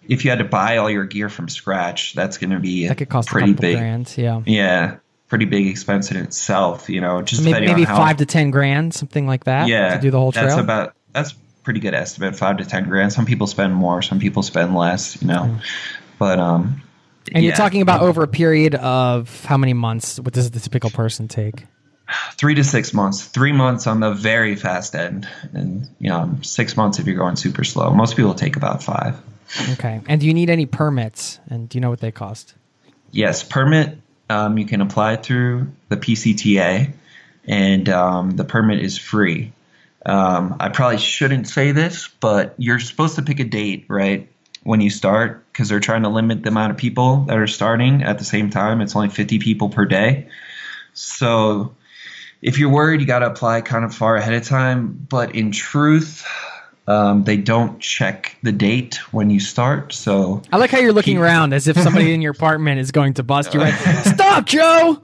If 0.07 0.25
you 0.25 0.31
had 0.31 0.39
to 0.39 0.45
buy 0.45 0.77
all 0.77 0.89
your 0.89 1.05
gear 1.05 1.29
from 1.29 1.49
scratch, 1.49 2.13
that's 2.13 2.37
gonna 2.37 2.59
be 2.59 2.87
that 2.87 2.97
could 2.97 3.09
cost 3.09 3.29
pretty 3.29 3.53
big 3.53 3.77
grand, 3.77 4.13
yeah. 4.17 4.41
Yeah. 4.45 4.97
Pretty 5.29 5.45
big 5.45 5.67
expense 5.67 6.11
in 6.11 6.17
itself, 6.17 6.89
you 6.89 7.01
know, 7.01 7.21
just 7.21 7.43
so 7.43 7.49
maybe, 7.49 7.67
maybe 7.67 7.85
five 7.85 8.17
to 8.17 8.25
ten 8.25 8.51
grand, 8.51 8.93
something 8.93 9.27
like 9.27 9.45
that. 9.45 9.67
Yeah. 9.67 9.95
To 9.95 10.01
do 10.01 10.11
the 10.11 10.19
whole 10.19 10.31
trail. 10.31 10.47
That's 10.47 10.59
about 10.59 10.95
that's 11.13 11.33
pretty 11.63 11.79
good 11.79 11.93
estimate, 11.93 12.35
five 12.35 12.57
to 12.57 12.65
ten 12.65 12.89
grand. 12.89 13.13
Some 13.13 13.25
people 13.25 13.47
spend 13.47 13.73
more, 13.75 14.01
some 14.01 14.19
people 14.19 14.41
spend 14.43 14.75
less, 14.75 15.21
you 15.21 15.27
know. 15.27 15.43
Mm. 15.43 15.61
But 16.17 16.39
um 16.39 16.81
and 17.31 17.43
yeah. 17.43 17.49
you're 17.49 17.57
talking 17.57 17.81
about 17.81 18.01
over 18.01 18.23
a 18.23 18.27
period 18.27 18.75
of 18.75 19.45
how 19.45 19.57
many 19.57 19.73
months? 19.73 20.19
What 20.19 20.33
does 20.33 20.49
the 20.49 20.59
typical 20.59 20.89
person 20.89 21.27
take? 21.27 21.65
Three 22.33 22.55
to 22.55 22.63
six 22.63 22.91
months. 22.91 23.23
Three 23.25 23.51
months 23.51 23.85
on 23.85 23.99
the 23.99 24.11
very 24.11 24.55
fast 24.55 24.95
end, 24.95 25.27
and 25.53 25.87
you 25.99 26.09
know, 26.09 26.37
six 26.41 26.75
months 26.75 26.97
if 26.97 27.05
you're 27.05 27.17
going 27.17 27.35
super 27.35 27.63
slow. 27.63 27.91
Most 27.91 28.15
people 28.15 28.33
take 28.33 28.55
about 28.55 28.81
five. 28.81 29.15
Okay. 29.73 30.01
And 30.07 30.19
do 30.19 30.27
you 30.27 30.33
need 30.33 30.49
any 30.49 30.65
permits? 30.65 31.39
And 31.49 31.69
do 31.69 31.77
you 31.77 31.81
know 31.81 31.89
what 31.89 31.99
they 31.99 32.11
cost? 32.11 32.55
Yes, 33.11 33.43
permit. 33.43 33.99
Um, 34.29 34.57
you 34.57 34.65
can 34.65 34.81
apply 34.81 35.15
through 35.15 35.71
the 35.89 35.97
PCTA, 35.97 36.93
and 37.45 37.89
um, 37.89 38.31
the 38.31 38.43
permit 38.43 38.79
is 38.79 38.97
free. 38.97 39.53
Um, 40.05 40.57
I 40.59 40.69
probably 40.69 40.97
shouldn't 40.97 41.47
say 41.47 41.71
this, 41.71 42.07
but 42.07 42.53
you're 42.57 42.79
supposed 42.79 43.15
to 43.15 43.21
pick 43.21 43.39
a 43.39 43.43
date, 43.43 43.85
right? 43.87 44.29
when 44.63 44.81
you 44.81 44.89
start 44.89 45.45
because 45.51 45.69
they're 45.69 45.79
trying 45.79 46.03
to 46.03 46.09
limit 46.09 46.43
the 46.43 46.49
amount 46.49 46.71
of 46.71 46.77
people 46.77 47.21
that 47.21 47.37
are 47.37 47.47
starting 47.47 48.03
at 48.03 48.19
the 48.19 48.25
same 48.25 48.49
time. 48.49 48.81
It's 48.81 48.95
only 48.95 49.09
50 49.09 49.39
people 49.39 49.69
per 49.69 49.85
day. 49.85 50.27
So 50.93 51.75
if 52.41 52.59
you're 52.59 52.69
worried, 52.69 53.01
you 53.01 53.07
got 53.07 53.19
to 53.19 53.27
apply 53.27 53.61
kind 53.61 53.85
of 53.85 53.93
far 53.93 54.15
ahead 54.15 54.33
of 54.33 54.43
time. 54.45 55.07
But 55.09 55.35
in 55.35 55.51
truth, 55.51 56.25
um, 56.89 57.23
they 57.23 57.37
don't 57.37 57.79
check 57.79 58.35
the 58.41 58.51
date 58.51 58.95
when 59.13 59.29
you 59.29 59.39
start. 59.39 59.93
So 59.93 60.41
I 60.51 60.57
like 60.57 60.71
how 60.71 60.79
you're 60.79 60.91
looking 60.91 61.15
keep- 61.15 61.21
around 61.21 61.53
as 61.53 61.67
if 61.67 61.77
somebody 61.77 62.13
in 62.15 62.21
your 62.21 62.31
apartment 62.31 62.79
is 62.79 62.91
going 62.91 63.13
to 63.15 63.23
bust 63.23 63.53
you. 63.53 63.61
Right? 63.61 63.73
Stop, 64.03 64.45
Joe. 64.45 65.01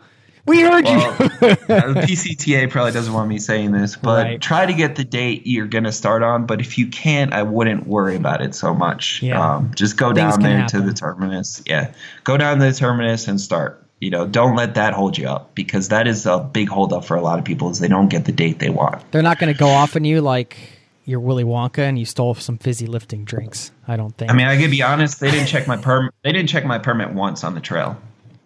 We 0.48 0.62
heard 0.62 0.86
well, 0.86 1.12
you. 1.12 1.28
the 1.40 2.06
PCTA 2.06 2.70
probably 2.70 2.92
doesn't 2.92 3.12
want 3.12 3.28
me 3.28 3.40
saying 3.40 3.72
this, 3.72 3.96
but 3.96 4.26
right. 4.26 4.42
try 4.42 4.68
to 4.68 4.74
get 4.74 4.96
the 4.96 5.04
date 5.04 5.48
you're 5.48 5.66
going 5.66 5.86
to 5.86 5.92
start 5.92 6.22
on. 6.22 6.46
But 6.46 6.62
if 6.62 6.78
you 6.78 6.88
can't, 6.88 7.34
I 7.34 7.42
wouldn't 7.42 7.88
worry 7.88 8.16
about 8.16 8.42
it 8.42 8.54
so 8.54 8.76
much. 8.76 9.24
Yeah. 9.24 9.56
Um, 9.56 9.72
just 9.74 9.98
go 9.98 10.14
Things 10.14 10.34
down 10.34 10.42
there 10.44 10.58
happen. 10.60 10.82
to 10.82 10.86
the 10.86 10.94
terminus. 10.94 11.64
Yeah. 11.66 11.94
Go 12.24 12.38
down 12.38 12.60
to 12.60 12.66
the 12.66 12.74
terminus 12.74 13.28
and 13.28 13.42
start. 13.42 13.84
You 14.00 14.12
know, 14.12 14.28
don't 14.28 14.56
let 14.56 14.76
that 14.76 14.94
hold 14.94 15.18
you 15.18 15.28
up 15.28 15.56
because 15.56 15.90
that 15.90 16.06
is 16.06 16.28
a 16.28 16.40
big 16.40 16.70
holdup 16.70 17.06
for 17.06 17.18
a 17.18 17.22
lot 17.22 17.40
of 17.40 17.46
people 17.46 17.72
is 17.72 17.80
they 17.80 17.88
don't 17.88 18.10
get 18.10 18.26
the 18.26 18.32
date 18.32 18.60
they 18.60 18.70
want. 18.70 19.12
They're 19.12 19.24
not 19.24 19.40
going 19.40 19.52
to 19.52 19.58
go 19.58 19.70
off 19.70 19.96
on 19.96 20.06
you 20.06 20.22
like 20.22 20.76
you're 21.06 21.20
Willy 21.20 21.44
Wonka 21.44 21.80
and 21.80 21.98
you 21.98 22.06
stole 22.06 22.34
some 22.34 22.58
fizzy 22.58 22.88
lifting 22.88 23.24
drinks. 23.24 23.72
I 23.88 23.96
don't 23.96 24.16
think. 24.18 24.32
I 24.32 24.34
mean, 24.34 24.48
I 24.48 24.60
could 24.60 24.72
be 24.72 24.82
honest. 24.82 25.20
They 25.20 25.32
didn't 25.32 25.48
check 25.48 25.68
my 25.68 25.78
permit. 25.78 26.14
They 26.24 26.32
didn't 26.32 26.50
check 26.50 26.66
my 26.66 26.80
permit 26.80 27.14
once 27.14 27.44
on 27.44 27.54
the 27.54 27.62
trail. 27.62 27.98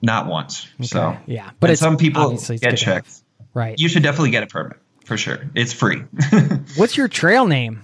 Not 0.02 0.28
once. 0.28 0.68
Okay. 0.76 0.88
So 0.88 1.18
yeah, 1.26 1.52
but 1.60 1.78
some 1.78 1.98
people 1.98 2.38
get 2.62 2.78
checked. 2.78 3.22
Right. 3.54 3.80
You 3.80 3.90
should 3.90 4.04
definitely 4.04 4.32
get 4.32 4.44
a 4.44 4.48
permit 4.48 4.78
for 5.06 5.18
sure. 5.18 5.40
It's 5.56 5.74
free. 5.74 6.04
What's 6.76 6.96
your 6.96 7.08
trail 7.08 7.48
name? 7.48 7.82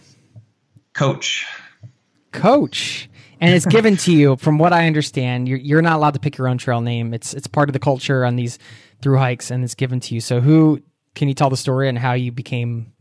Coach. 0.94 1.46
Coach. 2.32 3.10
And 3.42 3.54
it's 3.54 3.66
given 3.66 3.98
to 3.98 4.14
you, 4.14 4.38
from 4.38 4.58
what 4.58 4.72
I 4.72 4.88
understand. 4.88 5.50
You're 5.50 5.58
you're 5.58 5.82
not 5.82 5.98
allowed 5.98 6.14
to 6.14 6.20
pick 6.20 6.38
your 6.38 6.48
own 6.48 6.58
trail 6.58 6.82
name. 6.82 7.14
It's 7.14 7.34
it's 7.34 7.48
part 7.48 7.70
of 7.70 7.74
the 7.74 7.80
culture 7.80 8.24
on 8.24 8.36
these 8.36 8.60
through 9.02 9.18
hikes, 9.18 9.52
and 9.52 9.64
it's 9.64 9.76
given 9.76 10.00
to 10.02 10.16
you. 10.16 10.22
So 10.22 10.40
who 10.40 10.82
can 11.16 11.28
you 11.28 11.34
tell 11.34 11.50
the 11.50 11.58
story 11.58 11.90
and 11.90 11.98
how 11.98 12.14
you 12.14 12.32
became 12.32 12.94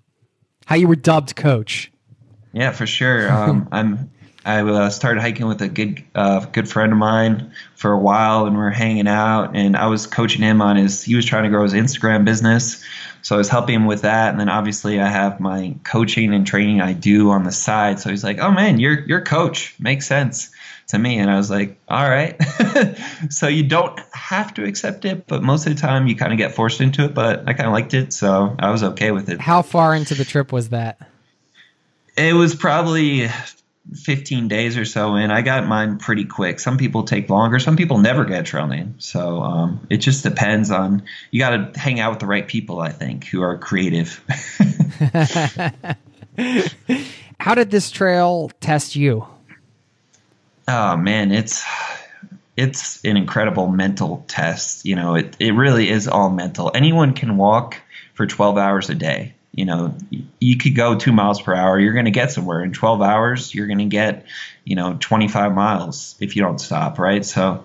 How 0.67 0.77
you 0.77 0.89
were 0.89 0.97
dubbed 0.97 1.37
coach. 1.37 1.91
Yeah, 2.53 2.73
for 2.73 2.87
sure. 2.87 3.29
Um, 3.33 3.69
I'm. 3.73 4.11
I 4.47 4.61
uh, 4.61 4.91
started 4.91 5.23
hiking 5.23 5.49
with 5.49 5.62
a 5.62 5.69
good 5.69 6.05
uh, 6.15 6.45
good 6.45 6.69
friend 6.69 6.93
of 6.93 6.99
mine 6.99 7.53
for 7.77 7.93
a 7.93 7.99
while, 7.99 8.45
and 8.47 8.55
we 8.55 8.62
are 8.62 8.71
hanging 8.71 9.09
out. 9.09 9.57
And 9.57 9.75
I 9.75 9.87
was 9.87 10.07
coaching 10.07 10.43
him 10.43 10.61
on 10.61 10.77
his. 10.77 11.03
He 11.03 11.15
was 11.15 11.25
trying 11.25 11.45
to 11.45 11.49
grow 11.49 11.62
his 11.62 11.73
Instagram 11.73 12.27
business, 12.27 12.85
so 13.23 13.37
I 13.37 13.39
was 13.39 13.49
helping 13.49 13.75
him 13.75 13.87
with 13.87 14.03
that. 14.03 14.31
And 14.31 14.39
then 14.39 14.51
obviously 14.51 15.01
I 15.01 15.09
have 15.09 15.41
my 15.41 15.75
coaching 15.85 16.35
and 16.35 16.47
training 16.47 16.83
I 16.83 16.93
do 16.93 17.31
on 17.31 17.45
the 17.45 17.53
side. 17.53 18.01
So 18.01 18.11
he's 18.11 18.23
like, 18.23 18.39
"Oh 18.39 18.51
man, 18.51 18.79
you're 18.79 19.01
you're 19.07 19.23
coach. 19.23 19.75
Makes 19.81 20.07
sense." 20.07 20.51
To 20.89 20.99
me. 20.99 21.18
And 21.18 21.30
I 21.30 21.37
was 21.37 21.51
like, 21.51 21.78
all 21.89 22.09
right. 22.09 22.37
so 23.30 23.49
you 23.49 23.62
don't 23.64 23.99
have 24.12 24.55
to 24.55 24.64
accept 24.64 25.05
it, 25.05 25.26
but 25.26 25.43
most 25.43 25.66
of 25.66 25.74
the 25.74 25.80
time 25.80 26.07
you 26.07 26.16
kind 26.16 26.32
of 26.32 26.39
get 26.39 26.55
forced 26.55 26.80
into 26.80 27.05
it. 27.05 27.14
But 27.14 27.49
I 27.49 27.53
kind 27.53 27.66
of 27.66 27.72
liked 27.72 27.95
it. 27.95 28.12
So 28.12 28.55
I 28.59 28.70
was 28.70 28.82
okay 28.82 29.11
with 29.11 29.28
it. 29.28 29.41
How 29.41 29.62
far 29.62 29.95
into 29.95 30.14
the 30.14 30.24
trip 30.24 30.53
was 30.53 30.70
that? 30.70 30.99
It 32.16 32.35
was 32.35 32.55
probably 32.55 33.28
15 33.93 34.49
days 34.49 34.78
or 34.78 34.85
so 34.85 35.14
and 35.14 35.30
I 35.30 35.43
got 35.43 35.66
mine 35.66 35.99
pretty 35.99 36.24
quick. 36.24 36.59
Some 36.59 36.78
people 36.78 37.03
take 37.03 37.28
longer. 37.28 37.59
Some 37.59 37.76
people 37.76 37.99
never 37.99 38.24
get 38.24 38.47
trail 38.47 38.66
name. 38.66 38.95
So 38.99 39.43
um, 39.43 39.87
it 39.91 39.99
just 39.99 40.22
depends 40.22 40.70
on, 40.70 41.03
you 41.30 41.41
got 41.41 41.74
to 41.74 41.78
hang 41.78 42.01
out 42.01 42.11
with 42.11 42.20
the 42.20 42.26
right 42.26 42.47
people, 42.47 42.80
I 42.80 42.93
think, 42.93 43.26
who 43.26 43.43
are 43.43 43.59
creative. 43.59 44.24
How 47.41 47.55
did 47.55 47.70
this 47.70 47.91
trail 47.91 48.51
test 48.61 48.97
you? 48.97 49.26
Oh 50.67 50.97
man, 50.97 51.33
it's 51.33 51.65
it's 52.57 53.05
an 53.05 53.17
incredible 53.17 53.69
mental 53.69 54.25
test. 54.29 54.85
You 54.85 54.97
know, 54.97 55.17
it, 55.17 55.37
it 55.39 55.53
really 55.53 55.91
is 55.91 56.09
all 56.09 56.31
mental. 56.31 56.71
Anyone 56.75 57.15
can 57.15 57.37
walk 57.37 57.81
for 58.15 58.27
12 58.27 58.57
hours 58.59 58.91
a 58.91 58.95
day 58.95 59.35
you 59.55 59.65
know, 59.67 59.95
you 60.41 60.59
could 60.59 60.75
go 60.75 60.97
two 60.97 61.12
miles 61.12 61.41
per 61.41 61.55
hour. 61.55 61.79
You're 61.79 61.93
going 61.93 62.07
to 62.07 62.11
get 62.11 62.33
somewhere 62.33 62.65
in 62.65 62.73
12 62.73 63.01
hours. 63.01 63.55
You're 63.55 63.69
going 63.69 63.79
to 63.79 63.85
get, 63.85 64.27
you 64.65 64.75
know, 64.75 64.97
25 64.99 65.55
miles 65.55 66.17
if 66.19 66.35
you 66.35 66.43
don't 66.43 66.61
stop, 66.61 66.99
right? 66.99 67.25
So 67.25 67.65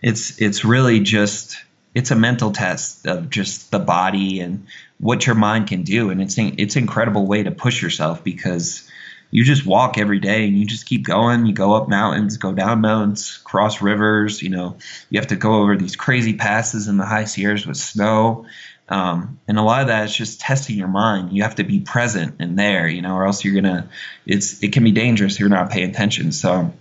it's 0.00 0.40
it's 0.40 0.64
really 0.64 1.00
just 1.00 1.58
it's 1.94 2.10
a 2.10 2.16
mental 2.16 2.52
test 2.52 3.06
of 3.06 3.28
just 3.28 3.70
the 3.70 3.78
body 3.78 4.40
and 4.40 4.66
what 4.98 5.26
your 5.26 5.34
mind 5.34 5.66
can 5.66 5.82
do, 5.82 6.10
and 6.10 6.22
it's 6.22 6.36
it's 6.38 6.76
an 6.76 6.82
incredible 6.82 7.26
way 7.26 7.42
to 7.42 7.50
push 7.50 7.82
yourself 7.82 8.24
because 8.24 8.88
you 9.30 9.44
just 9.44 9.66
walk 9.66 9.98
every 9.98 10.20
day 10.20 10.46
and 10.46 10.58
you 10.58 10.64
just 10.64 10.86
keep 10.86 11.04
going. 11.04 11.46
You 11.46 11.52
go 11.52 11.74
up 11.74 11.88
mountains, 11.88 12.36
go 12.36 12.52
down 12.52 12.80
mountains, 12.80 13.38
cross 13.44 13.82
rivers. 13.82 14.42
You 14.42 14.48
know, 14.50 14.76
you 15.10 15.20
have 15.20 15.28
to 15.28 15.36
go 15.36 15.62
over 15.62 15.76
these 15.76 15.96
crazy 15.96 16.34
passes 16.34 16.88
in 16.88 16.96
the 16.96 17.04
high 17.04 17.24
Sierras 17.24 17.66
with 17.66 17.76
snow. 17.76 18.46
Um, 18.88 19.38
and 19.46 19.58
a 19.58 19.62
lot 19.62 19.82
of 19.82 19.88
that 19.88 20.04
is 20.04 20.16
just 20.16 20.40
testing 20.40 20.76
your 20.76 20.88
mind. 20.88 21.32
You 21.32 21.42
have 21.42 21.56
to 21.56 21.64
be 21.64 21.80
present 21.80 22.36
and 22.38 22.58
there, 22.58 22.88
you 22.88 23.02
know, 23.02 23.14
or 23.14 23.26
else 23.26 23.44
you're 23.44 23.54
gonna. 23.54 23.88
It's 24.24 24.62
it 24.62 24.72
can 24.72 24.82
be 24.82 24.92
dangerous 24.92 25.34
if 25.34 25.40
you're 25.40 25.50
not 25.50 25.70
paying 25.70 25.90
attention. 25.90 26.32
So 26.32 26.72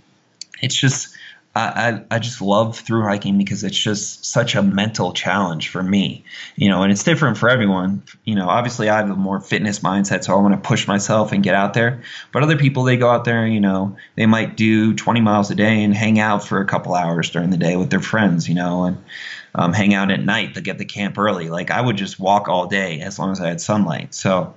it's 0.61 0.75
just 0.75 1.09
I, 1.57 1.89
I, 1.89 2.03
I 2.11 2.19
just 2.19 2.39
love 2.39 2.77
through 2.77 3.01
hiking 3.01 3.37
because 3.37 3.63
it's 3.63 3.77
just 3.77 4.23
such 4.23 4.53
a 4.53 4.61
mental 4.61 5.11
challenge 5.11 5.69
for 5.69 5.81
me, 5.81 6.23
you 6.55 6.69
know, 6.69 6.83
and 6.83 6.91
it's 6.91 7.03
different 7.03 7.37
for 7.37 7.49
everyone. 7.49 8.03
You 8.25 8.35
know, 8.35 8.47
obviously 8.47 8.89
I 8.89 8.97
have 8.97 9.09
a 9.09 9.15
more 9.15 9.39
fitness 9.39 9.79
mindset, 9.79 10.23
so 10.23 10.37
I 10.37 10.41
want 10.41 10.53
to 10.53 10.67
push 10.67 10.87
myself 10.87 11.31
and 11.31 11.43
get 11.43 11.55
out 11.55 11.73
there. 11.73 12.03
But 12.31 12.43
other 12.43 12.57
people, 12.57 12.83
they 12.83 12.95
go 12.95 13.09
out 13.09 13.25
there, 13.25 13.47
you 13.47 13.59
know, 13.59 13.97
they 14.15 14.27
might 14.27 14.55
do 14.55 14.93
20 14.93 15.19
miles 15.21 15.49
a 15.49 15.55
day 15.55 15.83
and 15.83 15.95
hang 15.95 16.19
out 16.19 16.45
for 16.45 16.61
a 16.61 16.65
couple 16.65 16.93
hours 16.93 17.31
during 17.31 17.49
the 17.49 17.57
day 17.57 17.75
with 17.75 17.89
their 17.89 18.01
friends, 18.01 18.47
you 18.47 18.53
know, 18.53 18.83
and 18.83 19.03
um, 19.55 19.73
hang 19.73 19.95
out 19.95 20.11
at 20.11 20.23
night 20.23 20.53
to 20.53 20.61
get 20.61 20.77
the 20.77 20.85
camp 20.85 21.17
early. 21.17 21.49
Like 21.49 21.71
I 21.71 21.81
would 21.81 21.97
just 21.97 22.19
walk 22.19 22.47
all 22.47 22.67
day 22.67 23.01
as 23.01 23.17
long 23.17 23.31
as 23.31 23.41
I 23.41 23.47
had 23.47 23.59
sunlight. 23.59 24.13
So 24.13 24.55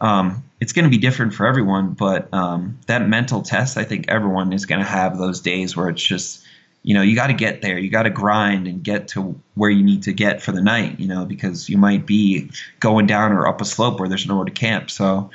um, 0.00 0.42
it's 0.60 0.72
going 0.72 0.84
to 0.84 0.90
be 0.90 0.98
different 0.98 1.34
for 1.34 1.46
everyone, 1.46 1.92
but 1.92 2.32
um, 2.32 2.78
that 2.86 3.06
mental 3.06 3.42
test, 3.42 3.76
I 3.76 3.84
think 3.84 4.06
everyone 4.08 4.52
is 4.52 4.66
going 4.66 4.80
to 4.80 4.86
have 4.86 5.18
those 5.18 5.40
days 5.40 5.76
where 5.76 5.88
it's 5.88 6.02
just, 6.02 6.44
you 6.82 6.94
know, 6.94 7.02
you 7.02 7.14
got 7.14 7.28
to 7.28 7.34
get 7.34 7.62
there, 7.62 7.78
you 7.78 7.90
got 7.90 8.04
to 8.04 8.10
grind 8.10 8.66
and 8.66 8.82
get 8.82 9.08
to 9.08 9.40
where 9.54 9.70
you 9.70 9.82
need 9.82 10.04
to 10.04 10.12
get 10.12 10.42
for 10.42 10.52
the 10.52 10.62
night, 10.62 11.00
you 11.00 11.08
know, 11.08 11.24
because 11.24 11.68
you 11.68 11.78
might 11.78 12.06
be 12.06 12.50
going 12.80 13.06
down 13.06 13.32
or 13.32 13.46
up 13.46 13.60
a 13.60 13.64
slope 13.64 13.98
where 13.98 14.08
there's 14.08 14.26
nowhere 14.26 14.44
to 14.44 14.50
camp. 14.50 14.90
So 14.90 15.30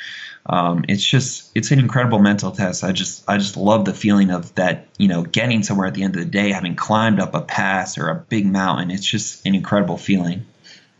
um, 0.45 0.83
it's 0.87 1.03
just 1.03 1.51
it's 1.55 1.71
an 1.71 1.79
incredible 1.79 2.19
mental 2.19 2.51
test. 2.51 2.83
I 2.83 2.91
just 2.91 3.23
I 3.27 3.37
just 3.37 3.55
love 3.55 3.85
the 3.85 3.93
feeling 3.93 4.31
of 4.31 4.53
that 4.55 4.87
you 4.97 5.07
know 5.07 5.21
getting 5.21 5.61
somewhere 5.61 5.87
at 5.87 5.93
the 5.93 6.03
end 6.03 6.15
of 6.15 6.23
the 6.23 6.29
day, 6.29 6.51
having 6.51 6.75
climbed 6.75 7.19
up 7.19 7.35
a 7.35 7.41
pass 7.41 7.97
or 7.97 8.09
a 8.09 8.15
big 8.15 8.47
mountain. 8.47 8.89
It's 8.89 9.05
just 9.05 9.45
an 9.45 9.53
incredible 9.53 9.97
feeling. 9.97 10.45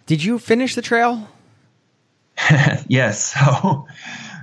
Did 0.05 0.23
you 0.23 0.37
finish 0.37 0.75
the 0.75 0.83
trail? 0.83 1.27
yes. 2.87 3.33
So, 3.33 3.87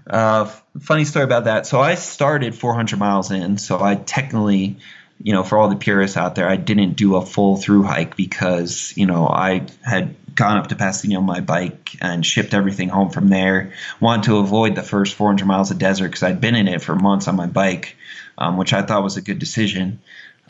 uh, 0.07 0.44
funny 0.80 1.05
story 1.05 1.24
about 1.24 1.44
that. 1.44 1.66
So 1.66 1.80
I 1.80 1.94
started 1.97 2.55
400 2.55 2.99
miles 2.99 3.30
in. 3.30 3.59
So 3.59 3.82
I 3.82 3.97
technically 3.97 4.78
you 5.22 5.32
know, 5.32 5.42
for 5.42 5.59
all 5.59 5.68
the 5.68 5.76
purists 5.76 6.16
out 6.16 6.34
there, 6.34 6.49
I 6.49 6.57
didn't 6.57 6.94
do 6.94 7.16
a 7.16 7.24
full 7.24 7.57
through 7.57 7.84
hike 7.84 8.16
because, 8.16 8.92
you 8.97 9.07
know, 9.07 9.26
I 9.26 9.66
had 9.82 10.14
gone 10.34 10.59
up 10.59 10.68
to 10.68 10.76
Pasadena 10.76 11.18
on 11.18 11.24
my 11.24 11.40
bike 11.40 11.97
and 12.01 12.24
shipped 12.24 12.53
everything 12.53 12.90
home 12.90 13.11
from 13.11 13.28
there. 13.28 13.72
Wanted 13.99 14.26
to 14.26 14.38
avoid 14.38 14.74
the 14.74 14.82
first 14.82 15.14
400 15.14 15.47
miles 15.47 15.70
of 15.70 15.78
desert 15.78 16.09
because 16.09 16.22
I'd 16.22 16.40
been 16.40 16.55
in 16.55 16.68
it 16.68 16.82
for 16.82 16.94
months 16.94 17.28
on 17.28 17.36
my 17.36 17.47
bike, 17.47 17.97
um, 18.36 18.59
which 18.59 18.72
I 18.72 18.82
thought 18.82 19.03
was 19.03 19.16
a 19.16 19.22
good 19.22 19.38
decision. 19.38 20.01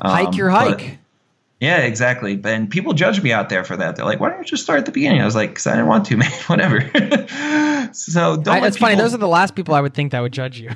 Um, 0.00 0.10
hike 0.10 0.36
your 0.36 0.50
hike. 0.50 0.98
Yeah, 1.60 1.78
exactly. 1.78 2.38
And 2.44 2.68
people 2.68 2.92
judge 2.92 3.22
me 3.22 3.32
out 3.32 3.48
there 3.48 3.64
for 3.64 3.76
that. 3.76 3.96
They're 3.96 4.04
like, 4.04 4.20
"Why 4.20 4.28
don't 4.28 4.38
you 4.38 4.44
just 4.44 4.62
start 4.62 4.78
at 4.80 4.86
the 4.86 4.92
beginning?" 4.92 5.22
I 5.22 5.24
was 5.24 5.34
like, 5.34 5.54
"Cause 5.54 5.66
I 5.66 5.72
didn't 5.72 5.86
want 5.86 6.06
to, 6.06 6.16
man. 6.18 6.30
Whatever." 6.48 6.80
so 7.92 8.36
don't. 8.36 8.48
I, 8.48 8.66
it's 8.66 8.76
people... 8.76 8.88
funny. 8.88 8.96
Those 8.96 9.14
are 9.14 9.18
the 9.18 9.28
last 9.28 9.54
people 9.54 9.74
I 9.74 9.80
would 9.80 9.94
think 9.94 10.12
that 10.12 10.20
would 10.20 10.32
judge 10.32 10.60
you 10.60 10.70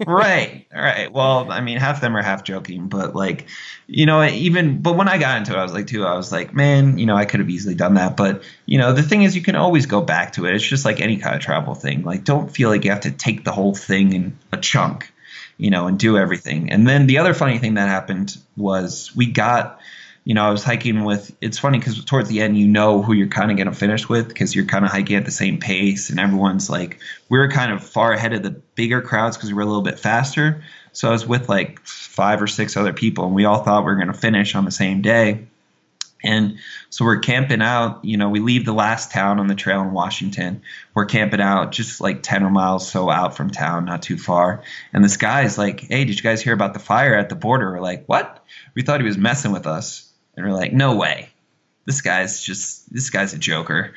right 0.06 0.66
right 0.74 1.12
well 1.12 1.50
i 1.52 1.60
mean 1.60 1.78
half 1.78 1.96
of 1.96 2.00
them 2.00 2.16
are 2.16 2.22
half 2.22 2.42
joking 2.42 2.88
but 2.88 3.14
like 3.14 3.46
you 3.86 4.06
know 4.06 4.24
even 4.24 4.82
but 4.82 4.96
when 4.96 5.08
i 5.08 5.18
got 5.18 5.38
into 5.38 5.52
it 5.52 5.56
i 5.56 5.62
was 5.62 5.72
like 5.72 5.86
too 5.86 6.04
i 6.04 6.16
was 6.16 6.32
like 6.32 6.52
man 6.52 6.98
you 6.98 7.06
know 7.06 7.14
i 7.14 7.24
could 7.24 7.38
have 7.38 7.48
easily 7.48 7.76
done 7.76 7.94
that 7.94 8.16
but 8.16 8.42
you 8.66 8.76
know 8.76 8.92
the 8.92 9.02
thing 9.02 9.22
is 9.22 9.36
you 9.36 9.42
can 9.42 9.54
always 9.54 9.86
go 9.86 10.00
back 10.00 10.32
to 10.32 10.46
it 10.46 10.54
it's 10.54 10.66
just 10.66 10.84
like 10.84 11.00
any 11.00 11.16
kind 11.16 11.36
of 11.36 11.40
travel 11.40 11.74
thing 11.74 12.02
like 12.02 12.24
don't 12.24 12.50
feel 12.50 12.70
like 12.70 12.84
you 12.84 12.90
have 12.90 13.00
to 13.02 13.10
take 13.10 13.44
the 13.44 13.52
whole 13.52 13.74
thing 13.74 14.12
in 14.12 14.36
a 14.50 14.56
chunk 14.56 15.12
you 15.58 15.70
know 15.70 15.86
and 15.86 15.96
do 15.96 16.18
everything 16.18 16.70
and 16.72 16.88
then 16.88 17.06
the 17.06 17.18
other 17.18 17.32
funny 17.32 17.58
thing 17.58 17.74
that 17.74 17.88
happened 17.88 18.36
was 18.56 19.14
we 19.14 19.26
got 19.26 19.78
you 20.24 20.32
know, 20.32 20.42
I 20.42 20.50
was 20.50 20.64
hiking 20.64 21.04
with. 21.04 21.36
It's 21.42 21.58
funny 21.58 21.78
because 21.78 22.02
towards 22.04 22.30
the 22.30 22.40
end, 22.40 22.56
you 22.56 22.66
know 22.66 23.02
who 23.02 23.12
you're 23.12 23.28
kind 23.28 23.50
of 23.50 23.58
going 23.58 23.68
to 23.68 23.74
finish 23.74 24.08
with 24.08 24.28
because 24.28 24.54
you're 24.54 24.64
kind 24.64 24.84
of 24.84 24.90
hiking 24.90 25.16
at 25.16 25.26
the 25.26 25.30
same 25.30 25.58
pace, 25.58 26.08
and 26.08 26.18
everyone's 26.18 26.70
like, 26.70 26.98
we 27.28 27.38
were 27.38 27.50
kind 27.50 27.72
of 27.72 27.84
far 27.84 28.12
ahead 28.12 28.32
of 28.32 28.42
the 28.42 28.50
bigger 28.50 29.02
crowds 29.02 29.36
because 29.36 29.50
we 29.50 29.54
were 29.54 29.62
a 29.62 29.66
little 29.66 29.82
bit 29.82 29.98
faster. 29.98 30.64
So 30.92 31.08
I 31.08 31.12
was 31.12 31.26
with 31.26 31.48
like 31.48 31.80
five 31.80 32.40
or 32.40 32.46
six 32.46 32.76
other 32.76 32.94
people, 32.94 33.26
and 33.26 33.34
we 33.34 33.44
all 33.44 33.62
thought 33.62 33.82
we 33.82 33.86
were 33.86 33.96
going 33.96 34.12
to 34.12 34.14
finish 34.14 34.54
on 34.54 34.64
the 34.64 34.70
same 34.70 35.02
day. 35.02 35.46
And 36.22 36.56
so 36.88 37.04
we're 37.04 37.18
camping 37.18 37.60
out. 37.60 38.02
You 38.02 38.16
know, 38.16 38.30
we 38.30 38.40
leave 38.40 38.64
the 38.64 38.72
last 38.72 39.12
town 39.12 39.38
on 39.40 39.46
the 39.46 39.54
trail 39.54 39.82
in 39.82 39.92
Washington. 39.92 40.62
We're 40.94 41.04
camping 41.04 41.42
out 41.42 41.72
just 41.72 42.00
like 42.00 42.22
10 42.22 42.44
or 42.44 42.50
miles 42.50 42.90
so 42.90 43.10
out 43.10 43.36
from 43.36 43.50
town, 43.50 43.84
not 43.84 44.00
too 44.00 44.16
far. 44.16 44.62
And 44.94 45.04
this 45.04 45.18
guy's 45.18 45.58
like, 45.58 45.80
Hey, 45.80 46.06
did 46.06 46.16
you 46.16 46.22
guys 46.22 46.40
hear 46.40 46.54
about 46.54 46.72
the 46.72 46.80
fire 46.80 47.14
at 47.14 47.28
the 47.28 47.34
border? 47.34 47.72
We're 47.72 47.80
like, 47.80 48.06
What? 48.06 48.42
We 48.74 48.80
thought 48.80 49.00
he 49.00 49.06
was 49.06 49.18
messing 49.18 49.52
with 49.52 49.66
us 49.66 50.03
and 50.36 50.46
we're 50.46 50.52
like, 50.52 50.72
no 50.72 50.96
way. 50.96 51.28
This 51.86 52.00
guy's 52.00 52.42
just 52.42 52.90
this 52.90 53.10
guy's 53.10 53.34
a 53.34 53.38
joker, 53.38 53.94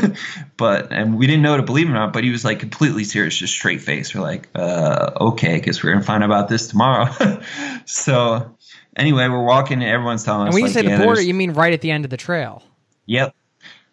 but 0.56 0.90
and 0.90 1.16
we 1.16 1.28
didn't 1.28 1.42
know 1.42 1.56
to 1.56 1.62
believe 1.62 1.86
him 1.86 1.92
or 1.92 1.98
not. 1.98 2.12
But 2.12 2.24
he 2.24 2.30
was 2.30 2.44
like 2.44 2.58
completely 2.58 3.04
serious, 3.04 3.36
just 3.36 3.54
straight 3.54 3.80
face. 3.80 4.12
We're 4.12 4.20
like, 4.20 4.48
uh, 4.56 5.12
okay, 5.20 5.54
because 5.54 5.80
we're 5.80 5.92
gonna 5.92 6.04
find 6.04 6.24
out 6.24 6.28
about 6.28 6.48
this 6.48 6.66
tomorrow. 6.66 7.08
so 7.84 8.56
anyway, 8.96 9.28
we're 9.28 9.44
walking, 9.44 9.80
and 9.80 9.88
everyone's 9.88 10.24
telling 10.24 10.48
us. 10.48 10.54
And 10.54 10.54
when 10.54 10.62
like, 10.64 10.74
you 10.74 10.80
say 10.82 10.88
yeah, 10.88 10.98
the 10.98 11.04
border, 11.04 11.20
you 11.20 11.34
mean 11.34 11.52
right 11.52 11.72
at 11.72 11.82
the 11.82 11.92
end 11.92 12.04
of 12.04 12.10
the 12.10 12.16
trail? 12.16 12.64
Yep, 13.06 13.32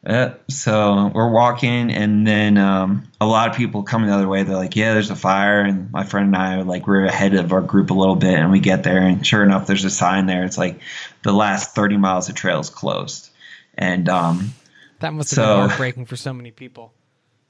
uh, 0.05 0.33
so 0.47 1.11
we're 1.13 1.31
walking, 1.31 1.91
and 1.91 2.25
then 2.25 2.57
um, 2.57 3.07
a 3.19 3.25
lot 3.25 3.49
of 3.49 3.55
people 3.55 3.83
coming 3.83 4.07
the 4.07 4.15
other 4.15 4.27
way. 4.27 4.43
They're 4.43 4.55
like, 4.55 4.75
"Yeah, 4.75 4.93
there's 4.93 5.09
a 5.09 5.15
fire." 5.15 5.61
And 5.61 5.91
my 5.91 6.03
friend 6.03 6.27
and 6.27 6.35
I 6.35 6.55
are 6.55 6.63
like, 6.63 6.87
we're 6.87 7.05
ahead 7.05 7.33
of 7.33 7.51
our 7.51 7.61
group 7.61 7.89
a 7.89 7.93
little 7.93 8.15
bit, 8.15 8.33
and 8.33 8.51
we 8.51 8.59
get 8.59 8.83
there, 8.83 9.01
and 9.01 9.25
sure 9.25 9.43
enough, 9.43 9.67
there's 9.67 9.85
a 9.85 9.89
sign 9.89 10.27
there. 10.27 10.43
It's 10.43 10.57
like 10.57 10.79
the 11.23 11.33
last 11.33 11.75
30 11.75 11.97
miles 11.97 12.29
of 12.29 12.35
trail 12.35 12.59
is 12.59 12.69
closed, 12.69 13.29
and 13.75 14.07
um, 14.07 14.53
that 14.99 15.13
must 15.13 15.31
have 15.31 15.35
so, 15.35 15.57
been 15.57 15.69
heartbreaking 15.69 16.05
for 16.05 16.15
so 16.15 16.31
many 16.31 16.51
people. 16.51 16.93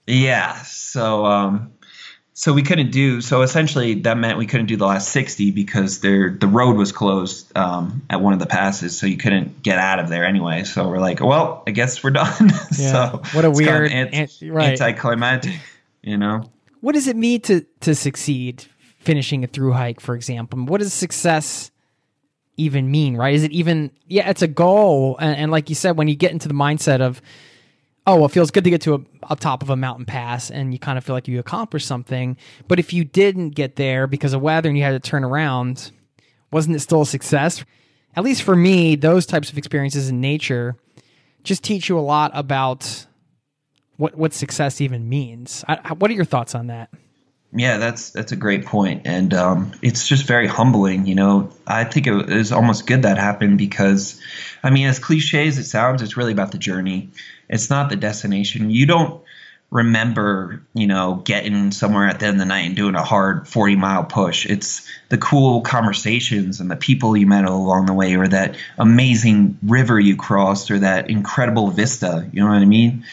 Yeah. 0.08 0.56
So 0.64 1.26
um, 1.26 1.74
so 2.40 2.54
we 2.54 2.62
couldn't 2.62 2.92
do 2.92 3.20
so 3.20 3.42
essentially 3.42 3.96
that 3.96 4.16
meant 4.16 4.38
we 4.38 4.46
couldn't 4.46 4.68
do 4.68 4.78
the 4.78 4.86
last 4.86 5.10
60 5.10 5.50
because 5.50 6.02
there 6.02 6.30
the 6.30 6.46
road 6.46 6.78
was 6.78 6.92
closed 6.92 7.52
um, 7.58 8.04
at 8.12 8.22
one 8.22 8.32
of 8.32 8.38
the 8.38 8.46
passes 8.46 8.98
so 8.98 9.08
you 9.08 9.18
couldn't 9.18 9.64
get 9.64 9.80
out 9.80 9.98
of 9.98 10.08
there 10.08 10.24
anyway. 10.24 10.64
So 10.64 10.88
we're 10.88 11.00
like 11.00 11.20
well 11.20 11.64
i 11.66 11.72
guess 11.72 12.04
we're 12.04 12.10
done. 12.24 12.52
Yeah. 12.78 12.92
so 12.92 13.22
what 13.34 13.44
a 13.44 13.50
weird 13.50 13.88
of 13.88 13.92
anti- 13.92 14.52
right. 14.52 14.80
anticlimactic 14.80 15.60
you 16.04 16.16
know? 16.16 16.48
What 16.80 16.94
does 16.94 17.08
it 17.08 17.16
mean 17.16 17.42
to 17.42 17.66
to 17.82 17.96
succeed 17.96 18.66
finishing 19.00 19.44
a 19.44 19.48
through 19.48 19.74
hike 19.74 20.00
for 20.00 20.14
example? 20.14 20.64
What 20.66 20.80
does 20.80 20.94
success 20.94 21.72
even 22.56 22.92
mean 22.92 23.18
right? 23.18 23.34
Is 23.34 23.42
it 23.42 23.52
even 23.52 23.90
yeah 24.06 24.30
it's 24.30 24.44
a 24.44 24.48
goal 24.48 25.18
and, 25.20 25.36
and 25.36 25.52
like 25.52 25.70
you 25.70 25.76
said 25.76 25.98
when 25.98 26.08
you 26.08 26.16
get 26.16 26.34
into 26.34 26.48
the 26.48 26.54
mindset 26.54 27.02
of 27.02 27.20
oh, 28.08 28.16
well, 28.16 28.26
it 28.26 28.32
feels 28.32 28.50
good 28.50 28.64
to 28.64 28.70
get 28.70 28.82
to 28.82 28.96
a, 28.96 29.00
up 29.30 29.40
top 29.40 29.62
of 29.62 29.70
a 29.70 29.76
mountain 29.76 30.06
pass 30.06 30.50
and 30.50 30.72
you 30.72 30.80
kind 30.80 30.98
of 30.98 31.04
feel 31.04 31.14
like 31.14 31.28
you 31.28 31.40
accomplished 31.40 31.86
something. 31.86 32.38
But 32.68 32.80
if 32.80 32.94
you 32.94 33.04
didn't 33.04 33.50
get 33.50 33.76
there 33.76 34.08
because 34.08 34.34
of 34.34 34.42
weather 34.42 34.70
and 34.70 34.78
you 34.78 34.84
had 34.84 35.02
to 35.02 35.10
turn 35.10 35.26
around, 35.26 35.92
wasn't 36.50 36.78
it 36.78 36.80
still 36.80 37.02
a 37.02 37.06
success? 37.06 37.64
At 38.16 38.24
least 38.24 38.42
for 38.42 38.56
me, 38.56 38.96
those 38.96 39.26
types 39.26 39.52
of 39.52 39.58
experiences 39.58 40.10
in 40.10 40.22
nature 40.22 40.78
just 41.44 41.64
teach 41.64 41.90
you 41.90 42.00
a 42.00 42.02
lot 42.02 42.32
about 42.34 43.06
what 43.98 44.16
what 44.16 44.34
success 44.34 44.80
even 44.82 45.10
means. 45.10 45.64
I, 45.68 45.94
what 45.94 46.10
are 46.10 46.14
your 46.14 46.26
thoughts 46.26 46.56
on 46.56 46.68
that? 46.68 46.90
Yeah, 47.54 47.78
that's 47.78 48.10
that's 48.12 48.32
a 48.32 48.36
great 48.36 48.66
point, 48.66 49.04
and 49.06 49.34
um, 49.34 49.72
it's 49.82 50.08
just 50.08 50.26
very 50.26 50.48
humbling. 50.48 51.06
You 51.06 51.16
know, 51.16 51.52
I 51.66 51.86
think 51.86 52.06
it 52.06 52.14
was 52.14 52.52
almost 52.52 52.86
good 52.86 53.04
that 53.04 53.18
happened 53.18 53.58
because, 53.58 54.20
I 54.64 54.70
mean, 54.70 54.88
as 54.88 55.00
cliche 55.00 55.48
as 55.48 55.58
it 55.58 55.64
sounds, 55.64 56.02
it's 56.02 56.18
really 56.18 56.34
about 56.34 56.52
the 56.52 56.58
journey. 56.58 57.10
It's 57.50 57.70
not 57.70 57.90
the 57.90 57.96
destination. 57.96 58.70
You 58.70 58.86
don't 58.86 59.24
remember, 59.70 60.62
you 60.74 60.88
know, 60.88 61.16
getting 61.16 61.72
somewhere 61.72 62.08
at 62.08 62.20
the 62.20 62.28
end 62.28 62.36
of 62.36 62.40
the 62.40 62.46
night 62.46 62.68
and 62.68 62.76
doing 62.76 62.96
a 62.96 63.04
hard 63.04 63.48
40 63.48 63.76
mile 63.76 64.06
push. 64.06 64.46
It's 64.46 64.88
the 65.10 65.18
cool 65.18 65.62
conversations 65.62 66.62
and 66.62 66.72
the 66.72 66.78
people 66.78 67.18
you 67.18 67.28
met 67.28 67.46
along 67.46 67.86
the 67.86 67.94
way, 67.94 68.16
or 68.16 68.28
that 68.28 68.56
amazing 68.78 69.58
river 69.64 70.00
you 70.00 70.16
crossed, 70.16 70.72
or 70.72 70.80
that 70.80 71.10
incredible 71.10 71.70
vista. 71.70 72.30
You 72.32 72.42
know 72.42 72.48
what 72.48 72.56
I 72.56 72.66
mean? 72.66 73.06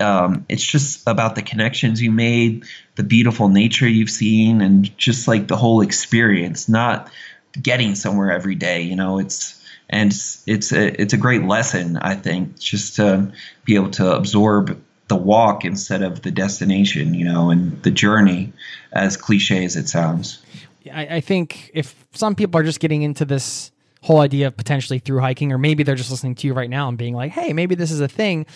Um, 0.00 0.46
it's 0.48 0.64
just 0.64 1.06
about 1.06 1.34
the 1.34 1.42
connections 1.42 2.02
you 2.02 2.10
made, 2.10 2.64
the 2.96 3.04
beautiful 3.04 3.48
nature 3.48 3.88
you've 3.88 4.10
seen, 4.10 4.60
and 4.60 4.96
just 4.98 5.28
like 5.28 5.48
the 5.48 5.56
whole 5.56 5.80
experience, 5.80 6.68
not 6.68 7.10
getting 7.60 7.94
somewhere 7.94 8.32
every 8.32 8.54
day. 8.54 8.82
You 8.82 8.96
know, 8.96 9.18
it's 9.18 9.61
and 9.92 10.10
it's 10.10 10.42
it's 10.48 10.72
a, 10.72 11.00
it's 11.00 11.12
a 11.12 11.18
great 11.18 11.44
lesson, 11.44 11.98
I 11.98 12.14
think, 12.14 12.58
just 12.58 12.96
to 12.96 13.30
be 13.64 13.74
able 13.76 13.90
to 13.92 14.16
absorb 14.16 14.82
the 15.08 15.16
walk 15.16 15.64
instead 15.66 16.02
of 16.02 16.22
the 16.22 16.30
destination, 16.30 17.12
you 17.12 17.26
know, 17.26 17.50
and 17.50 17.80
the 17.82 17.90
journey, 17.90 18.52
as 18.92 19.18
cliche 19.18 19.64
as 19.64 19.76
it 19.76 19.88
sounds. 19.88 20.42
I, 20.92 21.16
I 21.16 21.20
think 21.20 21.70
if 21.74 21.94
some 22.12 22.34
people 22.34 22.58
are 22.58 22.64
just 22.64 22.80
getting 22.80 23.02
into 23.02 23.26
this 23.26 23.70
whole 24.00 24.20
idea 24.20 24.46
of 24.48 24.56
potentially 24.56 24.98
through 24.98 25.20
hiking, 25.20 25.52
or 25.52 25.58
maybe 25.58 25.82
they're 25.82 25.94
just 25.94 26.10
listening 26.10 26.34
to 26.36 26.46
you 26.46 26.54
right 26.54 26.70
now 26.70 26.88
and 26.88 26.96
being 26.96 27.14
like, 27.14 27.30
hey, 27.30 27.52
maybe 27.52 27.74
this 27.74 27.90
is 27.90 28.00
a 28.00 28.08
thing. 28.08 28.46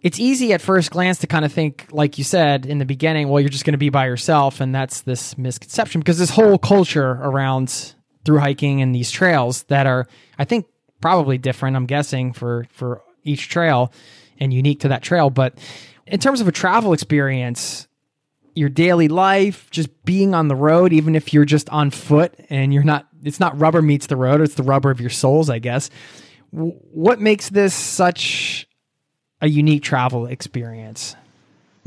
It's 0.00 0.18
easy 0.18 0.54
at 0.54 0.62
first 0.62 0.90
glance 0.90 1.18
to 1.18 1.26
kind 1.26 1.44
of 1.44 1.52
think, 1.52 1.86
like 1.90 2.16
you 2.16 2.24
said 2.24 2.64
in 2.64 2.78
the 2.78 2.84
beginning, 2.86 3.28
well, 3.28 3.40
you're 3.40 3.50
just 3.50 3.64
going 3.64 3.72
to 3.72 3.78
be 3.78 3.90
by 3.90 4.06
yourself. 4.06 4.60
And 4.60 4.74
that's 4.74 5.02
this 5.02 5.36
misconception 5.36 6.00
because 6.00 6.18
this 6.18 6.30
whole 6.30 6.56
culture 6.56 7.18
around 7.20 7.94
through 8.28 8.40
hiking 8.40 8.82
and 8.82 8.94
these 8.94 9.10
trails 9.10 9.62
that 9.68 9.86
are, 9.86 10.06
I 10.38 10.44
think, 10.44 10.66
probably 11.00 11.38
different, 11.38 11.76
I'm 11.76 11.86
guessing, 11.86 12.34
for, 12.34 12.66
for 12.70 13.00
each 13.24 13.48
trail 13.48 13.90
and 14.38 14.52
unique 14.52 14.80
to 14.80 14.88
that 14.88 15.00
trail. 15.00 15.30
But 15.30 15.54
in 16.06 16.20
terms 16.20 16.42
of 16.42 16.46
a 16.46 16.52
travel 16.52 16.92
experience, 16.92 17.88
your 18.54 18.68
daily 18.68 19.08
life, 19.08 19.70
just 19.70 20.04
being 20.04 20.34
on 20.34 20.48
the 20.48 20.54
road, 20.54 20.92
even 20.92 21.14
if 21.16 21.32
you're 21.32 21.46
just 21.46 21.70
on 21.70 21.90
foot 21.90 22.34
and 22.50 22.74
you're 22.74 22.84
not, 22.84 23.08
it's 23.24 23.40
not 23.40 23.58
rubber 23.58 23.80
meets 23.80 24.08
the 24.08 24.16
road, 24.16 24.42
it's 24.42 24.56
the 24.56 24.62
rubber 24.62 24.90
of 24.90 25.00
your 25.00 25.08
souls, 25.08 25.48
I 25.48 25.58
guess. 25.58 25.88
What 26.50 27.22
makes 27.22 27.48
this 27.48 27.72
such 27.72 28.68
a 29.40 29.48
unique 29.48 29.82
travel 29.82 30.26
experience? 30.26 31.16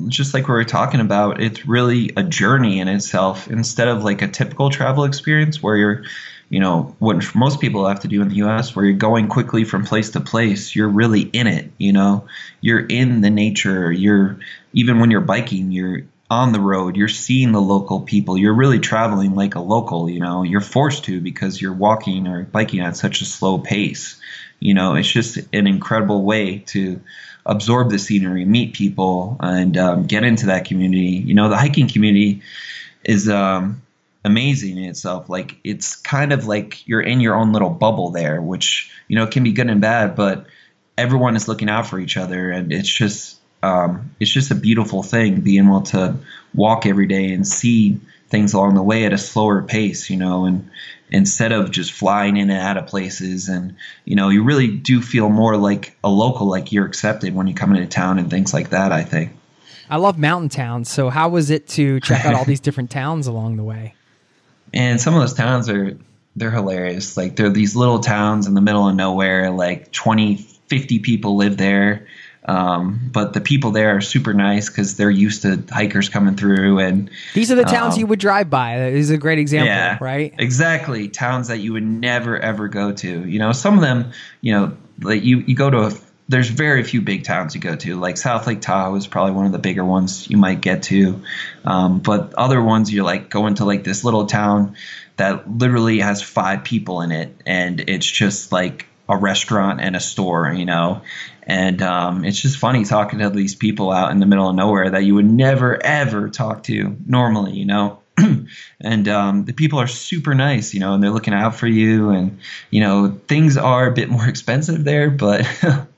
Just 0.07 0.33
like 0.33 0.47
we 0.47 0.55
were 0.55 0.65
talking 0.65 1.01
about, 1.01 1.39
it's 1.39 1.67
really 1.67 2.11
a 2.17 2.23
journey 2.23 2.79
in 2.79 2.87
itself 2.87 3.47
instead 3.47 3.87
of 3.87 4.03
like 4.03 4.23
a 4.23 4.27
typical 4.27 4.71
travel 4.71 5.03
experience 5.03 5.61
where 5.61 5.77
you're 5.77 6.03
you 6.51 6.59
know 6.59 6.93
what 6.99 7.33
most 7.33 7.61
people 7.61 7.87
have 7.87 8.01
to 8.01 8.09
do 8.09 8.21
in 8.21 8.27
the 8.27 8.35
US 8.35 8.75
where 8.75 8.85
you're 8.85 8.97
going 8.97 9.29
quickly 9.29 9.63
from 9.63 9.85
place 9.85 10.11
to 10.11 10.19
place 10.19 10.75
you're 10.75 10.89
really 10.89 11.21
in 11.21 11.47
it 11.47 11.71
you 11.77 11.93
know? 11.93 12.27
You're 12.59 12.85
in 12.85 13.21
the 13.21 13.29
nature 13.29 13.91
you're 13.91 14.37
even 14.73 14.99
when 14.99 15.09
you're 15.09 15.21
biking 15.21 15.71
you're 15.71 16.01
on 16.29 16.51
the 16.51 16.59
road 16.59 16.97
you're 16.97 17.07
seeing 17.07 17.53
the 17.53 17.61
local 17.61 18.01
people 18.01 18.37
you're 18.37 18.53
really 18.53 18.79
traveling 18.79 19.33
like 19.33 19.55
a 19.55 19.61
local 19.61 20.09
you 20.09 20.19
know? 20.19 20.43
You're 20.43 20.61
forced 20.61 21.05
to 21.05 21.21
because 21.21 21.59
you're 21.61 21.73
walking 21.73 22.27
or 22.27 22.43
biking 22.43 22.81
at 22.81 22.97
such 22.97 23.21
a 23.21 23.25
slow 23.25 23.57
pace 23.57 24.19
you 24.59 24.73
know? 24.73 24.95
It's 24.95 25.09
just 25.09 25.37
an 25.53 25.67
incredible 25.67 26.21
way 26.23 26.59
to 26.67 27.01
absorb 27.45 27.89
the 27.89 27.97
scenery 27.97 28.43
meet 28.43 28.73
people 28.73 29.37
and 29.39 29.75
um, 29.77 30.05
get 30.05 30.23
into 30.23 30.47
that 30.47 30.65
community. 30.65 31.23
You 31.25 31.33
know 31.33 31.49
the 31.49 31.57
hiking 31.57 31.87
community 31.87 32.41
is 33.03 33.29
um, 33.29 33.81
amazing 34.23 34.77
in 34.77 34.85
itself. 34.85 35.29
Like 35.29 35.57
it's 35.63 35.95
kind 35.95 36.33
of 36.33 36.47
like 36.47 36.87
you're 36.87 37.01
in 37.01 37.19
your 37.19 37.35
own 37.35 37.53
little 37.53 37.69
bubble 37.69 38.11
there, 38.11 38.41
which 38.41 38.91
you 39.07 39.15
know 39.15 39.27
can 39.27 39.43
be 39.43 39.51
good 39.51 39.69
and 39.69 39.81
bad, 39.81 40.15
but 40.15 40.45
everyone 40.97 41.35
is 41.35 41.47
looking 41.47 41.69
out 41.69 41.87
for 41.87 41.99
each 41.99 42.17
other, 42.17 42.51
and 42.51 42.71
it's 42.71 42.89
just 42.89 43.39
um, 43.63 44.15
it's 44.19 44.31
just 44.31 44.51
a 44.51 44.55
beautiful 44.55 45.03
thing 45.03 45.41
being 45.41 45.65
able 45.65 45.81
to 45.81 46.15
walk 46.53 46.85
every 46.85 47.07
day 47.07 47.31
and 47.31 47.47
see 47.47 47.99
things 48.29 48.53
along 48.53 48.75
the 48.75 48.83
way 48.83 49.05
at 49.05 49.13
a 49.13 49.17
slower 49.17 49.61
pace, 49.61 50.09
you 50.09 50.17
know, 50.17 50.45
and 50.45 50.69
instead 51.11 51.51
of 51.51 51.69
just 51.69 51.91
flying 51.91 52.37
in 52.37 52.49
and 52.49 52.59
out 52.59 52.77
of 52.77 52.87
places. 52.87 53.49
And 53.49 53.75
you 54.05 54.15
know 54.15 54.29
you 54.29 54.43
really 54.43 54.67
do 54.67 55.01
feel 55.01 55.29
more 55.29 55.57
like 55.57 55.95
a 56.03 56.09
local 56.09 56.47
like 56.47 56.71
you're 56.71 56.85
accepted 56.85 57.35
when 57.35 57.47
you 57.47 57.53
come 57.53 57.75
into 57.75 57.87
town 57.87 58.19
and 58.19 58.29
things 58.29 58.53
like 58.53 58.69
that 58.69 58.91
i 58.91 59.03
think. 59.03 59.31
I 59.89 59.97
love 59.97 60.17
mountain 60.17 60.49
towns 60.49 60.89
so 60.89 61.09
how 61.09 61.29
was 61.29 61.49
it 61.49 61.67
to 61.69 61.99
check 61.99 62.25
out 62.25 62.33
all 62.33 62.45
these 62.53 62.61
different 62.61 62.91
towns 62.91 63.27
along 63.27 63.57
the 63.57 63.63
way 63.63 63.95
and 64.73 64.99
some 64.99 65.13
of 65.13 65.21
those 65.21 65.33
towns 65.33 65.69
are 65.69 65.97
they're 66.35 66.51
hilarious. 66.51 67.17
Like 67.17 67.35
they're 67.35 67.49
these 67.49 67.75
little 67.75 67.99
towns 67.99 68.47
in 68.47 68.53
the 68.53 68.61
middle 68.61 68.87
of 68.87 68.95
nowhere. 68.95 69.51
Like 69.51 69.91
20, 69.91 70.37
50 70.37 70.99
people 70.99 71.35
live 71.35 71.57
there. 71.57 72.07
Um, 72.45 73.09
but 73.13 73.33
the 73.33 73.41
people 73.41 73.71
there 73.71 73.95
are 73.95 74.01
super 74.01 74.33
nice 74.33 74.67
because 74.67 74.95
they're 74.95 75.11
used 75.11 75.43
to 75.43 75.63
hikers 75.69 76.09
coming 76.09 76.35
through. 76.35 76.79
And 76.79 77.11
these 77.33 77.51
are 77.51 77.55
the 77.55 77.63
towns 77.63 77.95
um, 77.95 77.99
you 77.99 78.07
would 78.07 78.19
drive 78.19 78.49
by. 78.49 78.77
This 78.79 79.03
is 79.03 79.09
a 79.11 79.17
great 79.17 79.37
example, 79.37 79.67
yeah, 79.67 79.97
right? 80.01 80.33
Exactly. 80.39 81.07
Towns 81.07 81.49
that 81.49 81.59
you 81.59 81.73
would 81.73 81.83
never 81.83 82.39
ever 82.39 82.67
go 82.67 82.93
to. 82.93 83.27
You 83.27 83.37
know, 83.37 83.51
some 83.51 83.75
of 83.75 83.81
them, 83.81 84.11
you 84.41 84.53
know, 84.53 84.75
like 85.01 85.23
you 85.23 85.39
you 85.39 85.55
go 85.55 85.69
to 85.69 85.81
a 85.81 85.91
there's 86.27 86.49
very 86.49 86.83
few 86.83 87.01
big 87.01 87.23
towns 87.23 87.55
you 87.55 87.61
go 87.61 87.75
to. 87.75 87.99
Like 87.99 88.17
South 88.17 88.47
Lake 88.47 88.61
Tahoe 88.61 88.95
is 88.95 89.07
probably 89.07 89.33
one 89.33 89.45
of 89.45 89.51
the 89.51 89.59
bigger 89.59 89.83
ones 89.83 90.29
you 90.29 90.37
might 90.37 90.61
get 90.61 90.83
to, 90.83 91.21
um, 91.65 91.99
but 91.99 92.33
other 92.35 92.61
ones 92.61 92.91
you're 92.91 93.05
like 93.05 93.29
going 93.29 93.55
to 93.55 93.65
like 93.65 93.83
this 93.83 94.03
little 94.03 94.25
town 94.27 94.75
that 95.17 95.49
literally 95.49 95.99
has 95.99 96.21
five 96.21 96.63
people 96.63 97.01
in 97.01 97.11
it, 97.11 97.35
and 97.45 97.79
it's 97.81 98.09
just 98.09 98.51
like 98.51 98.87
a 99.09 99.17
restaurant 99.17 99.81
and 99.81 99.95
a 99.95 99.99
store, 99.99 100.51
you 100.51 100.65
know. 100.65 101.01
And 101.43 101.81
um, 101.81 102.23
it's 102.23 102.39
just 102.39 102.57
funny 102.57 102.85
talking 102.85 103.19
to 103.19 103.29
these 103.29 103.55
people 103.55 103.91
out 103.91 104.11
in 104.11 104.19
the 104.19 104.25
middle 104.25 104.49
of 104.49 104.55
nowhere 104.55 104.91
that 104.91 105.03
you 105.03 105.15
would 105.15 105.29
never 105.29 105.83
ever 105.83 106.29
talk 106.29 106.63
to 106.63 106.95
normally, 107.05 107.53
you 107.53 107.65
know. 107.65 107.99
and 108.79 109.07
um, 109.07 109.45
the 109.45 109.53
people 109.53 109.79
are 109.79 109.87
super 109.87 110.35
nice, 110.35 110.73
you 110.73 110.79
know, 110.79 110.93
and 110.93 111.03
they're 111.03 111.11
looking 111.11 111.33
out 111.33 111.55
for 111.55 111.67
you. 111.67 112.09
And 112.09 112.39
you 112.69 112.81
know, 112.81 113.19
things 113.27 113.57
are 113.57 113.87
a 113.87 113.91
bit 113.91 114.09
more 114.09 114.27
expensive 114.29 114.83
there, 114.83 115.09
but 115.09 115.45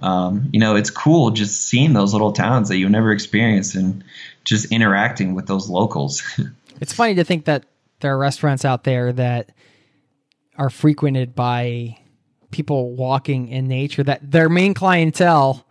um, 0.00 0.48
you 0.52 0.60
know, 0.60 0.76
it's 0.76 0.90
cool 0.90 1.30
just 1.30 1.62
seeing 1.62 1.92
those 1.92 2.12
little 2.12 2.32
towns 2.32 2.68
that 2.68 2.78
you 2.78 2.88
never 2.88 3.12
experienced 3.12 3.74
and 3.74 4.04
just 4.44 4.70
interacting 4.72 5.34
with 5.34 5.46
those 5.46 5.68
locals. 5.68 6.22
it's 6.80 6.92
funny 6.92 7.14
to 7.14 7.24
think 7.24 7.44
that 7.46 7.64
there 8.00 8.12
are 8.12 8.18
restaurants 8.18 8.64
out 8.64 8.84
there 8.84 9.12
that 9.12 9.50
are 10.56 10.70
frequented 10.70 11.34
by 11.34 11.98
people 12.50 12.94
walking 12.94 13.48
in 13.48 13.66
nature 13.66 14.02
that 14.02 14.30
their 14.30 14.48
main 14.48 14.74
clientele 14.74 15.66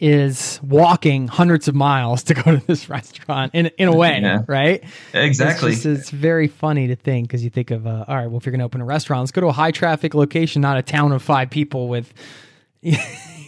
is 0.00 0.58
walking 0.62 1.28
hundreds 1.28 1.68
of 1.68 1.74
miles 1.74 2.22
to 2.22 2.34
go 2.34 2.56
to 2.56 2.66
this 2.66 2.88
restaurant 2.88 3.54
in 3.54 3.66
in 3.78 3.86
a 3.86 3.94
way, 3.94 4.18
yeah. 4.20 4.42
right? 4.46 4.82
Exactly. 5.12 5.72
It's, 5.72 5.82
just, 5.82 6.00
it's, 6.00 6.10
very 6.10 6.48
funny 6.48 6.88
to 6.88 6.96
think 6.96 7.28
because 7.28 7.44
you 7.44 7.50
think 7.50 7.70
of, 7.70 7.86
uh, 7.86 8.06
all 8.08 8.16
right, 8.16 8.26
well, 8.26 8.38
if 8.38 8.46
you're 8.46 8.52
going 8.52 8.60
to 8.60 8.64
open 8.64 8.80
a 8.80 8.84
restaurant, 8.84 9.20
let's 9.20 9.30
go 9.30 9.42
to 9.42 9.48
a 9.48 9.52
high 9.52 9.70
traffic 9.70 10.14
location, 10.14 10.62
not 10.62 10.78
a 10.78 10.82
town 10.82 11.12
of 11.12 11.22
five 11.22 11.50
people 11.50 11.88
with, 11.88 12.14
you 12.82 12.98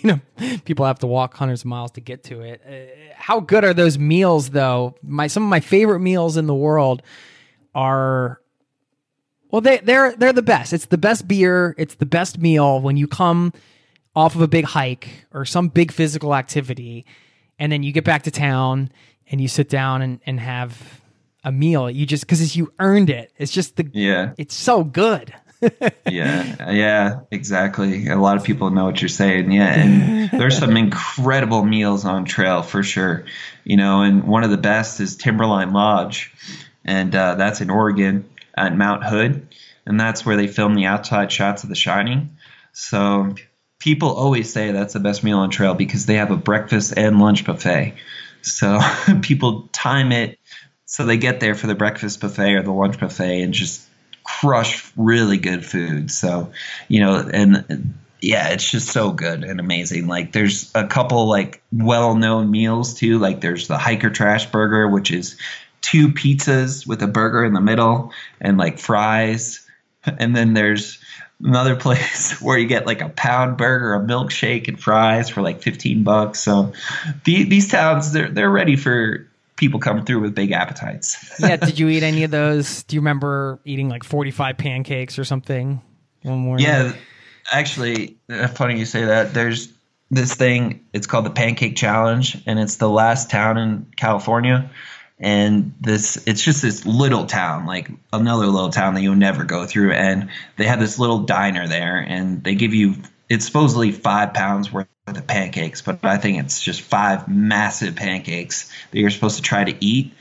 know, 0.04 0.20
people 0.64 0.84
have 0.84 0.98
to 1.00 1.06
walk 1.06 1.34
hundreds 1.34 1.62
of 1.62 1.66
miles 1.66 1.92
to 1.92 2.00
get 2.00 2.24
to 2.24 2.40
it. 2.40 2.60
Uh, 2.66 3.14
how 3.16 3.40
good 3.40 3.64
are 3.64 3.74
those 3.74 3.98
meals, 3.98 4.50
though? 4.50 4.94
My 5.02 5.26
some 5.26 5.42
of 5.42 5.48
my 5.48 5.60
favorite 5.60 6.00
meals 6.00 6.36
in 6.36 6.46
the 6.46 6.54
world 6.54 7.02
are. 7.74 8.40
Well, 9.50 9.60
they 9.60 9.78
they're 9.78 10.14
they're 10.16 10.32
the 10.32 10.42
best. 10.42 10.72
It's 10.72 10.86
the 10.86 10.98
best 10.98 11.28
beer. 11.28 11.74
It's 11.78 11.94
the 11.94 12.06
best 12.06 12.38
meal 12.38 12.80
when 12.80 12.96
you 12.96 13.06
come 13.06 13.52
off 14.14 14.34
of 14.34 14.42
a 14.42 14.48
big 14.48 14.64
hike 14.64 15.26
or 15.32 15.44
some 15.44 15.68
big 15.68 15.92
physical 15.92 16.34
activity, 16.34 17.06
and 17.58 17.70
then 17.72 17.82
you 17.82 17.92
get 17.92 18.04
back 18.04 18.22
to 18.24 18.30
town 18.30 18.90
and 19.30 19.40
you 19.40 19.48
sit 19.48 19.68
down 19.68 20.02
and, 20.02 20.20
and 20.26 20.40
have 20.40 21.00
a 21.44 21.52
meal. 21.52 21.90
You 21.90 22.06
just 22.06 22.24
because 22.24 22.56
you 22.56 22.72
earned 22.78 23.10
it. 23.10 23.32
It's 23.38 23.52
just 23.52 23.76
the 23.76 23.88
yeah. 23.92 24.32
It's 24.36 24.54
so 24.54 24.84
good. 24.84 25.34
Yeah, 26.08 26.70
yeah, 26.70 27.20
exactly. 27.30 28.08
A 28.08 28.16
lot 28.16 28.36
of 28.36 28.44
people 28.44 28.70
know 28.70 28.84
what 28.84 29.00
you're 29.00 29.08
saying. 29.08 29.50
Yeah, 29.52 29.72
and 29.72 30.30
there's 30.30 30.58
some 30.58 30.76
incredible 30.76 31.64
meals 31.64 32.04
on 32.04 32.24
trail 32.24 32.62
for 32.62 32.82
sure. 32.82 33.24
You 33.64 33.76
know, 33.76 34.02
and 34.02 34.24
one 34.24 34.44
of 34.44 34.50
the 34.50 34.56
best 34.56 35.00
is 35.00 35.16
Timberline 35.16 35.72
Lodge, 35.72 36.32
and 36.84 37.14
uh, 37.14 37.36
that's 37.36 37.60
in 37.60 37.70
Oregon 37.70 38.28
at 38.56 38.76
Mount 38.76 39.04
Hood, 39.04 39.54
and 39.86 39.98
that's 39.98 40.26
where 40.26 40.36
they 40.36 40.48
film 40.48 40.74
the 40.74 40.86
outside 40.86 41.30
shots 41.30 41.62
of 41.62 41.68
The 41.68 41.74
Shining. 41.74 42.36
So 42.72 43.34
people 43.78 44.10
always 44.10 44.52
say 44.52 44.72
that's 44.72 44.94
the 44.94 45.00
best 45.00 45.24
meal 45.24 45.38
on 45.38 45.50
trail 45.50 45.74
because 45.74 46.06
they 46.06 46.14
have 46.14 46.30
a 46.30 46.36
breakfast 46.36 46.94
and 46.96 47.18
lunch 47.18 47.44
buffet. 47.44 47.94
So 48.42 48.80
people 49.22 49.68
time 49.72 50.12
it 50.12 50.38
so 50.92 51.06
they 51.06 51.16
get 51.16 51.40
there 51.40 51.54
for 51.54 51.68
the 51.68 51.74
breakfast 51.74 52.20
buffet 52.20 52.52
or 52.52 52.62
the 52.62 52.70
lunch 52.70 53.00
buffet 53.00 53.40
and 53.40 53.54
just 53.54 53.82
crush 54.24 54.90
really 54.96 55.38
good 55.38 55.64
food. 55.64 56.10
So, 56.10 56.52
you 56.88 57.00
know, 57.00 57.28
and 57.32 57.94
yeah, 58.20 58.50
it's 58.50 58.70
just 58.70 58.88
so 58.88 59.10
good 59.10 59.42
and 59.42 59.58
amazing. 59.58 60.06
Like 60.06 60.32
there's 60.32 60.70
a 60.74 60.86
couple 60.86 61.28
like 61.28 61.62
well-known 61.72 62.50
meals 62.50 62.94
too. 62.94 63.18
Like 63.18 63.40
there's 63.40 63.68
the 63.68 63.78
hiker 63.78 64.10
trash 64.10 64.50
burger, 64.50 64.88
which 64.88 65.10
is 65.10 65.36
two 65.80 66.08
pizzas 66.08 66.86
with 66.86 67.02
a 67.02 67.08
burger 67.08 67.44
in 67.44 67.52
the 67.52 67.60
middle 67.60 68.12
and 68.40 68.56
like 68.56 68.78
fries. 68.78 69.66
And 70.04 70.34
then 70.34 70.54
there's 70.54 70.98
another 71.42 71.74
place 71.80 72.40
where 72.40 72.56
you 72.56 72.66
get 72.66 72.86
like 72.86 73.00
a 73.00 73.08
pound 73.08 73.56
burger, 73.56 73.94
a 73.94 74.00
milkshake, 74.00 74.68
and 74.68 74.80
fries 74.80 75.28
for 75.28 75.42
like 75.42 75.62
15 75.62 76.04
bucks. 76.04 76.40
So 76.40 76.72
the, 77.24 77.44
these 77.44 77.68
towns, 77.68 78.12
they're 78.12 78.30
they're 78.30 78.50
ready 78.50 78.76
for 78.76 79.26
people 79.62 79.78
coming 79.78 80.04
through 80.04 80.18
with 80.18 80.34
big 80.34 80.50
appetites. 80.50 81.16
yeah. 81.40 81.54
Did 81.54 81.78
you 81.78 81.88
eat 81.88 82.02
any 82.02 82.24
of 82.24 82.30
those? 82.32 82.82
Do 82.82 82.96
you 82.96 83.00
remember 83.00 83.60
eating 83.64 83.88
like 83.88 84.02
45 84.02 84.58
pancakes 84.58 85.20
or 85.20 85.24
something 85.24 85.80
one 86.22 86.38
morning? 86.40 86.66
Yeah. 86.66 86.92
Actually, 87.52 88.16
uh, 88.28 88.48
funny 88.48 88.78
you 88.78 88.84
say 88.84 89.04
that. 89.04 89.34
There's 89.34 89.72
this 90.10 90.34
thing, 90.34 90.84
it's 90.92 91.06
called 91.06 91.26
the 91.26 91.30
Pancake 91.30 91.76
Challenge, 91.76 92.42
and 92.44 92.58
it's 92.58 92.76
the 92.76 92.88
last 92.88 93.30
town 93.30 93.56
in 93.56 93.86
California 93.96 94.68
and 95.20 95.72
this 95.80 96.20
it's 96.26 96.42
just 96.42 96.62
this 96.62 96.84
little 96.84 97.26
town 97.26 97.64
like 97.64 97.88
another 98.12 98.46
little 98.46 98.70
town 98.70 98.94
that 98.94 99.02
you'll 99.02 99.14
never 99.14 99.44
go 99.44 99.66
through 99.66 99.92
and 99.92 100.28
they 100.56 100.64
have 100.64 100.80
this 100.80 100.98
little 100.98 101.20
diner 101.20 101.68
there 101.68 101.98
and 101.98 102.42
they 102.42 102.56
give 102.56 102.74
you 102.74 102.96
it's 103.28 103.46
supposedly 103.46 103.92
five 103.92 104.34
pounds 104.34 104.72
worth 104.72 104.88
of 105.06 105.26
pancakes 105.26 105.82
but 105.82 106.04
i 106.04 106.16
think 106.16 106.38
it's 106.38 106.62
just 106.62 106.80
five 106.80 107.28
massive 107.28 107.96
pancakes 107.96 108.70
that 108.90 108.98
you're 108.98 109.10
supposed 109.10 109.36
to 109.36 109.42
try 109.42 109.64
to 109.64 109.84
eat 109.84 110.12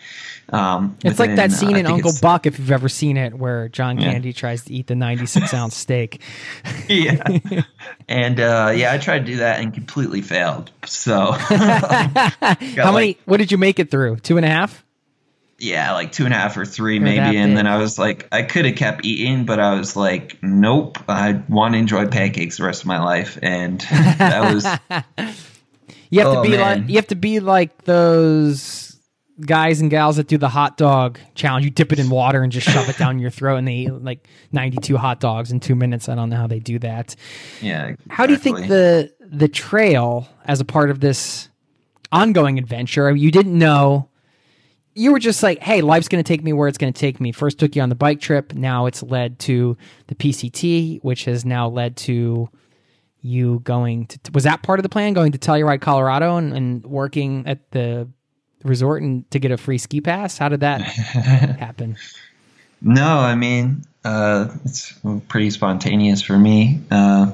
um, 0.52 0.98
it's 0.98 1.18
within, 1.18 1.28
like 1.30 1.36
that 1.38 1.52
scene 1.56 1.76
uh, 1.76 1.80
in 1.80 1.86
Uncle 1.86 2.12
Buck, 2.22 2.46
if 2.46 2.60
you've 2.60 2.72
ever 2.72 2.90
seen 2.90 3.16
it, 3.16 3.34
where 3.34 3.70
John 3.70 3.98
yeah. 3.98 4.12
Candy 4.12 4.34
tries 4.34 4.66
to 4.66 4.74
eat 4.74 4.88
the 4.88 4.96
96 4.96 5.54
ounce 5.54 5.78
steak. 5.78 6.22
yeah. 6.88 7.40
And 8.08 8.42
uh, 8.42 8.74
yeah, 8.76 8.92
I 8.92 8.98
tried 8.98 9.20
to 9.20 9.26
do 9.26 9.38
that 9.38 9.62
and 9.62 9.74
completely 9.74 10.22
failed. 10.22 10.70
So, 10.86 11.32
how 11.32 12.36
like, 12.50 12.94
many, 12.94 13.18
what 13.24 13.38
did 13.38 13.54
you 13.54 13.58
make 13.58 13.80
it 13.80 13.90
through? 13.90 14.18
Two 14.18 14.36
and 14.36 14.46
a 14.46 14.50
half? 14.50 14.84
Yeah, 15.62 15.93
like 15.93 16.12
two 16.12 16.26
and 16.26 16.34
a 16.34 16.38
half 16.38 16.57
or 16.57 16.66
three 16.66 16.97
maybe. 16.97 17.38
And 17.38 17.55
then 17.55 17.68
I 17.68 17.78
was 17.78 17.99
like, 17.99 18.28
I 18.32 18.41
could 18.41 18.66
have 18.66 18.76
kept 18.76 19.05
eating, 19.05 19.45
but 19.45 19.59
I 19.59 19.76
was 19.76 19.95
like, 19.95 20.38
nope, 20.41 20.97
I 21.07 21.34
want 21.47 21.76
to 21.76 21.78
enjoy 21.78 22.07
pancakes 22.07 22.57
the 22.57 22.64
rest 22.64 22.82
of 22.82 22.88
my 22.88 22.99
life. 22.99 23.38
And 23.43 23.80
that 23.82 24.53
was. 24.53 24.66
you 26.09 26.20
have 26.20 26.30
oh, 26.30 26.43
to 26.43 26.49
be 26.49 26.57
man. 26.57 26.59
like 26.59 26.89
you 26.89 26.95
have 26.95 27.07
to 27.07 27.16
be 27.16 27.39
like 27.39 27.84
those 27.84 28.97
guys 29.45 29.82
and 29.82 29.91
gals 29.91 30.18
that 30.18 30.28
do 30.28 30.39
the 30.39 30.49
hot 30.49 30.78
dog 30.78 31.20
challenge. 31.36 31.64
You 31.64 31.72
dip 31.72 31.91
it 31.93 31.99
in 31.99 32.09
water 32.09 32.41
and 32.41 32.51
just 32.51 32.68
shove 32.68 32.89
it 32.89 32.97
down 32.97 33.20
your 33.20 33.30
throat, 33.30 33.57
and 33.57 33.68
they 33.68 33.76
eat 33.76 33.91
like 33.91 34.28
ninety-two 34.51 34.97
hot 34.97 35.20
dogs 35.20 35.51
in 35.51 35.59
two 35.59 35.76
minutes. 35.76 36.09
I 36.09 36.16
don't 36.16 36.32
know 36.32 36.38
how 36.38 36.47
they 36.47 36.59
do 36.59 36.80
that. 36.80 37.16
Yeah. 37.62 37.84
Exactly. 37.86 38.16
How 38.16 38.26
do 38.26 38.34
you 38.34 38.39
think 38.39 38.68
the 38.68 39.14
the 39.20 39.47
trail 39.47 40.28
as 40.45 40.59
a 40.59 40.66
part 40.66 40.89
of 40.89 41.01
this 41.01 41.49
ongoing 42.12 42.57
adventure? 42.57 43.16
You 43.16 43.30
didn't 43.30 43.57
know 43.57 44.09
you 44.94 45.12
were 45.12 45.20
just 45.20 45.42
like, 45.42 45.60
hey, 45.60 45.82
life's 45.82 46.08
going 46.08 46.24
to 46.24 46.28
take 46.28 46.44
me 46.44 46.54
where 46.54 46.68
it's 46.68 46.78
going 46.78 46.92
to 46.92 47.00
take 47.00 47.20
me. 47.20 47.32
First 47.32 47.60
took 47.60 47.76
you 47.76 47.82
on 47.82 47.89
the 47.89 47.96
bike 47.96 48.20
trip. 48.20 48.54
Now 48.54 48.86
it's 48.86 49.02
led 49.02 49.39
to 49.39 49.78
the 50.08 50.16
PCT, 50.16 51.04
which 51.04 51.26
has 51.26 51.46
now 51.46 51.70
led 51.70 51.96
to 51.98 52.50
you 53.22 53.60
going 53.60 54.08
to. 54.08 54.20
Was 54.34 54.44
that 54.44 54.64
part 54.64 54.80
of 54.80 54.84
the 54.84 54.89
plan, 54.89 55.14
going 55.14 55.32
to 55.32 55.38
Telluride, 55.38 55.82
Colorado, 55.82 56.38
and, 56.38 56.54
and 56.54 56.86
working 56.86 57.48
at 57.48 57.72
the 57.72 58.10
resort 58.64 59.02
and 59.02 59.30
to 59.32 59.39
get 59.39 59.52
a 59.52 59.58
free 59.58 59.78
ski 59.78 60.02
pass? 60.02 60.38
How 60.38 60.50
did 60.50 60.62
that 60.62 60.82
happen? 60.82 61.98
No, 62.82 63.20
I 63.20 63.36
mean, 63.36 63.84
uh, 64.04 64.50
it's 64.66 64.94
pretty 65.28 65.52
spontaneous 65.52 66.22
for 66.22 66.38
me. 66.38 66.82
Uh, 66.89 67.32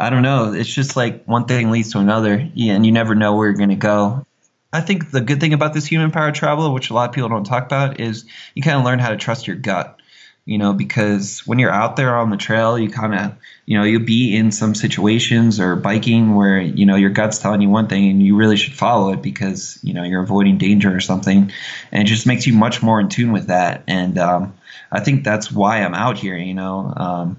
I 0.00 0.10
don't 0.10 0.22
know. 0.22 0.52
It's 0.52 0.72
just 0.72 0.96
like 0.96 1.24
one 1.24 1.44
thing 1.44 1.70
leads 1.70 1.92
to 1.92 1.98
another, 1.98 2.48
yeah, 2.54 2.74
and 2.74 2.86
you 2.86 2.92
never 2.92 3.14
know 3.14 3.36
where 3.36 3.48
you're 3.48 3.56
going 3.56 3.68
to 3.68 3.76
go. 3.76 4.24
I 4.72 4.80
think 4.80 5.10
the 5.10 5.20
good 5.20 5.40
thing 5.40 5.54
about 5.54 5.72
this 5.72 5.86
human 5.86 6.10
powered 6.10 6.34
travel, 6.34 6.72
which 6.74 6.90
a 6.90 6.94
lot 6.94 7.08
of 7.08 7.14
people 7.14 7.30
don't 7.30 7.44
talk 7.44 7.64
about, 7.64 8.00
is 8.00 8.24
you 8.54 8.62
kind 8.62 8.78
of 8.78 8.84
learn 8.84 8.98
how 8.98 9.10
to 9.10 9.16
trust 9.16 9.46
your 9.46 9.56
gut. 9.56 9.98
You 10.44 10.56
know, 10.56 10.72
because 10.72 11.40
when 11.40 11.58
you're 11.58 11.70
out 11.70 11.96
there 11.96 12.16
on 12.16 12.30
the 12.30 12.38
trail, 12.38 12.78
you 12.78 12.88
kind 12.88 13.14
of, 13.14 13.34
you 13.66 13.76
know, 13.76 13.84
you'll 13.84 14.06
be 14.06 14.34
in 14.34 14.50
some 14.50 14.74
situations 14.74 15.60
or 15.60 15.76
biking 15.76 16.36
where, 16.36 16.58
you 16.58 16.86
know, 16.86 16.96
your 16.96 17.10
gut's 17.10 17.38
telling 17.38 17.60
you 17.60 17.68
one 17.68 17.86
thing 17.86 18.08
and 18.08 18.22
you 18.22 18.34
really 18.34 18.56
should 18.56 18.72
follow 18.72 19.12
it 19.12 19.20
because, 19.20 19.78
you 19.82 19.92
know, 19.92 20.04
you're 20.04 20.22
avoiding 20.22 20.56
danger 20.56 20.94
or 20.94 21.00
something. 21.00 21.52
And 21.92 22.02
it 22.02 22.06
just 22.06 22.26
makes 22.26 22.46
you 22.46 22.54
much 22.54 22.82
more 22.82 22.98
in 22.98 23.10
tune 23.10 23.32
with 23.32 23.48
that. 23.48 23.82
And 23.86 24.16
um, 24.16 24.54
I 24.90 25.00
think 25.00 25.22
that's 25.22 25.52
why 25.52 25.82
I'm 25.82 25.92
out 25.92 26.16
here, 26.16 26.38
you 26.38 26.54
know. 26.54 26.94
Um, 26.96 27.36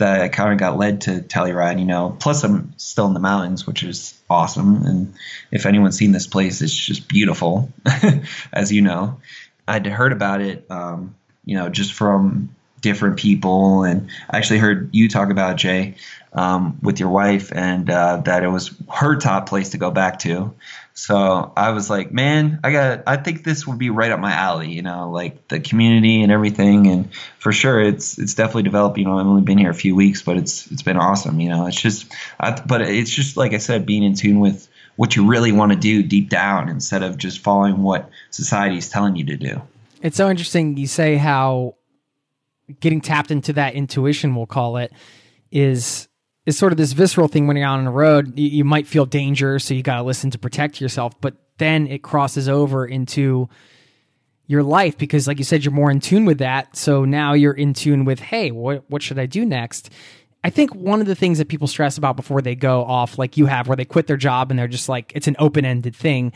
that 0.00 0.20
I 0.20 0.28
kind 0.28 0.52
of 0.52 0.58
got 0.58 0.76
led 0.76 1.02
to 1.02 1.20
Telluride, 1.20 1.78
you 1.78 1.86
know. 1.86 2.16
Plus, 2.18 2.44
I'm 2.44 2.74
still 2.76 3.06
in 3.06 3.14
the 3.14 3.20
mountains, 3.20 3.66
which 3.66 3.82
is 3.82 4.20
awesome. 4.28 4.84
And 4.84 5.14
if 5.50 5.64
anyone's 5.64 5.96
seen 5.96 6.12
this 6.12 6.26
place, 6.26 6.60
it's 6.60 6.74
just 6.74 7.08
beautiful, 7.08 7.72
as 8.52 8.72
you 8.72 8.82
know. 8.82 9.20
I'd 9.66 9.86
heard 9.86 10.12
about 10.12 10.40
it, 10.40 10.66
um, 10.70 11.14
you 11.44 11.56
know, 11.56 11.68
just 11.68 11.92
from 11.92 12.54
different 12.80 13.18
people, 13.18 13.84
and 13.84 14.10
I 14.28 14.38
actually 14.38 14.58
heard 14.58 14.90
you 14.92 15.08
talk 15.08 15.30
about 15.30 15.56
Jay 15.56 15.94
um, 16.32 16.78
with 16.82 16.98
your 16.98 17.10
wife, 17.10 17.52
and 17.54 17.88
uh, 17.88 18.18
that 18.24 18.42
it 18.42 18.48
was 18.48 18.74
her 18.92 19.16
top 19.16 19.48
place 19.48 19.70
to 19.70 19.78
go 19.78 19.90
back 19.90 20.18
to. 20.20 20.54
So 21.00 21.50
I 21.56 21.70
was 21.70 21.88
like, 21.88 22.12
man, 22.12 22.60
I 22.62 22.72
got. 22.72 23.04
I 23.06 23.16
think 23.16 23.42
this 23.42 23.66
would 23.66 23.78
be 23.78 23.88
right 23.88 24.12
up 24.12 24.20
my 24.20 24.32
alley. 24.32 24.70
You 24.70 24.82
know, 24.82 25.10
like 25.10 25.48
the 25.48 25.58
community 25.58 26.22
and 26.22 26.30
everything. 26.30 26.88
And 26.88 27.14
for 27.38 27.52
sure, 27.52 27.80
it's 27.80 28.18
it's 28.18 28.34
definitely 28.34 28.64
developed. 28.64 28.98
You 28.98 29.06
know, 29.06 29.18
I've 29.18 29.26
only 29.26 29.40
been 29.40 29.56
here 29.56 29.70
a 29.70 29.74
few 29.74 29.96
weeks, 29.96 30.20
but 30.20 30.36
it's 30.36 30.70
it's 30.70 30.82
been 30.82 30.98
awesome. 30.98 31.40
You 31.40 31.48
know, 31.48 31.66
it's 31.66 31.80
just, 31.80 32.12
I, 32.38 32.50
but 32.60 32.82
it's 32.82 33.10
just 33.10 33.38
like 33.38 33.54
I 33.54 33.58
said, 33.58 33.86
being 33.86 34.02
in 34.02 34.14
tune 34.14 34.40
with 34.40 34.68
what 34.96 35.16
you 35.16 35.26
really 35.26 35.52
want 35.52 35.72
to 35.72 35.78
do 35.78 36.02
deep 36.02 36.28
down 36.28 36.68
instead 36.68 37.02
of 37.02 37.16
just 37.16 37.38
following 37.38 37.82
what 37.82 38.10
society 38.30 38.76
is 38.76 38.90
telling 38.90 39.16
you 39.16 39.24
to 39.24 39.38
do. 39.38 39.62
It's 40.02 40.18
so 40.18 40.28
interesting. 40.28 40.76
You 40.76 40.86
say 40.86 41.16
how 41.16 41.76
getting 42.78 43.00
tapped 43.00 43.30
into 43.30 43.54
that 43.54 43.72
intuition, 43.72 44.34
we'll 44.34 44.44
call 44.44 44.76
it, 44.76 44.92
is 45.50 46.08
is 46.46 46.56
sort 46.58 46.72
of 46.72 46.78
this 46.78 46.92
visceral 46.92 47.28
thing 47.28 47.46
when 47.46 47.56
you're 47.56 47.66
out 47.66 47.78
on 47.78 47.84
the 47.84 47.90
road. 47.90 48.38
You, 48.38 48.48
you 48.48 48.64
might 48.64 48.86
feel 48.86 49.06
danger, 49.06 49.58
so 49.58 49.74
you 49.74 49.82
got 49.82 49.96
to 49.96 50.02
listen 50.02 50.30
to 50.30 50.38
protect 50.38 50.80
yourself. 50.80 51.20
But 51.20 51.34
then 51.58 51.86
it 51.86 52.02
crosses 52.02 52.48
over 52.48 52.86
into 52.86 53.48
your 54.46 54.62
life 54.62 54.98
because, 54.98 55.28
like 55.28 55.38
you 55.38 55.44
said, 55.44 55.64
you're 55.64 55.72
more 55.72 55.90
in 55.90 56.00
tune 56.00 56.24
with 56.24 56.38
that. 56.38 56.76
So 56.76 57.04
now 57.04 57.34
you're 57.34 57.52
in 57.52 57.74
tune 57.74 58.04
with, 58.04 58.20
hey, 58.20 58.50
what 58.50 58.84
what 58.88 59.02
should 59.02 59.18
I 59.18 59.26
do 59.26 59.44
next? 59.44 59.90
I 60.42 60.50
think 60.50 60.74
one 60.74 61.00
of 61.00 61.06
the 61.06 61.14
things 61.14 61.38
that 61.38 61.48
people 61.48 61.68
stress 61.68 61.98
about 61.98 62.16
before 62.16 62.40
they 62.40 62.54
go 62.54 62.82
off, 62.82 63.18
like 63.18 63.36
you 63.36 63.46
have, 63.46 63.68
where 63.68 63.76
they 63.76 63.84
quit 63.84 64.06
their 64.06 64.16
job 64.16 64.50
and 64.50 64.58
they're 64.58 64.68
just 64.68 64.88
like 64.88 65.12
it's 65.14 65.28
an 65.28 65.36
open 65.38 65.64
ended 65.64 65.94
thing. 65.94 66.32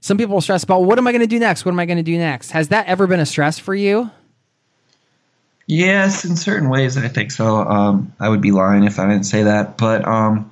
Some 0.00 0.18
people 0.18 0.40
stress 0.40 0.64
about 0.64 0.84
what 0.84 0.98
am 0.98 1.06
I 1.06 1.12
going 1.12 1.20
to 1.20 1.26
do 1.26 1.38
next? 1.38 1.64
What 1.64 1.72
am 1.72 1.78
I 1.78 1.86
going 1.86 1.98
to 1.98 2.02
do 2.02 2.18
next? 2.18 2.50
Has 2.50 2.68
that 2.68 2.86
ever 2.86 3.06
been 3.06 3.20
a 3.20 3.26
stress 3.26 3.58
for 3.58 3.74
you? 3.74 4.10
Yes, 5.66 6.24
in 6.24 6.36
certain 6.36 6.68
ways, 6.68 6.96
I 6.96 7.08
think 7.08 7.30
so. 7.30 7.56
Um, 7.56 8.12
I 8.20 8.28
would 8.28 8.42
be 8.42 8.50
lying 8.50 8.84
if 8.84 8.98
I 8.98 9.08
didn't 9.08 9.24
say 9.24 9.44
that, 9.44 9.78
but 9.78 10.06
um, 10.06 10.50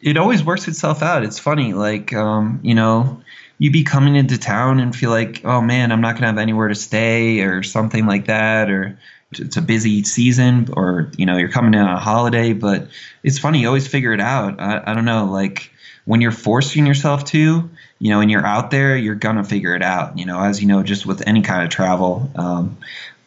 it 0.00 0.18
always 0.18 0.44
works 0.44 0.68
itself 0.68 1.02
out. 1.02 1.24
It's 1.24 1.38
funny, 1.38 1.72
like 1.72 2.12
um, 2.12 2.60
you 2.62 2.74
know, 2.74 3.22
you 3.58 3.70
be 3.70 3.84
coming 3.84 4.14
into 4.14 4.38
town 4.38 4.78
and 4.78 4.94
feel 4.94 5.10
like, 5.10 5.42
oh 5.44 5.62
man, 5.62 5.90
I'm 5.90 6.02
not 6.02 6.14
gonna 6.14 6.26
have 6.26 6.38
anywhere 6.38 6.68
to 6.68 6.74
stay 6.74 7.40
or 7.40 7.62
something 7.62 8.06
like 8.06 8.26
that, 8.26 8.70
or 8.70 8.98
it's 9.32 9.56
a 9.56 9.62
busy 9.62 10.04
season, 10.04 10.68
or 10.74 11.10
you 11.16 11.24
know, 11.24 11.38
you're 11.38 11.48
coming 11.50 11.72
in 11.72 11.80
on 11.80 11.96
a 11.96 12.00
holiday. 12.00 12.52
But 12.52 12.88
it's 13.22 13.38
funny, 13.38 13.60
you 13.60 13.68
always 13.68 13.88
figure 13.88 14.12
it 14.12 14.20
out. 14.20 14.60
I, 14.60 14.82
I 14.86 14.94
don't 14.94 15.06
know, 15.06 15.24
like 15.24 15.70
when 16.04 16.20
you're 16.20 16.30
forcing 16.30 16.86
yourself 16.86 17.24
to, 17.24 17.70
you 17.98 18.10
know, 18.10 18.20
and 18.20 18.30
you're 18.30 18.46
out 18.46 18.70
there, 18.70 18.98
you're 18.98 19.14
gonna 19.14 19.44
figure 19.44 19.74
it 19.74 19.82
out. 19.82 20.18
You 20.18 20.26
know, 20.26 20.38
as 20.42 20.60
you 20.60 20.68
know, 20.68 20.82
just 20.82 21.06
with 21.06 21.26
any 21.26 21.40
kind 21.40 21.64
of 21.64 21.70
travel. 21.70 22.30
Um, 22.36 22.76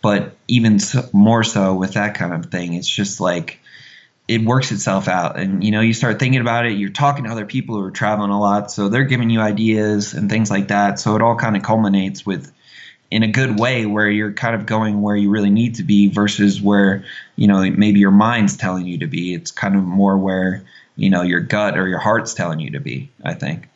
but 0.02 0.36
even 0.48 0.80
so, 0.80 1.08
more 1.14 1.44
so 1.44 1.76
with 1.76 1.94
that 1.94 2.16
kind 2.16 2.34
of 2.34 2.52
thing, 2.52 2.74
it's 2.74 2.88
just 2.88 3.20
like 3.20 3.60
it 4.28 4.42
works 4.42 4.72
itself 4.72 5.08
out. 5.08 5.40
And 5.40 5.64
you 5.64 5.72
know, 5.72 5.82
you 5.82 5.94
start 5.94 6.20
thinking 6.20 6.42
about 6.42 6.66
it. 6.66 6.74
You're 6.74 6.92
talking 6.92 7.26
to 7.26 7.32
other 7.32 7.46
people 7.46 7.76
who 7.76 7.84
are 7.84 7.92
traveling 7.92 8.32
a 8.32 8.40
lot, 8.40 8.72
so 8.72 8.90
they're 8.90 9.04
giving 9.04 9.30
you 9.30 9.40
ideas 9.40 10.14
and 10.14 10.30
things 10.30 10.50
like 10.50 10.70
that. 10.70 11.00
So 11.00 11.16
it 11.16 11.22
all 11.22 11.36
kind 11.36 11.58
of 11.58 11.64
culminates 11.64 12.26
with 12.26 12.52
in 13.12 13.24
a 13.24 13.28
good 13.28 13.60
way 13.60 13.86
where 13.86 14.10
you're 14.10 14.34
kind 14.34 14.56
of 14.56 14.66
going 14.66 15.02
where 15.02 15.16
you 15.16 15.30
really 15.30 15.50
need 15.50 15.76
to 15.76 15.84
be 15.84 16.08
versus 16.08 16.62
where 16.62 17.04
you 17.36 17.48
know 17.48 17.68
maybe 17.72 18.00
your 18.00 18.12
mind's 18.12 18.56
telling 18.56 18.86
you 18.86 19.00
to 19.00 19.08
be 19.08 19.34
it's 19.34 19.52
kind 19.52 19.76
of 19.76 19.84
more 19.84 20.18
where 20.18 20.64
you 20.96 21.10
know 21.10 21.22
your 21.22 21.40
gut 21.40 21.78
or 21.78 21.88
your 21.88 22.00
heart's 22.00 22.34
telling 22.34 22.60
you 22.60 22.72
to 22.72 22.80
be 22.80 23.10
i 23.24 23.34
think 23.34 23.68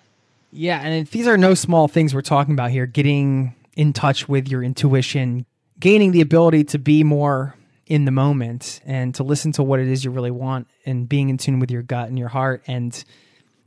yeah 0.51 0.79
and 0.79 1.07
these 1.07 1.27
are 1.27 1.37
no 1.37 1.53
small 1.53 1.87
things 1.87 2.13
we're 2.13 2.21
talking 2.21 2.53
about 2.53 2.69
here 2.69 2.85
getting 2.85 3.55
in 3.75 3.91
touch 3.91 4.29
with 4.29 4.47
your 4.47 4.63
intuition 4.63 5.45
gaining 5.83 6.13
the 6.13 6.21
ability 6.21 6.63
to 6.63 6.79
be 6.79 7.03
more 7.03 7.57
in 7.87 8.05
the 8.05 8.11
moment 8.11 8.79
and 8.85 9.13
to 9.13 9.21
listen 9.21 9.51
to 9.51 9.61
what 9.61 9.81
it 9.81 9.87
is 9.89 10.05
you 10.05 10.11
really 10.11 10.31
want 10.31 10.65
and 10.85 11.09
being 11.09 11.27
in 11.27 11.37
tune 11.37 11.59
with 11.59 11.69
your 11.69 11.81
gut 11.81 12.07
and 12.07 12.17
your 12.17 12.29
heart 12.29 12.63
and 12.67 13.03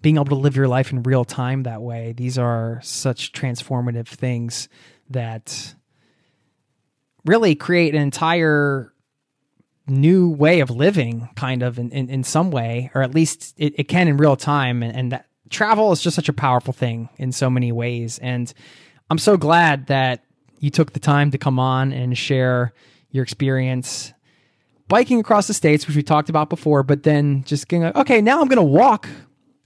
being 0.01 0.17
able 0.17 0.25
to 0.25 0.35
live 0.35 0.57
your 0.57 0.67
life 0.67 0.93
in 0.93 1.03
real 1.03 1.27
time 1.27 1.65
that 1.65 1.83
way. 1.83 2.15
These 2.17 2.39
are 2.39 2.81
such 2.83 3.33
transformative 3.33 4.09
things 4.09 4.71
that 5.11 5.75
really 7.27 7.55
create 7.55 7.95
an 7.95 8.01
entire 8.01 8.95
new 9.87 10.31
way 10.31 10.61
of 10.61 10.71
living 10.71 11.29
kind 11.37 11.63
of 11.63 11.79
in, 11.79 11.91
in, 11.91 12.09
in 12.09 12.25
some 12.25 12.51
way 12.51 12.91
or 12.95 13.03
at 13.03 13.15
least 13.15 13.53
it, 13.59 13.75
it 13.79 13.89
can 13.89 14.09
in 14.09 14.17
real 14.17 14.37
time 14.37 14.83
and, 14.83 14.97
and 14.97 15.13
that 15.13 15.27
travel 15.51 15.93
is 15.93 16.01
just 16.01 16.17
such 16.17 16.31
a 16.31 16.33
powerful 16.33 16.73
thing 16.73 17.11
in 17.19 17.31
so 17.31 17.49
many 17.49 17.71
ways 17.71 18.19
and 18.19 18.53
i'm 19.11 19.19
so 19.19 19.37
glad 19.37 19.87
that 19.87 20.26
you 20.67 20.71
took 20.71 20.93
the 20.93 21.01
time 21.01 21.31
to 21.31 21.39
come 21.39 21.59
on 21.59 21.93
and 21.93 22.19
share 22.19 22.75
your 23.11 23.23
experience 23.23 24.13
biking 24.89 25.19
across 25.19 25.47
the 25.47 25.55
states 25.55 25.87
which 25.87 25.97
we 25.97 26.03
talked 26.03 26.29
about 26.29 26.51
before 26.51 26.83
but 26.83 27.05
then 27.05 27.43
just 27.45 27.69
going 27.69 27.85
okay 27.97 28.21
now 28.21 28.41
i'm 28.41 28.49
going 28.49 28.57
to 28.57 28.63
walk 28.63 29.09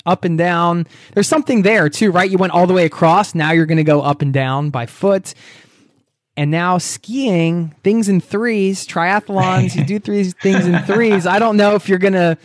up 0.07 0.25
and 0.25 0.39
down. 0.39 0.87
There's 1.15 1.29
something 1.29 1.63
there 1.63 1.89
too 1.89 2.11
right? 2.11 2.31
You 2.31 2.39
went 2.39 2.53
all 2.53 2.67
the 2.67 2.75
way 2.75 2.85
across. 2.85 3.35
Now 3.35 3.53
you're 3.53 3.67
going 3.67 3.79
to 3.79 3.85
go 3.85 4.03
up 4.03 4.23
and 4.23 4.33
down 4.33 4.71
by 4.71 4.87
foot. 4.87 5.35
And 6.37 6.51
now 6.51 6.79
skiing 6.79 7.75
things 7.83 8.09
in 8.09 8.21
threes 8.21 8.87
triathlons 8.87 9.75
you 9.75 9.85
do 9.85 9.99
three 10.01 10.25
things 10.25 10.67
in 10.67 10.79
threes. 10.85 11.27
I 11.27 11.39
don't 11.39 11.57
know 11.57 11.75
if 11.75 11.89
you're 11.89 11.99
gonna 11.99 12.39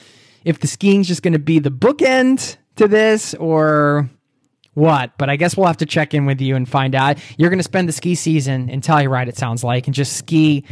if 0.44 0.60
the 0.60 0.68
skiing's 0.68 1.08
just 1.08 1.22
gonna 1.22 1.40
be 1.40 1.60
the 1.60 1.70
bookend 1.70 2.58
to 2.76 2.88
this 2.88 3.34
or 3.36 4.10
what 4.76 5.18
but 5.18 5.30
i 5.30 5.36
guess 5.36 5.58
we'll 5.58 5.68
have 5.68 5.78
to 5.78 5.86
check 5.86 6.14
in 6.14 6.26
with 6.26 6.40
you 6.40 6.56
and 6.56 6.70
find 6.70 6.94
out 6.94 7.18
you're 7.38 7.50
gonna 7.50 7.64
spend 7.64 7.90
the 7.90 7.94
ski 7.94 8.14
season 8.16 8.70
in 8.70 8.82
telluride 8.82 9.28
it 9.28 9.38
sounds 9.38 9.64
like 9.64 9.88
and 9.88 9.96
just 9.96 10.14
ski 10.14 10.64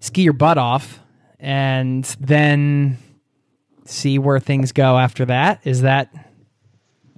ski 0.00 0.22
your 0.22 0.32
butt 0.32 0.58
off 0.58 1.00
and 1.40 2.04
then 2.20 2.98
see 3.86 4.18
where 4.18 4.38
things 4.38 4.72
go 4.72 4.98
after 4.98 5.24
that 5.24 5.60
is 5.64 5.82
that 5.82 6.12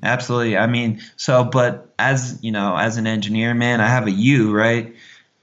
Absolutely. 0.03 0.57
I 0.57 0.67
mean, 0.67 1.01
so, 1.17 1.45
but 1.45 1.93
as 1.99 2.39
you 2.43 2.53
know, 2.53 2.77
as 2.77 2.97
an 2.97 3.07
engineer, 3.07 3.55
man, 3.55 3.81
I 3.81 3.89
have 3.89 4.07
a 4.07 4.11
U, 4.11 4.55
right? 4.55 4.95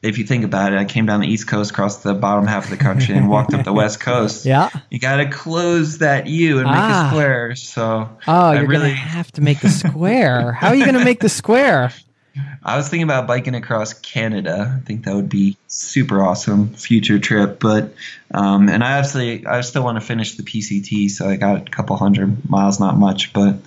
If 0.03 0.17
you 0.17 0.25
think 0.25 0.43
about 0.43 0.73
it, 0.73 0.77
I 0.77 0.85
came 0.85 1.05
down 1.05 1.21
the 1.21 1.27
East 1.27 1.47
Coast, 1.47 1.73
crossed 1.73 2.03
the 2.03 2.13
bottom 2.13 2.45
half 2.45 2.65
of 2.65 2.69
the 2.71 2.77
country, 2.77 3.15
and 3.15 3.29
walked 3.29 3.53
up 3.53 3.63
the 3.63 3.71
West 3.73 3.99
Coast. 4.01 4.45
Yeah. 4.45 4.69
You 4.91 4.99
got 4.99 5.15
to 5.17 5.29
close 5.29 5.99
that 5.99 6.27
U 6.27 6.57
and 6.59 6.67
make 6.67 6.75
Ah. 6.75 7.07
a 7.07 7.09
square. 7.09 7.55
So, 7.55 8.09
oh 8.27 8.31
I 8.33 8.55
you're 8.59 8.67
really, 8.67 8.89
gonna 8.89 8.95
have 8.95 9.31
to 9.33 9.41
make 9.41 9.61
the 9.61 9.69
square 9.69 10.51
how 10.51 10.67
are 10.67 10.75
you 10.75 10.85
gonna 10.85 11.03
make 11.05 11.19
the 11.21 11.29
square 11.29 11.91
I 12.63 12.77
was 12.77 12.89
thinking 12.89 13.03
about 13.03 13.27
biking 13.27 13.53
across 13.55 13.93
Canada. 13.93 14.79
I 14.81 14.85
think 14.85 15.05
that 15.05 15.13
would 15.15 15.29
be 15.29 15.55
super 15.67 16.23
awesome 16.23 16.69
future 16.73 17.19
trip. 17.19 17.59
But 17.59 17.93
um, 18.33 18.69
and 18.69 18.83
I 18.83 18.93
absolutely 18.97 19.45
I 19.45 19.61
still 19.61 19.83
want 19.83 19.99
to 19.99 20.05
finish 20.05 20.35
the 20.35 20.43
PCT, 20.43 21.11
so 21.11 21.29
I 21.29 21.35
got 21.35 21.67
a 21.67 21.71
couple 21.71 21.95
hundred 21.95 22.49
miles, 22.49 22.79
not 22.79 22.97
much, 22.97 23.33
but 23.33 23.57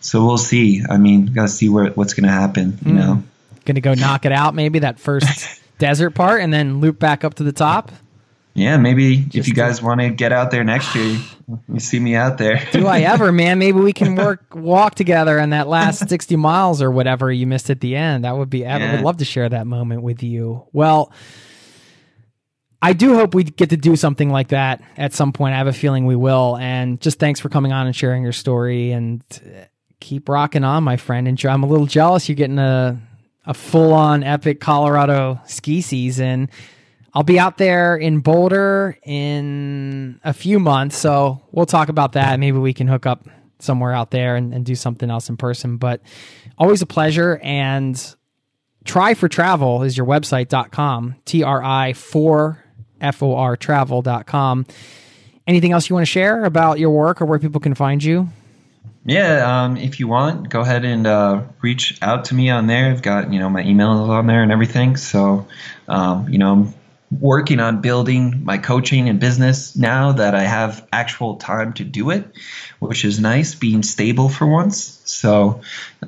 so 0.00 0.24
we'll 0.24 0.38
see. 0.38 0.82
I 0.88 0.96
mean, 0.96 1.26
got 1.26 1.42
to 1.42 1.48
see 1.48 1.68
where 1.68 1.90
what's 1.90 2.14
going 2.14 2.24
to 2.26 2.32
happen. 2.32 2.78
You 2.86 2.92
know. 2.94 3.22
gonna 3.66 3.80
go 3.82 3.92
knock 3.94 4.24
it 4.24 4.32
out 4.32 4.54
maybe 4.54 4.78
that 4.78 4.98
first 4.98 5.60
desert 5.78 6.10
part 6.10 6.40
and 6.42 6.52
then 6.52 6.80
loop 6.80 6.98
back 6.98 7.24
up 7.24 7.34
to 7.34 7.42
the 7.42 7.52
top 7.52 7.92
Yeah, 8.54 8.76
maybe 8.78 9.18
if 9.18 9.28
Just 9.28 9.48
you 9.48 9.54
to- 9.54 9.60
guys 9.60 9.82
want 9.82 10.00
to 10.00 10.08
get 10.10 10.32
out 10.32 10.50
there 10.50 10.64
next 10.64 10.94
year, 10.94 11.18
you 11.68 11.78
see 11.80 12.00
me 12.00 12.14
out 12.16 12.38
there. 12.38 12.66
do 12.72 12.86
i 12.86 13.00
ever 13.12 13.30
man 13.32 13.58
maybe 13.58 13.78
we 13.78 13.92
can 13.92 14.14
work 14.16 14.54
walk 14.54 14.94
together 14.94 15.38
on 15.40 15.50
that 15.50 15.68
last 15.68 16.08
60 16.08 16.36
miles 16.36 16.80
or 16.82 16.90
whatever 16.90 17.30
you 17.30 17.46
missed 17.46 17.70
at 17.70 17.80
the 17.80 17.94
end 17.96 18.24
that 18.24 18.36
would 18.36 18.50
be 18.50 18.66
i 18.66 18.92
would 18.92 19.02
love 19.02 19.18
to 19.18 19.24
share 19.24 19.48
that 19.48 19.66
moment 19.66 20.02
with 20.02 20.22
you 20.22 20.66
well 20.72 21.12
I 22.82 22.92
do 22.92 23.14
hope 23.14 23.34
we 23.34 23.42
get 23.42 23.70
to 23.70 23.76
do 23.76 23.96
something 23.96 24.30
like 24.30 24.48
that 24.48 24.82
at 24.98 25.14
some 25.14 25.32
point. 25.32 25.54
I 25.54 25.58
have 25.58 25.66
a 25.66 25.72
feeling 25.72 26.04
we 26.04 26.14
will. 26.14 26.56
And 26.58 27.00
just 27.00 27.18
thanks 27.18 27.40
for 27.40 27.48
coming 27.48 27.72
on 27.72 27.86
and 27.86 27.96
sharing 27.96 28.22
your 28.22 28.32
story 28.32 28.92
and 28.92 29.22
uh, 29.34 29.64
keep 29.98 30.28
rocking 30.28 30.62
on, 30.62 30.84
my 30.84 30.98
friend. 30.98 31.26
And 31.26 31.42
I'm 31.46 31.62
a 31.62 31.66
little 31.66 31.86
jealous 31.86 32.28
you're 32.28 32.36
getting 32.36 32.58
a, 32.58 33.00
a 33.46 33.54
full 33.54 33.92
on 33.92 34.22
epic 34.22 34.60
Colorado 34.60 35.40
ski 35.46 35.80
season. 35.80 36.50
I'll 37.14 37.22
be 37.22 37.38
out 37.38 37.56
there 37.56 37.96
in 37.96 38.20
Boulder 38.20 38.98
in 39.02 40.20
a 40.22 40.34
few 40.34 40.58
months. 40.58 40.98
So 40.98 41.40
we'll 41.50 41.66
talk 41.66 41.88
about 41.88 42.12
that. 42.12 42.38
Maybe 42.38 42.58
we 42.58 42.74
can 42.74 42.88
hook 42.88 43.06
up 43.06 43.26
somewhere 43.58 43.92
out 43.92 44.10
there 44.10 44.36
and, 44.36 44.52
and 44.52 44.66
do 44.66 44.74
something 44.74 45.10
else 45.10 45.30
in 45.30 45.36
person. 45.36 45.78
But 45.78 46.02
always 46.58 46.82
a 46.82 46.86
pleasure. 46.86 47.40
And 47.42 47.98
Tri 48.84 49.14
For 49.14 49.28
Travel 49.28 49.82
is 49.82 49.96
your 49.96 50.06
website.com 50.06 51.16
tri 51.24 51.92
for 51.94 52.62
f-o-r 52.98 53.56
travel.com 53.56 54.66
anything 55.46 55.72
else 55.72 55.88
you 55.88 55.94
want 55.94 56.06
to 56.06 56.10
share 56.10 56.44
about 56.44 56.78
your 56.78 56.90
work 56.90 57.20
or 57.20 57.26
where 57.26 57.38
people 57.38 57.60
can 57.60 57.74
find 57.74 58.02
you 58.02 58.28
Yeah, 59.06 59.62
um, 59.64 59.76
if 59.76 60.00
you 60.00 60.08
want, 60.08 60.48
go 60.48 60.62
ahead 60.62 60.84
and 60.84 61.06
uh, 61.06 61.42
reach 61.62 61.96
out 62.02 62.24
to 62.26 62.34
me 62.34 62.50
on 62.50 62.66
there. 62.66 62.90
I've 62.90 63.02
got 63.02 63.32
you 63.32 63.38
know 63.38 63.48
my 63.48 63.62
email 63.62 63.90
on 63.90 64.26
there 64.26 64.42
and 64.42 64.50
everything. 64.50 64.96
So, 64.96 65.46
um, 65.86 66.28
you 66.28 66.38
know, 66.38 66.52
I'm 66.52 66.74
working 67.20 67.60
on 67.60 67.80
building 67.80 68.42
my 68.44 68.58
coaching 68.58 69.08
and 69.08 69.20
business 69.20 69.76
now 69.76 70.10
that 70.12 70.34
I 70.34 70.42
have 70.42 70.88
actual 70.92 71.36
time 71.36 71.72
to 71.74 71.84
do 71.84 72.10
it, 72.10 72.24
which 72.80 73.04
is 73.04 73.20
nice, 73.20 73.54
being 73.54 73.84
stable 73.84 74.28
for 74.28 74.44
once. 74.44 75.00
So, 75.04 75.60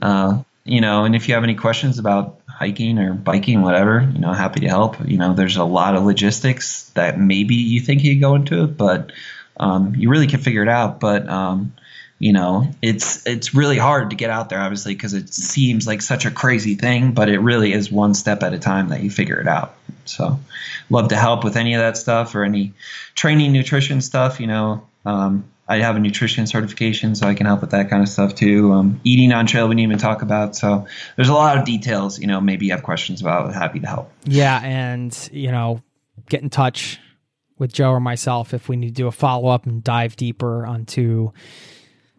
uh, 0.03 0.43
you 0.65 0.81
know, 0.81 1.05
and 1.05 1.15
if 1.15 1.29
you 1.29 1.35
have 1.35 1.45
any 1.45 1.55
questions 1.55 2.01
about 2.01 2.41
hiking 2.49 2.99
or 2.99 3.15
biking, 3.15 3.63
whatever, 3.63 4.11
you 4.13 4.19
know, 4.19 4.33
happy 4.33 4.59
to 4.61 4.69
help. 4.69 4.97
You 5.09 5.19
know, 5.19 5.35
there's 5.35 5.57
a 5.57 5.63
lot 5.63 5.95
of 5.95 6.03
logistics 6.03 6.91
that 6.95 7.17
maybe 7.17 7.55
you 7.55 7.79
think 7.79 8.03
you 8.03 8.19
go 8.19 8.35
into 8.35 8.67
but 8.67 9.13
um, 9.57 9.95
you 9.95 10.11
really 10.11 10.27
can 10.27 10.41
figure 10.41 10.63
it 10.63 10.69
out. 10.69 10.99
But 10.99 11.29
um, 11.29 11.75
you 12.19 12.33
know 12.33 12.69
it's 12.83 13.25
it's 13.27 13.55
really 13.55 13.79
hard 13.79 14.11
to 14.11 14.17
get 14.17 14.31
out 14.31 14.49
there 14.49 14.61
obviously 14.61 14.95
because 14.95 15.15
it 15.15 15.33
seems 15.33 15.87
like 15.87 16.03
such 16.03 16.27
a 16.27 16.31
crazy 16.31 16.75
thing 16.75 17.13
but 17.13 17.29
it 17.29 17.39
really 17.39 17.73
is 17.73 17.93
one 17.93 18.15
step 18.15 18.43
at 18.43 18.53
a 18.53 18.59
time 18.59 18.89
that 18.89 19.03
you 19.03 19.11
figure 19.11 19.41
it 19.41 19.47
out. 19.47 19.75
So 20.05 20.39
love 20.91 21.09
to 21.09 21.17
help 21.17 21.45
with 21.45 21.57
any 21.57 21.75
of 21.75 21.81
that 21.81 21.97
stuff 21.97 22.35
or 22.35 22.43
any 22.45 22.73
training 23.15 23.53
nutrition 23.53 24.01
stuff 24.01 24.41
you 24.41 24.47
know 24.47 24.87
um, 25.05 25.45
i 25.69 25.79
have 25.79 25.97
a 25.97 25.99
nutrition 25.99 26.47
certification 26.47 27.15
so 27.15 27.27
i 27.27 27.35
can 27.35 27.47
help 27.47 27.61
with 27.61 27.71
that 27.71 27.91
kind 27.91 28.03
of 28.03 28.09
stuff 28.09 28.35
too. 28.35 28.73
Um, 28.73 29.01
eating 29.05 29.33
on 29.33 29.47
trail 29.47 29.69
we 29.69 29.75
didn't 29.75 29.85
even 29.85 29.99
talk 29.99 30.23
about 30.23 30.57
so 30.57 30.87
there's 31.17 31.29
a 31.29 31.35
lot 31.35 31.59
of 31.59 31.65
details 31.65 32.19
you 32.19 32.27
know 32.27 32.41
maybe 32.41 32.67
you 32.67 32.73
have 32.73 32.83
questions 32.83 33.21
about 33.21 33.53
happy 33.55 33.81
to 33.81 33.87
help. 33.87 34.11
Yeah 34.25 34.61
and 34.63 35.29
you 35.33 35.53
know 35.53 35.83
get 36.29 36.43
in 36.43 36.51
touch 36.51 36.99
with 37.59 37.73
joe 37.73 37.91
or 37.91 38.01
myself 38.01 38.55
if 38.55 38.69
we 38.69 38.77
need 38.77 38.89
to 38.89 38.95
do 38.95 39.07
a 39.07 39.13
follow-up 39.13 39.67
and 39.67 39.85
dive 39.85 40.17
deeper 40.17 40.67
onto 40.67 41.31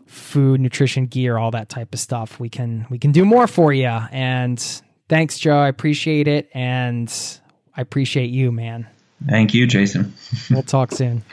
food 0.10 0.60
nutrition 0.60 1.06
gear 1.06 1.38
all 1.38 1.52
that 1.52 1.70
type 1.70 1.94
of 1.94 2.00
stuff 2.00 2.40
we 2.40 2.50
can 2.50 2.86
we 2.90 2.98
can 2.98 3.12
do 3.12 3.24
more 3.24 3.48
for 3.48 3.72
you 3.72 3.86
and 4.12 4.82
thanks 5.08 5.38
joe 5.38 5.58
i 5.58 5.68
appreciate 5.68 6.28
it 6.28 6.50
and 6.54 7.40
i 7.76 7.82
appreciate 7.82 8.30
you 8.30 8.52
man 8.52 8.88
thank 9.28 9.54
you 9.54 9.68
jason 9.68 10.14
we'll 10.50 10.64
talk 10.64 10.92
soon 10.92 11.24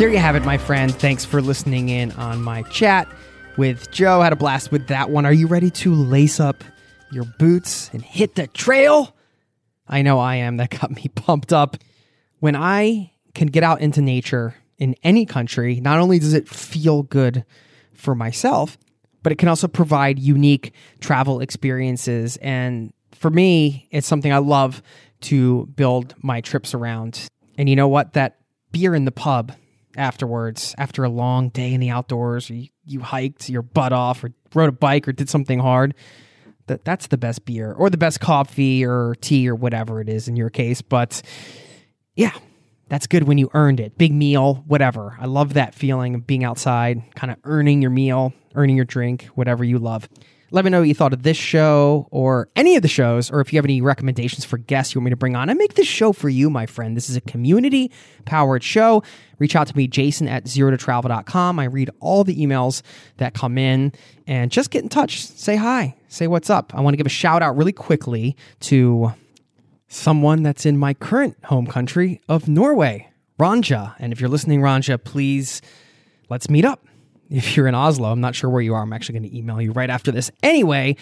There 0.00 0.08
you 0.08 0.16
have 0.16 0.34
it, 0.34 0.46
my 0.46 0.56
friend. 0.56 0.94
Thanks 0.94 1.26
for 1.26 1.42
listening 1.42 1.90
in 1.90 2.10
on 2.12 2.40
my 2.40 2.62
chat 2.62 3.06
with 3.58 3.90
Joe. 3.90 4.22
Had 4.22 4.32
a 4.32 4.36
blast 4.36 4.72
with 4.72 4.86
that 4.86 5.10
one. 5.10 5.26
Are 5.26 5.32
you 5.32 5.46
ready 5.46 5.68
to 5.72 5.94
lace 5.94 6.40
up 6.40 6.64
your 7.12 7.24
boots 7.38 7.90
and 7.92 8.00
hit 8.00 8.34
the 8.34 8.46
trail? 8.46 9.14
I 9.86 10.00
know 10.00 10.18
I 10.18 10.36
am. 10.36 10.56
That 10.56 10.70
got 10.70 10.90
me 10.90 11.08
pumped 11.14 11.52
up. 11.52 11.76
When 12.40 12.56
I 12.56 13.12
can 13.34 13.48
get 13.48 13.62
out 13.62 13.80
into 13.80 14.02
nature 14.02 14.54
in 14.78 14.96
any 15.02 15.26
country, 15.26 15.80
not 15.80 15.98
only 15.98 16.18
does 16.18 16.34
it 16.34 16.48
feel 16.48 17.02
good 17.02 17.44
for 17.94 18.14
myself, 18.14 18.78
but 19.22 19.32
it 19.32 19.36
can 19.36 19.48
also 19.48 19.68
provide 19.68 20.18
unique 20.18 20.72
travel 21.00 21.40
experiences. 21.40 22.38
And 22.38 22.92
for 23.12 23.30
me, 23.30 23.88
it's 23.90 24.06
something 24.06 24.32
I 24.32 24.38
love 24.38 24.82
to 25.22 25.66
build 25.76 26.14
my 26.22 26.40
trips 26.40 26.72
around. 26.72 27.28
And 27.58 27.68
you 27.68 27.76
know 27.76 27.88
what? 27.88 28.14
That 28.14 28.38
beer 28.72 28.94
in 28.94 29.04
the 29.04 29.12
pub 29.12 29.52
afterwards, 29.96 30.74
after 30.78 31.04
a 31.04 31.10
long 31.10 31.50
day 31.50 31.74
in 31.74 31.80
the 31.80 31.90
outdoors, 31.90 32.50
or 32.50 32.54
you, 32.54 32.68
you 32.86 33.00
hiked 33.00 33.50
your 33.50 33.62
butt 33.62 33.92
off, 33.92 34.24
or 34.24 34.30
rode 34.54 34.68
a 34.68 34.72
bike, 34.72 35.06
or 35.06 35.12
did 35.12 35.28
something 35.28 35.58
hard. 35.58 35.94
That 36.68 36.84
that's 36.84 37.08
the 37.08 37.18
best 37.18 37.44
beer, 37.44 37.72
or 37.72 37.90
the 37.90 37.98
best 37.98 38.20
coffee, 38.20 38.84
or 38.84 39.16
tea, 39.20 39.48
or 39.48 39.54
whatever 39.54 40.00
it 40.00 40.08
is 40.08 40.28
in 40.28 40.36
your 40.36 40.48
case. 40.48 40.80
But 40.80 41.20
yeah, 42.20 42.36
that's 42.90 43.06
good 43.06 43.22
when 43.22 43.38
you 43.38 43.50
earned 43.54 43.80
it. 43.80 43.96
Big 43.96 44.12
meal, 44.12 44.62
whatever. 44.66 45.16
I 45.18 45.24
love 45.24 45.54
that 45.54 45.74
feeling 45.74 46.14
of 46.14 46.26
being 46.26 46.44
outside, 46.44 47.02
kind 47.14 47.30
of 47.30 47.38
earning 47.44 47.80
your 47.80 47.90
meal, 47.90 48.34
earning 48.54 48.76
your 48.76 48.84
drink, 48.84 49.24
whatever 49.36 49.64
you 49.64 49.78
love. 49.78 50.06
Let 50.50 50.66
me 50.66 50.70
know 50.70 50.80
what 50.80 50.88
you 50.88 50.94
thought 50.94 51.14
of 51.14 51.22
this 51.22 51.38
show 51.38 52.08
or 52.10 52.50
any 52.56 52.76
of 52.76 52.82
the 52.82 52.88
shows, 52.88 53.30
or 53.30 53.40
if 53.40 53.54
you 53.54 53.56
have 53.56 53.64
any 53.64 53.80
recommendations 53.80 54.44
for 54.44 54.58
guests 54.58 54.94
you 54.94 54.98
want 55.00 55.06
me 55.06 55.10
to 55.10 55.16
bring 55.16 55.34
on. 55.34 55.48
I 55.48 55.54
make 55.54 55.74
this 55.74 55.86
show 55.86 56.12
for 56.12 56.28
you, 56.28 56.50
my 56.50 56.66
friend. 56.66 56.94
This 56.94 57.08
is 57.08 57.16
a 57.16 57.22
community 57.22 57.90
powered 58.26 58.62
show. 58.62 59.02
Reach 59.38 59.56
out 59.56 59.68
to 59.68 59.76
me, 59.76 59.88
jason 59.88 60.28
at 60.28 60.46
zero. 60.46 60.76
I 60.76 61.64
read 61.64 61.88
all 62.00 62.22
the 62.24 62.36
emails 62.36 62.82
that 63.16 63.32
come 63.32 63.56
in 63.56 63.92
and 64.26 64.50
just 64.50 64.70
get 64.70 64.82
in 64.82 64.90
touch. 64.90 65.24
Say 65.24 65.56
hi, 65.56 65.96
say 66.08 66.26
what's 66.26 66.50
up. 66.50 66.74
I 66.74 66.82
want 66.82 66.92
to 66.92 66.98
give 66.98 67.06
a 67.06 67.08
shout 67.08 67.42
out 67.42 67.56
really 67.56 67.72
quickly 67.72 68.36
to 68.60 69.14
someone 69.90 70.44
that's 70.44 70.64
in 70.64 70.78
my 70.78 70.94
current 70.94 71.36
home 71.44 71.66
country 71.66 72.20
of 72.28 72.48
Norway, 72.48 73.08
Ranja. 73.38 73.94
And 73.98 74.12
if 74.12 74.20
you're 74.20 74.30
listening, 74.30 74.60
Ranja, 74.60 75.02
please 75.02 75.60
let's 76.30 76.48
meet 76.48 76.64
up 76.64 76.86
if 77.30 77.56
you're 77.56 77.66
in 77.66 77.74
Oslo. 77.74 78.10
I'm 78.10 78.20
not 78.20 78.34
sure 78.34 78.48
where 78.48 78.62
you 78.62 78.72
are. 78.74 78.82
I'm 78.82 78.92
actually 78.92 79.18
going 79.18 79.30
to 79.30 79.36
email 79.36 79.60
you 79.60 79.72
right 79.72 79.90
after 79.90 80.12
this. 80.12 80.30
Anyway, 80.44 80.96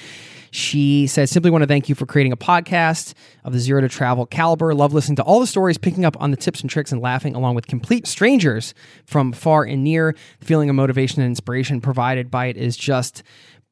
she 0.50 1.06
says, 1.06 1.30
simply 1.30 1.50
want 1.50 1.62
to 1.62 1.66
thank 1.66 1.90
you 1.90 1.94
for 1.94 2.06
creating 2.06 2.32
a 2.32 2.36
podcast 2.36 3.12
of 3.44 3.52
the 3.52 3.58
zero 3.58 3.82
to 3.82 3.90
travel 3.90 4.24
caliber. 4.24 4.74
Love 4.74 4.94
listening 4.94 5.16
to 5.16 5.22
all 5.22 5.38
the 5.38 5.46
stories, 5.46 5.76
picking 5.76 6.06
up 6.06 6.16
on 6.18 6.30
the 6.30 6.36
tips 6.38 6.62
and 6.62 6.70
tricks, 6.70 6.90
and 6.90 7.02
laughing 7.02 7.34
along 7.34 7.54
with 7.54 7.66
complete 7.66 8.06
strangers 8.06 8.72
from 9.04 9.32
far 9.32 9.64
and 9.64 9.84
near. 9.84 10.16
The 10.40 10.46
feeling 10.46 10.70
of 10.70 10.76
motivation 10.76 11.20
and 11.20 11.30
inspiration 11.30 11.82
provided 11.82 12.30
by 12.30 12.46
it 12.46 12.56
is 12.56 12.74
just 12.74 13.22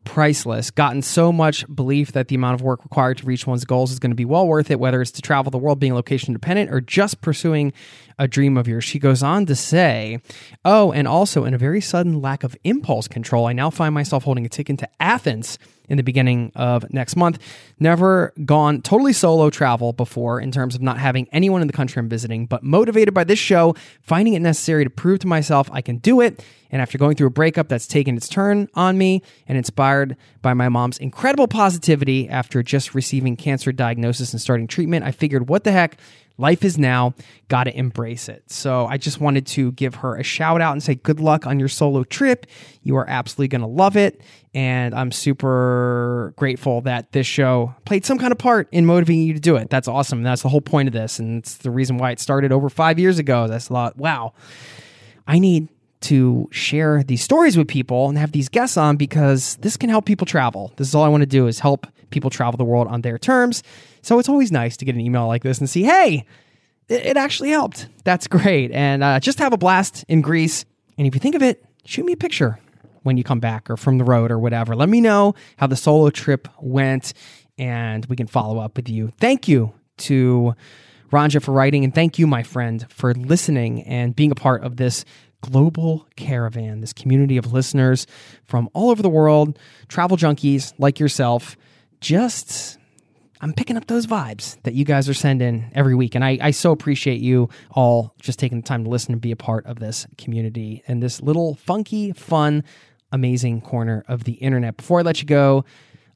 priceless. 0.07 0.71
Gotten 0.71 1.03
so 1.03 1.31
much 1.31 1.67
belief 1.75 2.13
that 2.13 2.29
the 2.29 2.37
amount 2.37 2.55
of 2.55 2.63
work 2.63 2.83
required 2.83 3.19
to 3.19 3.27
reach 3.27 3.47
one's 3.47 3.67
goals 3.67 3.93
is 3.93 3.99
going 3.99 4.13
to 4.13 4.17
be 4.17 4.25
well 4.25 4.47
worth 4.47 4.71
it, 4.71 4.81
whether 4.81 5.03
it's 5.03 5.11
to 5.11 5.21
travel 5.21 5.51
the 5.51 5.59
world 5.59 5.79
being 5.79 5.93
location 5.93 6.33
dependent 6.33 6.71
or 6.71 6.81
just 6.81 7.21
pursuing 7.21 7.75
a 8.19 8.27
dream 8.27 8.57
of 8.57 8.67
yours. 8.67 8.85
She 8.85 8.99
goes 8.99 9.23
on 9.23 9.45
to 9.47 9.55
say, 9.55 10.21
Oh, 10.65 10.93
and 10.93 11.07
also 11.07 11.45
in 11.45 11.53
a 11.53 11.59
very 11.59 11.83
sudden 11.83 12.23
lack 12.23 12.45
of 12.45 12.57
impulse 12.65 13.09
control, 13.09 13.47
I 13.47 13.53
now 13.53 13.69
find 13.69 13.93
myself 13.93 14.25
holding 14.25 14.47
a 14.47 14.49
ticket 14.49 14.79
to 14.79 14.89
Athens 15.01 15.59
in 15.89 15.97
the 15.97 16.03
beginning 16.03 16.53
of 16.55 16.91
next 16.93 17.17
month. 17.17 17.39
Never 17.79 18.33
gone 18.45 18.83
totally 18.83 19.13
solo 19.13 19.51
travel 19.51 19.93
before 19.93 20.41
in 20.41 20.51
terms 20.51 20.75
of 20.75 20.83
not 20.83 20.99
having 20.99 21.29
anyone 21.33 21.61
in 21.61 21.67
the 21.67 21.73
country 21.73 22.01
I'm 22.01 22.09
visiting, 22.09 22.47
but 22.47 22.63
motivated 22.63 23.15
by 23.15 23.25
this 23.25 23.39
show, 23.39 23.75
finding 24.03 24.35
it 24.35 24.41
necessary 24.41 24.85
to 24.85 24.91
prove 24.91 25.21
to 25.21 25.27
myself 25.27 25.69
I 25.73 25.81
can 25.81 25.99
do 25.99 26.21
it. 26.21 26.45
And 26.71 26.83
after 26.83 26.99
going 26.99 27.17
through 27.17 27.29
a 27.29 27.31
breakup 27.31 27.69
that's 27.69 27.87
taken 27.87 28.17
its 28.17 28.29
turn 28.29 28.69
on 28.75 28.99
me 28.99 29.23
and 29.47 29.57
inspired 29.57 30.17
by 30.43 30.53
my 30.53 30.69
mom's 30.69 30.99
incredible 30.99 31.49
positivity 31.49 32.29
after 32.29 32.63
just 32.63 32.95
receiving 32.95 33.37
cancer 33.37 33.73
diagnosis 33.73 34.33
and 34.33 34.41
starting 34.41 34.67
treatment, 34.67 35.05
I 35.05 35.13
figured, 35.13 35.49
what 35.49 35.65
the 35.65 35.73
heck? 35.73 35.99
Life 36.39 36.65
is 36.65 36.77
now, 36.77 37.15
got 37.49 37.65
to 37.65 37.77
embrace 37.77 38.29
it. 38.29 38.51
So 38.51 38.87
I 38.87 38.99
just 38.99 39.21
wanted 39.21 39.47
to 39.49 39.73
give 39.73 39.97
her 39.97 40.17
a 40.17 40.23
shout 40.23 40.61
out 40.61 40.73
and 40.73 40.83
say 40.83 40.97
good 40.97 41.19
luck 41.19 41.47
on 41.47 41.59
your 41.59 41.69
solo 41.69 42.05
trip. 42.05 42.47
You 42.83 42.97
are 42.97 43.09
absolutely 43.09 43.49
going 43.49 43.63
to 43.63 43.67
love 43.67 43.97
it. 43.97 44.21
And 44.55 44.95
I'm 44.95 45.13
super 45.13 46.35
grateful 46.37 46.83
that 46.83 47.13
this 47.13 47.27
show 47.27 47.75
played 47.85 48.05
some 48.05 48.19
kind 48.19 48.33
of 48.33 48.39
part 48.39 48.69
in 48.71 48.87
motivating 48.87 49.23
you 49.23 49.35
to 49.35 49.41
do 49.41 49.57
it. 49.57 49.71
That's 49.71 49.89
awesome. 49.89 50.23
That's 50.23 50.43
the 50.43 50.49
whole 50.49 50.61
point 50.61 50.89
of 50.89 50.93
this. 50.93 51.19
And 51.19 51.39
it's 51.39 51.57
the 51.57 51.71
reason 51.71 51.99
why 51.99 52.11
it 52.11 52.21
started 52.21 52.53
over 52.53 52.69
five 52.69 52.99
years 52.99 53.19
ago. 53.19 53.49
That's 53.49 53.69
a 53.69 53.73
lot. 53.73 53.97
Wow. 53.97 54.35
I 55.27 55.39
need 55.39 55.69
to 56.03 56.49
share 56.53 57.03
these 57.03 57.23
stories 57.23 57.57
with 57.57 57.69
people 57.69 58.09
and 58.09 58.19
have 58.19 58.33
these 58.33 58.49
guests 58.49 58.77
on 58.77 58.97
because 58.97 59.57
this 59.57 59.77
can 59.77 59.89
help 59.89 60.05
people 60.05 60.27
travel. 60.27 60.73
This 60.77 60.89
is 60.89 60.95
all 60.95 61.05
I 61.05 61.09
want 61.09 61.23
to 61.23 61.27
do 61.27 61.47
is 61.47 61.59
help 61.59 61.87
people 62.11 62.31
travel 62.31 62.57
the 62.57 62.65
world 62.65 62.87
on 62.89 63.01
their 63.01 63.19
terms. 63.19 63.63
So 64.07 64.21
it's 64.21 64.29
always 64.29 64.53
nice 64.53 64.77
to 64.77 64.85
get 64.85 64.95
an 64.95 65.01
email 65.01 65.27
like 65.27 65.43
this 65.43 65.59
and 65.59 65.69
see, 65.69 65.83
hey, 65.83 66.25
it, 66.89 67.17
actually 67.17 67.51
helped. 67.51 67.89
That's 68.05 68.29
great. 68.29 68.71
And 68.71 69.03
uh, 69.03 69.19
just 69.19 69.41
have 69.41 69.53
a 69.53 69.57
blast 69.57 70.05
in 70.07 70.21
Greece. 70.21 70.65
And 70.97 71.09
if 71.09 71.15
you 71.15 71.19
think 71.19 71.35
of 71.35 71.43
it, 71.43 71.65
shoot 71.85 72.07
me 72.07 72.13
a 72.13 72.17
picture 72.17 72.61
when 73.03 73.17
you 73.17 73.25
come 73.25 73.41
back 73.41 73.69
or 73.69 73.77
from 73.77 73.99
the 73.99 74.05
road 74.05 74.31
or 74.31 74.39
whatever. 74.39 74.77
Let 74.77 74.89
me 74.89 75.01
know 75.01 75.35
how 75.57 75.67
the 75.67 75.75
solo 75.75 76.11
trip 76.11 76.47
went 76.61 77.15
and 77.59 78.07
we 78.07 78.15
can 78.15 78.29
follow 78.29 78.61
up 78.61 78.77
with 78.77 78.89
you. 78.89 79.11
Thank 79.19 79.49
you 79.49 79.75
to 79.97 80.55
Ranja 81.11 81.43
for 81.43 81.51
writing. 81.51 81.83
And 81.83 81.93
thank 81.93 82.17
you, 82.17 82.29
my 82.29 82.45
friend, 82.45 82.87
for 82.89 83.13
listening 83.13 83.83
and 83.83 84.15
being 84.15 84.31
a 84.31 84.37
part 84.37 84.63
of 84.63 84.77
this 84.77 85.05
global 85.41 86.07
caravan, 86.15 86.81
this 86.81 86.93
community 86.93 87.39
of 87.39 87.53
listeners 87.53 88.07
from 88.45 88.71
all 88.73 88.91
over 88.91 89.03
the 89.03 89.11
world, 89.11 89.59
travel 89.89 90.17
junkies 90.17 90.75
like 90.79 91.01
yourself. 91.01 91.57
Just, 92.01 92.79
I'm 93.41 93.53
picking 93.53 93.77
up 93.77 93.87
those 93.87 94.07
vibes 94.07 94.61
that 94.63 94.75
you 94.75 94.85
guys 94.85 95.09
are 95.09 95.15
sending 95.15 95.71
every 95.75 95.95
week. 95.95 96.15
And 96.15 96.25
I, 96.25 96.39
I 96.41 96.51
so 96.51 96.73
appreciate 96.73 97.21
you 97.21 97.49
all 97.71 98.15
just 98.21 98.39
taking 98.39 98.61
the 98.61 98.67
time 98.67 98.85
to 98.85 98.91
listen 98.91 99.13
and 99.13 99.21
be 99.21 99.33
a 99.33 99.37
part 99.37 99.67
of 99.67 99.79
this 99.79 100.07
community 100.17 100.83
and 100.89 101.03
this 101.03 101.21
little 101.21 101.55
funky, 101.57 102.13
fun, 102.13 102.65
amazing 103.13 103.61
corner 103.61 104.05
of 104.09 104.25
the 104.25 104.33
internet. 104.33 104.77
Before 104.77 105.01
I 105.01 105.03
let 105.03 105.21
you 105.21 105.27
go, 105.27 105.65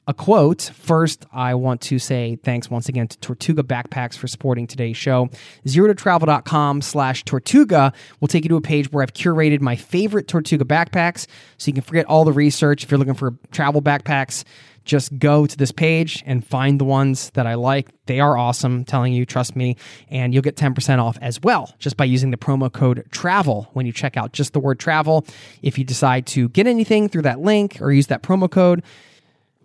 a 0.07 0.15
quote. 0.15 0.63
First, 0.75 1.25
I 1.33 1.55
want 1.55 1.83
to 1.83 1.99
say 1.99 2.37
thanks 2.43 2.69
once 2.69 2.89
again 2.89 3.07
to 3.07 3.19
Tortuga 3.19 3.63
Backpacks 3.63 4.17
for 4.17 4.27
supporting 4.27 4.67
today's 4.67 4.97
show. 4.97 5.29
Zero 5.69 5.87
to 5.87 5.95
travel.com 5.95 6.83
slash 6.83 7.25
Tortuga 7.25 7.93
will 8.19 8.29
take 8.29 8.45
you 8.45 8.49
to 8.49 8.57
a 8.57 8.61
page 8.61 8.91
where 8.91 9.03
I've 9.03 9.13
curated 9.13 9.61
my 9.61 9.77
favorite 9.77 10.27
Tortuga 10.27 10.65
backpacks. 10.65 11.27
So 11.59 11.69
you 11.69 11.75
can 11.75 11.83
forget 11.83 12.07
all 12.07 12.25
the 12.25 12.33
research. 12.33 12.83
If 12.83 12.91
you're 12.91 12.99
looking 12.99 13.15
for 13.15 13.35
travel 13.53 13.83
backpacks, 13.83 14.43
just 14.91 15.17
go 15.21 15.47
to 15.47 15.57
this 15.57 15.71
page 15.71 16.21
and 16.27 16.45
find 16.45 16.81
the 16.81 16.85
ones 16.85 17.31
that 17.35 17.47
I 17.47 17.55
like. 17.55 17.91
They 18.07 18.19
are 18.19 18.37
awesome, 18.37 18.85
telling 18.85 19.13
you, 19.13 19.25
trust 19.25 19.55
me, 19.55 19.77
and 20.09 20.35
you'll 20.35 20.43
get 20.43 20.57
10% 20.57 20.99
off 20.99 21.17
as 21.23 21.41
well 21.41 21.73
just 21.79 21.97
by 21.97 22.07
using 22.07 22.33
the 22.33 22.37
promo 22.37 22.73
code 22.73 23.07
TRAVEL 23.13 23.69
when 23.73 23.87
you 23.87 23.93
check 23.93 24.17
out 24.17 24.33
just 24.33 24.53
the 24.53 24.59
word 24.59 24.81
travel. 24.81 25.25
If 25.63 25.79
you 25.79 25.85
decide 25.85 26.27
to 26.29 26.49
get 26.49 26.67
anything 26.67 27.09
through 27.09 27.23
that 27.23 27.39
link 27.39 27.81
or 27.81 27.93
use 27.93 28.09
that 28.09 28.25
promo 28.25 28.51
code, 28.51 28.83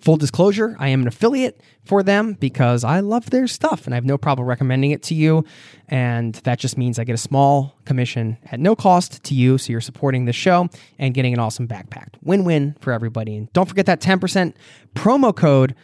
Full 0.02 0.18
disclosure, 0.18 0.76
I 0.78 0.90
am 0.90 1.02
an 1.02 1.08
affiliate 1.08 1.62
for 1.84 2.04
them 2.04 2.34
because 2.34 2.84
I 2.84 3.00
love 3.00 3.30
their 3.30 3.48
stuff 3.48 3.86
and 3.86 3.94
I 3.94 3.96
have 3.96 4.06
no 4.06 4.18
problem 4.18 4.48
recommending 4.48 4.92
it 4.92 5.02
to 5.04 5.16
you. 5.16 5.46
And 5.88 6.36
that 6.44 6.60
just 6.60 6.78
means 6.78 7.00
I 7.00 7.06
get 7.06 7.14
a 7.14 7.18
small 7.18 7.76
commission 7.86 8.38
at 8.52 8.60
no 8.60 8.76
cost 8.76 9.24
to 9.24 9.34
you. 9.34 9.58
So 9.58 9.72
you're 9.72 9.82
supporting 9.82 10.26
the 10.26 10.34
show 10.34 10.70
and 11.00 11.14
getting 11.14 11.34
an 11.34 11.40
awesome 11.40 11.68
backpack. 11.68 12.10
Win 12.22 12.44
win 12.44 12.76
for 12.82 12.92
everybody. 12.92 13.36
And 13.36 13.52
don't 13.54 13.68
forget 13.68 13.86
that 13.86 14.02
10% 14.02 14.54
promo 14.96 15.36
code 15.36 15.76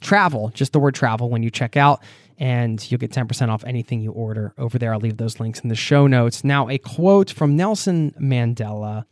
travel, 0.00 0.50
just 0.52 0.72
the 0.72 0.80
word 0.80 0.94
travel 0.94 1.30
when 1.30 1.42
you 1.42 1.50
check 1.50 1.76
out. 1.76 2.02
And 2.38 2.90
you'll 2.90 2.98
get 2.98 3.12
10% 3.12 3.50
off 3.50 3.64
anything 3.64 4.00
you 4.00 4.12
order 4.12 4.54
over 4.56 4.78
there. 4.78 4.94
I'll 4.94 5.00
leave 5.00 5.18
those 5.18 5.40
links 5.40 5.60
in 5.60 5.68
the 5.68 5.74
show 5.74 6.06
notes. 6.06 6.42
Now, 6.42 6.68
a 6.70 6.78
quote 6.78 7.30
from 7.30 7.54
Nelson 7.54 8.14
Mandela, 8.18 9.04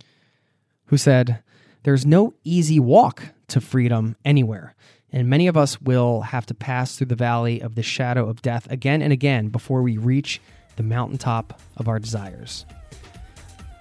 who 0.87 0.97
said, 0.97 1.43
There's 1.83 2.07
no 2.07 2.33
easy 2.43 2.81
walk 2.81 3.35
to 3.49 3.61
freedom 3.61 4.17
anywhere. 4.25 4.75
And 5.11 5.29
many 5.29 5.47
of 5.47 5.57
us 5.57 5.81
will 5.81 6.21
have 6.21 6.47
to 6.47 6.55
pass 6.55 6.97
through 6.97 7.07
the 7.07 7.17
valley 7.17 7.61
of 7.61 7.75
the 7.75 7.83
shadow 7.83 8.29
of 8.29 8.43
death 8.43 8.71
again 8.71 9.01
and 9.03 9.13
again 9.13 9.49
before 9.49 9.83
we 9.83 9.97
reach 9.97 10.41
the 10.77 10.83
mountaintop 10.83 11.61
of 11.77 11.89
our 11.89 11.99
desires. 11.99 12.67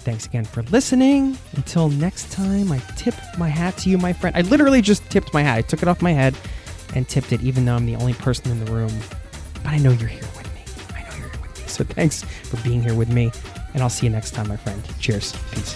Thanks 0.01 0.25
again 0.25 0.45
for 0.45 0.63
listening. 0.63 1.37
Until 1.57 1.89
next 1.89 2.31
time, 2.31 2.71
I 2.71 2.79
tip 2.95 3.13
my 3.37 3.49
hat 3.49 3.77
to 3.79 3.89
you, 3.89 3.97
my 3.97 4.13
friend. 4.13 4.35
I 4.37 4.41
literally 4.41 4.81
just 4.81 5.07
tipped 5.09 5.33
my 5.33 5.43
hat. 5.43 5.57
I 5.57 5.61
took 5.61 5.81
it 5.81 5.89
off 5.89 6.01
my 6.01 6.13
head 6.13 6.33
and 6.95 7.07
tipped 7.09 7.33
it, 7.33 7.41
even 7.41 7.65
though 7.65 7.75
I'm 7.75 7.85
the 7.85 7.97
only 7.97 8.13
person 8.13 8.49
in 8.49 8.63
the 8.63 8.71
room. 8.71 8.91
But 9.55 9.73
I 9.73 9.77
know 9.79 9.91
you're 9.91 10.07
here 10.07 10.21
with 10.37 10.53
me. 10.55 10.61
I 10.95 11.01
know 11.01 11.17
you're 11.17 11.29
here 11.29 11.41
with 11.41 11.59
me. 11.59 11.67
So 11.67 11.83
thanks 11.83 12.23
for 12.23 12.55
being 12.63 12.81
here 12.81 12.95
with 12.95 13.09
me. 13.09 13.31
And 13.73 13.83
I'll 13.83 13.89
see 13.89 14.05
you 14.05 14.11
next 14.11 14.31
time, 14.31 14.47
my 14.47 14.55
friend. 14.55 14.81
Cheers. 14.99 15.35
Peace. 15.51 15.75